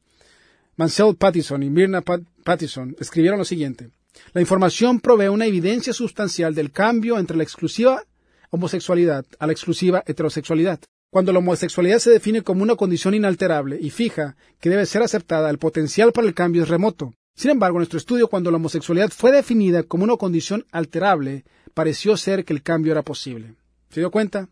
Mansell 0.76 1.16
Pattison 1.16 1.62
y 1.62 1.70
Mirna 1.70 2.02
Pattison 2.02 2.96
escribieron 2.98 3.38
lo 3.38 3.44
siguiente. 3.44 3.90
La 4.32 4.40
información 4.40 5.00
provee 5.00 5.28
una 5.28 5.46
evidencia 5.46 5.92
sustancial 5.92 6.54
del 6.54 6.72
cambio 6.72 7.18
entre 7.18 7.37
la 7.37 7.42
exclusiva 7.42 8.02
homosexualidad 8.50 9.24
a 9.38 9.46
la 9.46 9.52
exclusiva 9.52 10.02
heterosexualidad. 10.06 10.80
Cuando 11.10 11.32
la 11.32 11.38
homosexualidad 11.38 11.98
se 11.98 12.10
define 12.10 12.42
como 12.42 12.62
una 12.62 12.76
condición 12.76 13.14
inalterable 13.14 13.78
y 13.80 13.90
fija 13.90 14.37
que 14.60 14.70
debe 14.70 14.87
ser 14.87 15.02
aceptada, 15.02 15.50
el 15.50 15.58
potencial 15.58 16.12
para 16.12 16.26
el 16.26 16.34
cambio 16.34 16.62
es 16.62 16.68
remoto. 16.68 17.14
Sin 17.37 17.50
embargo, 17.50 17.76
en 17.76 17.80
nuestro 17.80 17.98
estudio, 17.98 18.28
cuando 18.28 18.50
la 18.50 18.56
homosexualidad 18.56 19.10
fue 19.10 19.32
definida 19.32 19.82
como 19.82 20.04
una 20.04 20.16
condición 20.16 20.66
alterable, 20.70 21.44
pareció 21.74 22.16
ser 22.16 22.44
que 22.44 22.52
el 22.52 22.62
cambio 22.62 22.92
era 22.92 23.02
posible. 23.02 23.54
¿Se 23.90 24.00
dio 24.00 24.10
cuenta? 24.10 24.48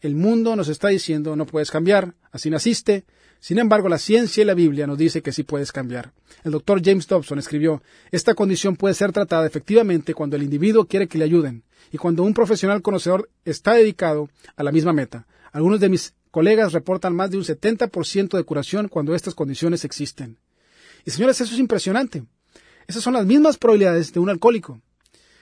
El 0.00 0.16
mundo 0.16 0.56
nos 0.56 0.68
está 0.68 0.88
diciendo 0.88 1.36
no 1.36 1.46
puedes 1.46 1.70
cambiar, 1.70 2.14
así 2.32 2.50
naciste. 2.50 3.04
Sin 3.38 3.58
embargo, 3.58 3.88
la 3.88 3.98
ciencia 3.98 4.42
y 4.42 4.44
la 4.44 4.54
Biblia 4.54 4.86
nos 4.86 4.98
dice 4.98 5.22
que 5.22 5.32
sí 5.32 5.42
puedes 5.42 5.72
cambiar. 5.72 6.12
El 6.44 6.52
doctor 6.52 6.80
James 6.84 7.06
Dobson 7.06 7.38
escribió, 7.38 7.82
esta 8.10 8.34
condición 8.34 8.76
puede 8.76 8.94
ser 8.94 9.12
tratada 9.12 9.46
efectivamente 9.46 10.14
cuando 10.14 10.36
el 10.36 10.42
individuo 10.42 10.86
quiere 10.86 11.08
que 11.08 11.18
le 11.18 11.24
ayuden 11.24 11.64
y 11.90 11.98
cuando 11.98 12.22
un 12.22 12.34
profesional 12.34 12.82
conocedor 12.82 13.30
está 13.44 13.74
dedicado 13.74 14.28
a 14.56 14.62
la 14.62 14.72
misma 14.72 14.92
meta. 14.92 15.26
Algunos 15.52 15.80
de 15.80 15.88
mis 15.88 16.14
colegas 16.30 16.72
reportan 16.72 17.14
más 17.14 17.30
de 17.30 17.36
un 17.36 17.44
70% 17.44 18.36
de 18.36 18.44
curación 18.44 18.88
cuando 18.88 19.14
estas 19.14 19.34
condiciones 19.34 19.84
existen. 19.84 20.38
Y 21.04 21.10
señores, 21.10 21.40
eso 21.40 21.52
es 21.52 21.60
impresionante. 21.60 22.24
Esas 22.86 23.02
son 23.02 23.14
las 23.14 23.26
mismas 23.26 23.58
probabilidades 23.58 24.12
de 24.12 24.20
un 24.20 24.30
alcohólico. 24.30 24.80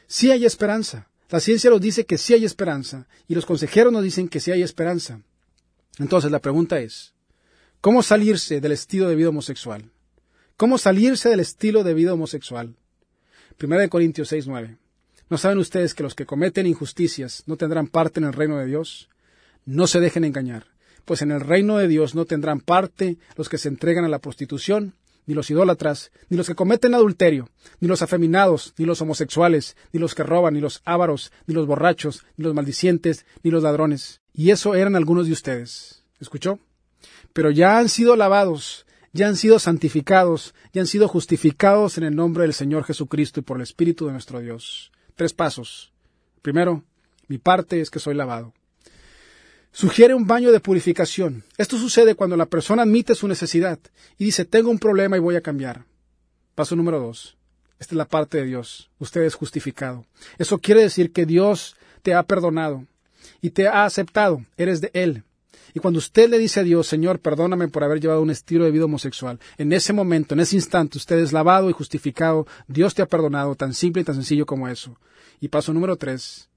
Sí 0.07 0.31
hay 0.31 0.45
esperanza. 0.45 1.10
La 1.31 1.39
ciencia 1.39 1.71
nos 1.71 1.81
dice 1.81 2.07
que 2.07 2.19
sí 2.19 2.35
hay 2.35 2.45
esperanza 2.45 3.07
y 3.29 3.35
los 3.35 3.47
consejeros 3.47 3.93
nos 3.93 4.03
dicen 4.03 4.29
que 4.29 4.41
sí 4.41 4.51
hay 4.51 4.63
esperanza. 4.63 5.21
Entonces 5.99 6.31
la 6.33 6.41
pregunta 6.41 6.81
es, 6.81 7.15
¿cómo 7.81 8.03
salirse 8.03 8.61
del 8.61 8.73
estilo 8.73 9.09
de 9.09 9.15
vida 9.15 9.29
homosexual? 9.29 9.91
¿Cómo 10.57 10.77
salirse 10.77 11.29
del 11.29 11.41
estilo 11.41 11.85
de 11.85 11.95
vida 11.95 12.15
homosexual? 12.15 12.75
Primera 13.57 13.83
de 13.83 13.89
Corintios 13.89 14.29
6, 14.29 14.49
9. 14.49 14.77
¿No 15.29 15.39
saben 15.39 15.59
ustedes 15.59 15.95
que 15.95 16.03
los 16.03 16.17
que 16.17 16.27
cometen 16.27 16.67
injusticias 16.67 17.45
no 17.47 17.57
tendrán 17.57 17.87
parte 17.87 18.19
en 18.19 18.27
el 18.27 18.33
reino 18.33 18.59
de 18.59 18.67
Dios? 18.67 19.09
No 19.65 19.87
se 19.87 20.01
dejen 20.01 20.25
engañar, 20.25 20.67
pues 21.05 21.23
en 21.23 21.31
el 21.31 21.41
reino 21.41 21.79
de 21.79 21.87
Dios 21.87 22.17
no 22.17 22.25
tendrán 22.25 22.61
parte 22.61 23.19
los 23.37 23.49
que 23.49 23.59
se 23.59 23.69
entregan 23.69 24.05
a 24.05 24.09
la 24.09 24.19
prostitución, 24.19 24.95
ni 25.27 25.35
los 25.35 25.51
idólatras, 25.51 26.13
ni 26.29 26.37
los 26.37 26.47
que 26.47 26.55
cometen 26.55 26.95
adulterio, 26.95 27.49
ni 27.81 27.89
los 27.89 28.03
afeminados, 28.03 28.75
ni 28.77 28.85
los 28.85 29.01
homosexuales, 29.01 29.77
ni 29.93 30.01
los 30.01 30.15
que 30.15 30.23
roban, 30.23 30.55
ni 30.55 30.61
los 30.61 30.83
ávaros, 30.85 31.33
ni 31.47 31.55
los 31.55 31.67
borrachos, 31.67 32.25
ni 32.37 32.45
los 32.45 32.55
maldicientes, 32.55 33.27
ni 33.43 33.51
los 33.51 33.63
ladrones. 33.63 34.21
Y 34.33 34.51
eso 34.51 34.75
eran 34.75 34.97
algunos 34.97 35.27
de 35.27 35.33
ustedes. 35.33 36.05
¿Escuchó? 36.21 36.59
Pero 37.33 37.51
ya 37.51 37.79
han 37.79 37.89
sido 37.89 38.17
lavados, 38.17 38.87
ya 39.13 39.29
han 39.29 39.37
sido 39.37 39.59
santificados, 39.59 40.55
ya 40.73 40.83
han 40.83 40.87
sido 40.87 41.09
justificados 41.09 41.99
en 41.99 42.05
el 42.05 42.15
nombre 42.15 42.43
del 42.43 42.55
Señor 42.55 42.85
Jesucristo 42.85 43.41
y 43.41 43.43
por 43.43 43.57
el 43.57 43.63
Espíritu 43.63 44.07
de 44.07 44.13
nuestro 44.13 44.41
Dios. 44.41 44.93
Tres 45.15 45.33
pasos. 45.33 45.93
Primero, 46.43 46.85
mi 47.29 47.39
parte 47.39 47.81
es 47.81 47.91
que 47.91 47.99
soy 47.99 48.15
lavado. 48.15 48.55
Sugiere 49.73 50.15
un 50.15 50.27
baño 50.27 50.51
de 50.51 50.61
purificación. 50.61 51.45
Esto 51.57 51.79
sucede 51.79 52.15
cuando 52.15 52.37
la 52.37 52.47
persona 52.47 52.83
admite 52.83 53.15
su 53.15 53.29
necesidad 53.29 53.79
y 54.19 54.25
dice, 54.25 54.45
tengo 54.45 54.71
un 54.71 54.79
problema 54.79 55.17
y 55.17 55.21
voy 55.21 55.37
a 55.37 55.41
cambiar. 55.41 55.85
Paso 56.55 56.75
número 56.75 56.99
dos. 56.99 57.37
Esta 57.79 57.95
es 57.95 57.97
la 57.97 58.09
parte 58.09 58.39
de 58.39 58.45
Dios. 58.45 58.91
Usted 58.99 59.23
es 59.23 59.35
justificado. 59.35 60.05
Eso 60.39 60.59
quiere 60.59 60.83
decir 60.83 61.13
que 61.13 61.25
Dios 61.25 61.77
te 62.03 62.15
ha 62.15 62.23
perdonado 62.25 62.85
y 63.41 63.51
te 63.51 63.69
ha 63.69 63.85
aceptado. 63.85 64.45
Eres 64.57 64.81
de 64.81 64.91
Él. 64.93 65.25
Y 65.73 65.81
cuando 65.81 65.99
usted 65.99 66.29
le 66.29 66.39
dice 66.39 66.61
a 66.61 66.65
Dios, 66.65 66.89
Señor, 66.89 67.21
perdóname 67.21 67.69
por 67.69 67.85
haber 67.85 68.01
llevado 68.01 68.23
un 68.23 68.31
estilo 68.31 68.65
de 68.65 68.73
vida 68.73 68.87
homosexual, 68.87 69.39
en 69.57 69.73
ese 69.73 69.93
momento, 69.93 70.35
en 70.35 70.41
ese 70.41 70.57
instante, 70.57 70.99
usted 70.99 71.19
es 71.19 71.33
lavado 71.33 71.71
y 71.71 71.73
justificado, 71.73 72.47
Dios 72.67 72.95
te 72.95 73.03
ha 73.03 73.07
perdonado, 73.07 73.55
tan 73.55 73.73
simple 73.73 74.03
y 74.03 74.05
tan 74.05 74.17
sencillo 74.17 74.47
como 74.47 74.69
eso. 74.69 74.99
Y 75.41 75.49
paso 75.49 75.73
número 75.73 75.97
tres, 75.97 76.50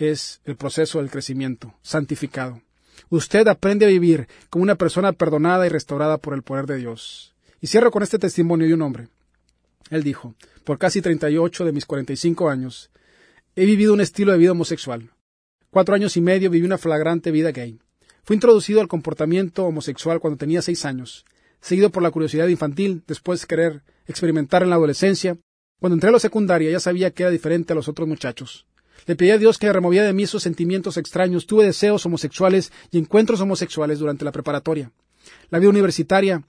es 0.00 0.40
el 0.44 0.56
proceso 0.56 0.98
del 0.98 1.10
crecimiento, 1.10 1.74
santificado. 1.82 2.62
Usted 3.10 3.46
aprende 3.48 3.84
a 3.84 3.88
vivir 3.88 4.28
como 4.48 4.62
una 4.62 4.76
persona 4.76 5.12
perdonada 5.12 5.66
y 5.66 5.68
restaurada 5.68 6.16
por 6.18 6.32
el 6.32 6.42
poder 6.42 6.66
de 6.66 6.78
Dios. 6.78 7.34
Y 7.60 7.66
cierro 7.66 7.90
con 7.90 8.02
este 8.02 8.18
testimonio 8.18 8.66
de 8.66 8.74
un 8.74 8.82
hombre. 8.82 9.08
Él 9.90 10.02
dijo, 10.02 10.34
por 10.64 10.78
casi 10.78 11.02
38 11.02 11.66
de 11.66 11.72
mis 11.72 11.84
45 11.84 12.48
años, 12.48 12.90
he 13.54 13.66
vivido 13.66 13.92
un 13.92 14.00
estilo 14.00 14.32
de 14.32 14.38
vida 14.38 14.52
homosexual. 14.52 15.10
Cuatro 15.70 15.94
años 15.94 16.16
y 16.16 16.22
medio 16.22 16.48
viví 16.48 16.64
una 16.64 16.78
flagrante 16.78 17.30
vida 17.30 17.52
gay. 17.52 17.78
Fui 18.22 18.34
introducido 18.34 18.80
al 18.80 18.88
comportamiento 18.88 19.66
homosexual 19.66 20.20
cuando 20.20 20.38
tenía 20.38 20.62
seis 20.62 20.84
años, 20.84 21.26
seguido 21.60 21.90
por 21.90 22.02
la 22.02 22.10
curiosidad 22.10 22.48
infantil, 22.48 23.02
después 23.06 23.44
querer 23.44 23.82
experimentar 24.06 24.62
en 24.62 24.70
la 24.70 24.76
adolescencia. 24.76 25.36
Cuando 25.78 25.94
entré 25.94 26.08
a 26.08 26.12
la 26.12 26.18
secundaria 26.20 26.70
ya 26.70 26.80
sabía 26.80 27.10
que 27.10 27.24
era 27.24 27.30
diferente 27.30 27.72
a 27.72 27.76
los 27.76 27.88
otros 27.88 28.08
muchachos. 28.08 28.66
Le 29.06 29.16
pedí 29.16 29.30
a 29.30 29.38
Dios 29.38 29.58
que 29.58 29.72
removiera 29.72 30.06
de 30.06 30.12
mí 30.12 30.24
esos 30.24 30.42
sentimientos 30.42 30.96
extraños. 30.96 31.46
Tuve 31.46 31.64
deseos 31.64 32.04
homosexuales 32.06 32.72
y 32.90 32.98
encuentros 32.98 33.40
homosexuales 33.40 33.98
durante 33.98 34.24
la 34.24 34.32
preparatoria. 34.32 34.92
La 35.50 35.58
vida 35.58 35.70
universitaria 35.70 36.42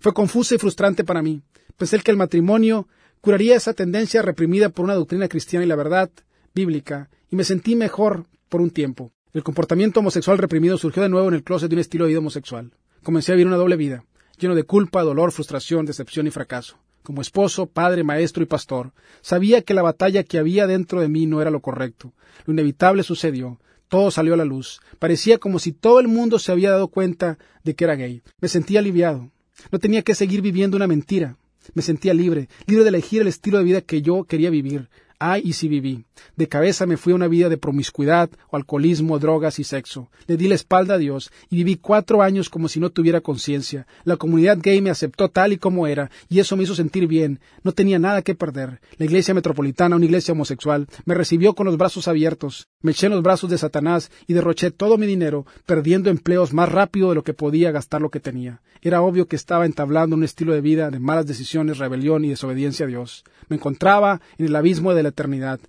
fue 0.00 0.12
confusa 0.12 0.54
y 0.54 0.58
frustrante 0.58 1.04
para 1.04 1.22
mí. 1.22 1.42
Pensé 1.76 1.98
que 2.00 2.10
el 2.10 2.16
matrimonio 2.16 2.88
curaría 3.20 3.56
esa 3.56 3.74
tendencia 3.74 4.22
reprimida 4.22 4.68
por 4.68 4.84
una 4.84 4.94
doctrina 4.94 5.28
cristiana 5.28 5.64
y 5.64 5.68
la 5.68 5.76
verdad 5.76 6.10
bíblica, 6.54 7.10
y 7.30 7.36
me 7.36 7.44
sentí 7.44 7.76
mejor 7.76 8.26
por 8.48 8.60
un 8.60 8.70
tiempo. 8.70 9.12
El 9.32 9.42
comportamiento 9.42 10.00
homosexual 10.00 10.38
reprimido 10.38 10.78
surgió 10.78 11.02
de 11.02 11.08
nuevo 11.08 11.28
en 11.28 11.34
el 11.34 11.42
closet 11.42 11.68
de 11.68 11.76
un 11.76 11.80
estilo 11.80 12.04
de 12.04 12.10
vida 12.10 12.20
homosexual. 12.20 12.72
Comencé 13.02 13.32
a 13.32 13.34
vivir 13.34 13.46
una 13.46 13.56
doble 13.56 13.76
vida, 13.76 14.04
lleno 14.38 14.54
de 14.54 14.64
culpa, 14.64 15.02
dolor, 15.02 15.32
frustración, 15.32 15.84
decepción 15.84 16.26
y 16.26 16.30
fracaso 16.30 16.78
como 17.06 17.22
esposo, 17.22 17.66
padre, 17.66 18.02
maestro 18.02 18.42
y 18.42 18.46
pastor, 18.46 18.92
sabía 19.20 19.62
que 19.62 19.74
la 19.74 19.82
batalla 19.82 20.24
que 20.24 20.38
había 20.38 20.66
dentro 20.66 21.00
de 21.00 21.08
mí 21.08 21.24
no 21.24 21.40
era 21.40 21.52
lo 21.52 21.60
correcto. 21.60 22.12
Lo 22.46 22.52
inevitable 22.52 23.04
sucedió. 23.04 23.60
Todo 23.86 24.10
salió 24.10 24.34
a 24.34 24.36
la 24.36 24.44
luz. 24.44 24.80
Parecía 24.98 25.38
como 25.38 25.60
si 25.60 25.70
todo 25.70 26.00
el 26.00 26.08
mundo 26.08 26.40
se 26.40 26.50
había 26.50 26.72
dado 26.72 26.88
cuenta 26.88 27.38
de 27.62 27.76
que 27.76 27.84
era 27.84 27.94
gay. 27.94 28.22
Me 28.40 28.48
sentía 28.48 28.80
aliviado. 28.80 29.30
No 29.70 29.78
tenía 29.78 30.02
que 30.02 30.16
seguir 30.16 30.42
viviendo 30.42 30.76
una 30.76 30.88
mentira. 30.88 31.36
Me 31.74 31.82
sentía 31.82 32.12
libre, 32.12 32.48
libre 32.66 32.82
de 32.82 32.88
elegir 32.88 33.22
el 33.22 33.28
estilo 33.28 33.58
de 33.58 33.64
vida 33.64 33.80
que 33.82 34.02
yo 34.02 34.24
quería 34.24 34.50
vivir. 34.50 34.88
Ay, 35.18 35.42
y 35.44 35.54
si 35.54 35.68
viví. 35.68 36.04
De 36.36 36.46
cabeza 36.46 36.84
me 36.84 36.98
fui 36.98 37.12
a 37.12 37.16
una 37.16 37.28
vida 37.28 37.48
de 37.48 37.56
promiscuidad, 37.56 38.28
o 38.50 38.56
alcoholismo, 38.56 39.18
drogas 39.18 39.58
y 39.58 39.64
sexo. 39.64 40.10
Le 40.26 40.36
di 40.36 40.46
la 40.46 40.54
espalda 40.54 40.94
a 40.94 40.98
Dios 40.98 41.30
y 41.48 41.56
viví 41.56 41.76
cuatro 41.76 42.20
años 42.20 42.50
como 42.50 42.68
si 42.68 42.80
no 42.80 42.90
tuviera 42.90 43.22
conciencia. 43.22 43.86
La 44.04 44.16
comunidad 44.16 44.58
gay 44.60 44.82
me 44.82 44.90
aceptó 44.90 45.30
tal 45.30 45.54
y 45.54 45.56
como 45.56 45.86
era, 45.86 46.10
y 46.28 46.40
eso 46.40 46.56
me 46.56 46.64
hizo 46.64 46.74
sentir 46.74 47.06
bien. 47.06 47.40
No 47.62 47.72
tenía 47.72 47.98
nada 47.98 48.20
que 48.20 48.34
perder. 48.34 48.80
La 48.98 49.06
iglesia 49.06 49.32
metropolitana, 49.32 49.96
una 49.96 50.04
iglesia 50.04 50.32
homosexual, 50.32 50.86
me 51.06 51.14
recibió 51.14 51.54
con 51.54 51.66
los 51.66 51.78
brazos 51.78 52.08
abiertos. 52.08 52.68
Me 52.82 52.92
eché 52.92 53.06
en 53.06 53.12
los 53.12 53.22
brazos 53.22 53.48
de 53.48 53.58
Satanás 53.58 54.10
y 54.26 54.34
derroché 54.34 54.70
todo 54.70 54.98
mi 54.98 55.06
dinero, 55.06 55.46
perdiendo 55.64 56.10
empleos 56.10 56.52
más 56.52 56.70
rápido 56.70 57.08
de 57.08 57.14
lo 57.14 57.24
que 57.24 57.34
podía 57.34 57.70
gastar 57.70 58.02
lo 58.02 58.10
que 58.10 58.20
tenía. 58.20 58.60
Era 58.82 59.00
obvio 59.00 59.26
que 59.26 59.36
estaba 59.36 59.66
entablando 59.66 60.14
un 60.14 60.24
estilo 60.24 60.52
de 60.52 60.60
vida 60.60 60.90
de 60.90 61.00
malas 61.00 61.26
decisiones, 61.26 61.78
rebelión 61.78 62.24
y 62.24 62.28
desobediencia 62.28 62.84
a 62.84 62.88
Dios. 62.88 63.24
Me 63.48 63.56
encontraba 63.56 64.20
en 64.38 64.46
el 64.46 64.56
abismo 64.56 64.94
de 64.94 65.05
eternidad. 65.08 65.60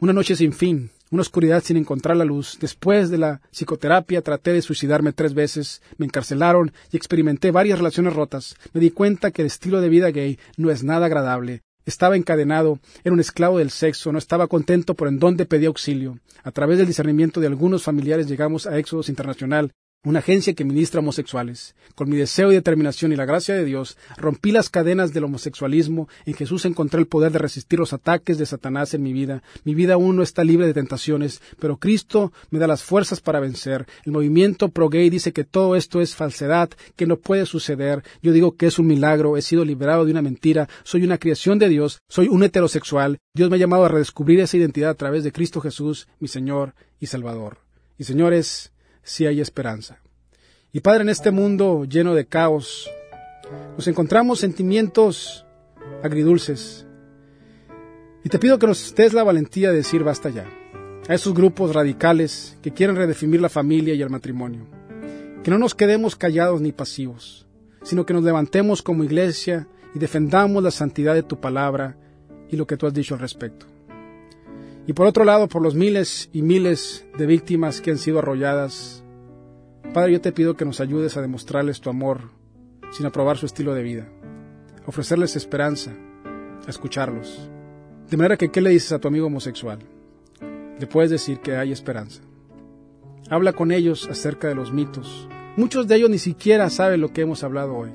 Una 0.00 0.12
noche 0.12 0.36
sin 0.36 0.52
fin, 0.52 0.90
una 1.10 1.22
oscuridad 1.22 1.62
sin 1.62 1.76
encontrar 1.76 2.16
la 2.16 2.24
luz. 2.24 2.58
Después 2.60 3.10
de 3.10 3.18
la 3.18 3.40
psicoterapia 3.50 4.22
traté 4.22 4.52
de 4.52 4.62
suicidarme 4.62 5.12
tres 5.12 5.34
veces, 5.34 5.82
me 5.96 6.06
encarcelaron 6.06 6.72
y 6.92 6.96
experimenté 6.96 7.50
varias 7.50 7.78
relaciones 7.78 8.14
rotas. 8.14 8.56
Me 8.72 8.80
di 8.80 8.90
cuenta 8.90 9.30
que 9.30 9.42
el 9.42 9.46
estilo 9.46 9.80
de 9.80 9.88
vida 9.88 10.10
gay 10.10 10.38
no 10.56 10.70
es 10.70 10.84
nada 10.84 11.06
agradable. 11.06 11.62
Estaba 11.86 12.16
encadenado, 12.16 12.80
era 13.02 13.14
un 13.14 13.20
esclavo 13.20 13.58
del 13.58 13.70
sexo, 13.70 14.12
no 14.12 14.18
estaba 14.18 14.46
contento 14.46 14.94
por 14.94 15.08
en 15.08 15.18
dónde 15.18 15.46
pedía 15.46 15.68
auxilio. 15.68 16.18
A 16.44 16.50
través 16.50 16.76
del 16.76 16.86
discernimiento 16.86 17.40
de 17.40 17.46
algunos 17.46 17.82
familiares 17.82 18.28
llegamos 18.28 18.66
a 18.66 18.78
Éxodos 18.78 19.08
Internacional 19.08 19.72
una 20.04 20.20
agencia 20.20 20.54
que 20.54 20.64
ministra 20.64 21.00
homosexuales. 21.00 21.74
Con 21.96 22.08
mi 22.08 22.16
deseo 22.16 22.52
y 22.52 22.54
determinación 22.54 23.12
y 23.12 23.16
la 23.16 23.24
gracia 23.24 23.56
de 23.56 23.64
Dios, 23.64 23.98
rompí 24.16 24.52
las 24.52 24.70
cadenas 24.70 25.12
del 25.12 25.24
homosexualismo. 25.24 26.08
En 26.24 26.34
Jesús 26.34 26.64
encontré 26.64 27.00
el 27.00 27.08
poder 27.08 27.32
de 27.32 27.40
resistir 27.40 27.80
los 27.80 27.92
ataques 27.92 28.38
de 28.38 28.46
Satanás 28.46 28.94
en 28.94 29.02
mi 29.02 29.12
vida. 29.12 29.42
Mi 29.64 29.74
vida 29.74 29.94
aún 29.94 30.14
no 30.14 30.22
está 30.22 30.44
libre 30.44 30.66
de 30.66 30.74
tentaciones, 30.74 31.42
pero 31.58 31.78
Cristo 31.78 32.32
me 32.50 32.60
da 32.60 32.68
las 32.68 32.84
fuerzas 32.84 33.20
para 33.20 33.40
vencer. 33.40 33.86
El 34.04 34.12
movimiento 34.12 34.68
pro-gay 34.68 35.10
dice 35.10 35.32
que 35.32 35.44
todo 35.44 35.74
esto 35.74 36.00
es 36.00 36.14
falsedad, 36.14 36.70
que 36.94 37.06
no 37.06 37.16
puede 37.16 37.44
suceder. 37.44 38.04
Yo 38.22 38.32
digo 38.32 38.56
que 38.56 38.66
es 38.66 38.78
un 38.78 38.86
milagro, 38.86 39.36
he 39.36 39.42
sido 39.42 39.64
liberado 39.64 40.04
de 40.04 40.12
una 40.12 40.22
mentira, 40.22 40.68
soy 40.84 41.02
una 41.02 41.18
creación 41.18 41.58
de 41.58 41.68
Dios, 41.68 41.98
soy 42.08 42.28
un 42.28 42.44
heterosexual. 42.44 43.18
Dios 43.34 43.50
me 43.50 43.56
ha 43.56 43.60
llamado 43.60 43.84
a 43.84 43.88
redescubrir 43.88 44.38
esa 44.38 44.56
identidad 44.56 44.90
a 44.90 44.94
través 44.94 45.24
de 45.24 45.32
Cristo 45.32 45.60
Jesús, 45.60 46.06
mi 46.20 46.28
Señor 46.28 46.74
y 47.00 47.06
Salvador. 47.06 47.58
Y 47.98 48.04
señores, 48.04 48.72
si 49.08 49.26
hay 49.26 49.40
esperanza. 49.40 50.00
Y 50.70 50.80
Padre, 50.80 51.02
en 51.02 51.08
este 51.08 51.30
mundo 51.30 51.84
lleno 51.84 52.14
de 52.14 52.26
caos, 52.26 52.90
nos 53.76 53.88
encontramos 53.88 54.38
sentimientos 54.38 55.46
agridulces. 56.02 56.86
Y 58.22 58.28
te 58.28 58.38
pido 58.38 58.58
que 58.58 58.66
nos 58.66 58.94
des 58.94 59.14
la 59.14 59.24
valentía 59.24 59.70
de 59.70 59.76
decir 59.76 60.04
basta 60.04 60.28
ya 60.28 60.46
a 61.08 61.14
esos 61.14 61.32
grupos 61.32 61.74
radicales 61.74 62.58
que 62.60 62.72
quieren 62.72 62.96
redefinir 62.96 63.40
la 63.40 63.48
familia 63.48 63.94
y 63.94 64.02
el 64.02 64.10
matrimonio. 64.10 64.66
Que 65.42 65.50
no 65.50 65.58
nos 65.58 65.74
quedemos 65.74 66.14
callados 66.14 66.60
ni 66.60 66.72
pasivos, 66.72 67.46
sino 67.82 68.04
que 68.04 68.12
nos 68.12 68.24
levantemos 68.24 68.82
como 68.82 69.04
iglesia 69.04 69.66
y 69.94 69.98
defendamos 69.98 70.62
la 70.62 70.70
santidad 70.70 71.14
de 71.14 71.22
tu 71.22 71.40
palabra 71.40 71.96
y 72.50 72.56
lo 72.56 72.66
que 72.66 72.76
tú 72.76 72.86
has 72.86 72.92
dicho 72.92 73.14
al 73.14 73.20
respecto. 73.20 73.66
Y 74.88 74.94
por 74.94 75.06
otro 75.06 75.26
lado, 75.26 75.48
por 75.48 75.60
los 75.60 75.74
miles 75.74 76.30
y 76.32 76.40
miles 76.40 77.06
de 77.18 77.26
víctimas 77.26 77.82
que 77.82 77.90
han 77.90 77.98
sido 77.98 78.20
arrolladas, 78.20 79.04
Padre, 79.92 80.12
yo 80.12 80.22
te 80.22 80.32
pido 80.32 80.56
que 80.56 80.64
nos 80.64 80.80
ayudes 80.80 81.14
a 81.18 81.20
demostrarles 81.20 81.82
tu 81.82 81.90
amor 81.90 82.30
sin 82.90 83.04
aprobar 83.04 83.36
su 83.36 83.44
estilo 83.44 83.74
de 83.74 83.82
vida, 83.82 84.08
a 84.86 84.88
ofrecerles 84.88 85.36
esperanza, 85.36 85.92
a 86.66 86.70
escucharlos. 86.70 87.50
De 88.08 88.16
manera 88.16 88.38
que, 88.38 88.50
¿qué 88.50 88.62
le 88.62 88.70
dices 88.70 88.92
a 88.92 88.98
tu 88.98 89.08
amigo 89.08 89.26
homosexual? 89.26 89.78
Le 90.80 90.86
puedes 90.86 91.10
decir 91.10 91.40
que 91.40 91.54
hay 91.54 91.70
esperanza. 91.70 92.22
Habla 93.28 93.52
con 93.52 93.72
ellos 93.72 94.08
acerca 94.10 94.48
de 94.48 94.54
los 94.54 94.72
mitos. 94.72 95.28
Muchos 95.58 95.86
de 95.86 95.96
ellos 95.96 96.08
ni 96.08 96.18
siquiera 96.18 96.70
saben 96.70 97.02
lo 97.02 97.12
que 97.12 97.20
hemos 97.20 97.44
hablado 97.44 97.76
hoy. 97.76 97.90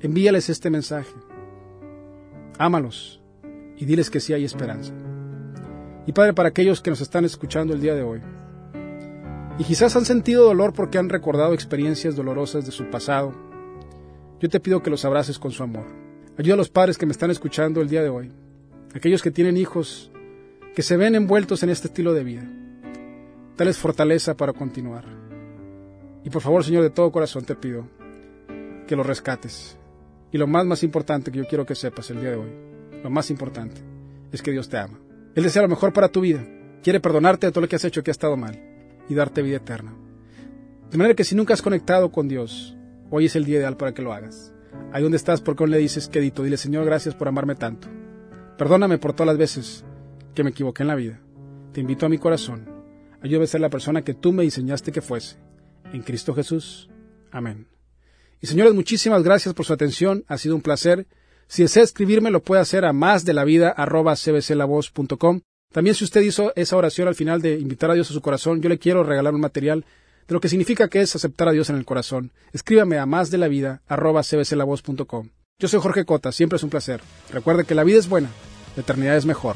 Envíales 0.00 0.50
este 0.50 0.68
mensaje. 0.68 1.14
Ámalos 2.58 3.22
y 3.76 3.84
diles 3.84 4.10
que 4.10 4.18
sí 4.18 4.32
hay 4.32 4.44
esperanza. 4.44 4.92
Y 6.06 6.12
Padre, 6.12 6.34
para 6.34 6.50
aquellos 6.50 6.80
que 6.80 6.90
nos 6.90 7.00
están 7.00 7.24
escuchando 7.24 7.72
el 7.72 7.80
día 7.80 7.94
de 7.94 8.02
hoy, 8.02 8.20
y 9.58 9.64
quizás 9.64 9.94
han 9.96 10.04
sentido 10.04 10.44
dolor 10.44 10.72
porque 10.72 10.98
han 10.98 11.08
recordado 11.08 11.54
experiencias 11.54 12.16
dolorosas 12.16 12.66
de 12.66 12.72
su 12.72 12.90
pasado, 12.90 13.32
yo 14.40 14.48
te 14.48 14.60
pido 14.60 14.82
que 14.82 14.90
los 14.90 15.04
abraces 15.04 15.38
con 15.38 15.52
su 15.52 15.62
amor. 15.62 15.86
Ayuda 16.36 16.54
a 16.54 16.58
los 16.58 16.68
padres 16.68 16.98
que 16.98 17.06
me 17.06 17.12
están 17.12 17.30
escuchando 17.30 17.80
el 17.80 17.88
día 17.88 18.02
de 18.02 18.08
hoy, 18.08 18.32
aquellos 18.94 19.22
que 19.22 19.30
tienen 19.30 19.56
hijos 19.56 20.10
que 20.74 20.82
se 20.82 20.96
ven 20.96 21.14
envueltos 21.14 21.62
en 21.62 21.70
este 21.70 21.86
estilo 21.86 22.12
de 22.12 22.24
vida. 22.24 22.42
Dales 23.56 23.78
fortaleza 23.78 24.36
para 24.36 24.52
continuar. 24.52 25.04
Y 26.24 26.30
por 26.30 26.42
favor, 26.42 26.64
Señor, 26.64 26.82
de 26.82 26.90
todo 26.90 27.12
corazón 27.12 27.44
te 27.44 27.54
pido 27.54 27.86
que 28.88 28.96
los 28.96 29.06
rescates. 29.06 29.78
Y 30.32 30.38
lo 30.38 30.48
más, 30.48 30.66
más 30.66 30.82
importante 30.82 31.30
que 31.30 31.38
yo 31.38 31.46
quiero 31.46 31.64
que 31.64 31.76
sepas 31.76 32.10
el 32.10 32.20
día 32.20 32.30
de 32.30 32.36
hoy, 32.36 32.50
lo 33.04 33.10
más 33.10 33.30
importante, 33.30 33.80
es 34.32 34.42
que 34.42 34.50
Dios 34.50 34.68
te 34.68 34.78
ama. 34.78 34.98
Él 35.34 35.42
desea 35.42 35.62
lo 35.62 35.68
mejor 35.68 35.92
para 35.92 36.08
tu 36.08 36.20
vida. 36.20 36.46
Quiere 36.82 37.00
perdonarte 37.00 37.46
de 37.46 37.52
todo 37.52 37.62
lo 37.62 37.68
que 37.68 37.76
has 37.76 37.84
hecho 37.84 38.02
que 38.02 38.10
ha 38.10 38.12
estado 38.12 38.36
mal 38.36 38.60
y 39.08 39.14
darte 39.14 39.42
vida 39.42 39.56
eterna. 39.56 39.94
De 40.90 40.98
manera 40.98 41.14
que 41.14 41.24
si 41.24 41.34
nunca 41.34 41.54
has 41.54 41.62
conectado 41.62 42.12
con 42.12 42.28
Dios, 42.28 42.76
hoy 43.10 43.26
es 43.26 43.36
el 43.36 43.44
día 43.44 43.58
ideal 43.58 43.76
para 43.76 43.92
que 43.92 44.02
lo 44.02 44.12
hagas. 44.12 44.52
Ahí 44.92 45.02
donde 45.02 45.16
estás, 45.16 45.40
porque 45.40 45.64
aún 45.64 45.70
le 45.70 45.78
dices 45.78 46.08
quedito, 46.08 46.42
dile 46.42 46.56
Señor, 46.56 46.84
gracias 46.84 47.14
por 47.14 47.26
amarme 47.26 47.54
tanto. 47.54 47.88
Perdóname 48.56 48.98
por 48.98 49.12
todas 49.12 49.26
las 49.26 49.38
veces 49.38 49.84
que 50.34 50.44
me 50.44 50.50
equivoqué 50.50 50.82
en 50.82 50.88
la 50.88 50.94
vida. 50.94 51.20
Te 51.72 51.80
invito 51.80 52.06
a 52.06 52.08
mi 52.08 52.18
corazón. 52.18 52.68
Ayúdame 53.20 53.44
a 53.44 53.48
ser 53.48 53.60
la 53.60 53.70
persona 53.70 54.02
que 54.02 54.14
tú 54.14 54.32
me 54.32 54.44
enseñaste 54.44 54.92
que 54.92 55.00
fuese. 55.00 55.36
En 55.92 56.02
Cristo 56.02 56.34
Jesús. 56.34 56.90
Amén. 57.32 57.66
Y 58.40 58.46
señores, 58.46 58.74
muchísimas 58.74 59.22
gracias 59.22 59.54
por 59.54 59.64
su 59.64 59.72
atención. 59.72 60.24
Ha 60.28 60.38
sido 60.38 60.54
un 60.54 60.60
placer. 60.60 61.06
Si 61.54 61.62
desea 61.62 61.84
escribirme, 61.84 62.32
lo 62.32 62.42
puede 62.42 62.62
hacer 62.62 62.84
a 62.84 62.92
más 62.92 63.24
de 63.24 63.32
la 63.32 63.44
vida 63.44 63.76
cbclavoz.com. 63.76 65.40
También 65.72 65.94
si 65.94 66.02
usted 66.02 66.22
hizo 66.22 66.52
esa 66.56 66.76
oración 66.76 67.06
al 67.06 67.14
final 67.14 67.42
de 67.42 67.60
invitar 67.60 67.92
a 67.92 67.94
Dios 67.94 68.10
a 68.10 68.12
su 68.12 68.20
corazón, 68.20 68.60
yo 68.60 68.68
le 68.68 68.80
quiero 68.80 69.04
regalar 69.04 69.34
un 69.34 69.40
material 69.40 69.84
de 70.26 70.34
lo 70.34 70.40
que 70.40 70.48
significa 70.48 70.88
que 70.88 71.00
es 71.00 71.14
aceptar 71.14 71.46
a 71.46 71.52
Dios 71.52 71.70
en 71.70 71.76
el 71.76 71.84
corazón. 71.84 72.32
Escríbame 72.52 72.98
a 72.98 73.06
más 73.06 73.30
de 73.30 73.38
la 73.38 73.46
vida 73.46 73.82
cbclavoz.com. 73.86 75.28
Yo 75.60 75.68
soy 75.68 75.78
Jorge 75.78 76.04
Cota, 76.04 76.32
siempre 76.32 76.56
es 76.56 76.64
un 76.64 76.70
placer. 76.70 77.00
Recuerde 77.30 77.62
que 77.62 77.76
la 77.76 77.84
vida 77.84 78.00
es 78.00 78.08
buena, 78.08 78.30
la 78.74 78.82
eternidad 78.82 79.16
es 79.16 79.24
mejor. 79.24 79.54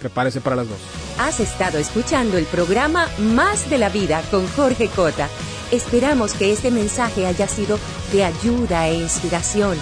Prepárese 0.00 0.42
para 0.42 0.56
las 0.56 0.68
dos. 0.68 0.78
Has 1.18 1.40
estado 1.40 1.78
escuchando 1.78 2.36
el 2.36 2.44
programa 2.44 3.08
Más 3.18 3.70
de 3.70 3.78
la 3.78 3.88
Vida 3.88 4.20
con 4.30 4.46
Jorge 4.48 4.88
Cota. 4.88 5.30
Esperamos 5.72 6.34
que 6.34 6.52
este 6.52 6.70
mensaje 6.70 7.24
haya 7.24 7.48
sido 7.48 7.78
de 8.12 8.24
ayuda 8.24 8.86
e 8.88 9.00
inspiración. 9.00 9.78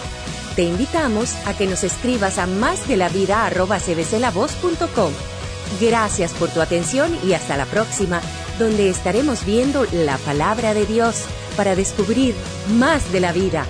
Te 0.57 0.63
invitamos 0.63 1.37
a 1.47 1.55
que 1.55 1.67
nos 1.67 1.85
escribas 1.85 2.39
a 2.39 2.47
másdelavida.cbclavoz.com. 2.47 5.13
Gracias 5.81 6.33
por 6.33 6.49
tu 6.49 6.63
atención 6.63 7.15
y 7.23 7.35
hasta 7.35 7.59
la 7.59 7.67
próxima, 7.67 8.23
donde 8.59 8.89
estaremos 8.89 9.45
viendo 9.45 9.85
la 9.93 10.17
palabra 10.19 10.73
de 10.73 10.87
Dios 10.87 11.27
para 11.59 11.77
descubrir 11.77 12.35
más 12.79 13.13
de 13.13 13.21
la 13.21 13.33
vida 13.33 13.67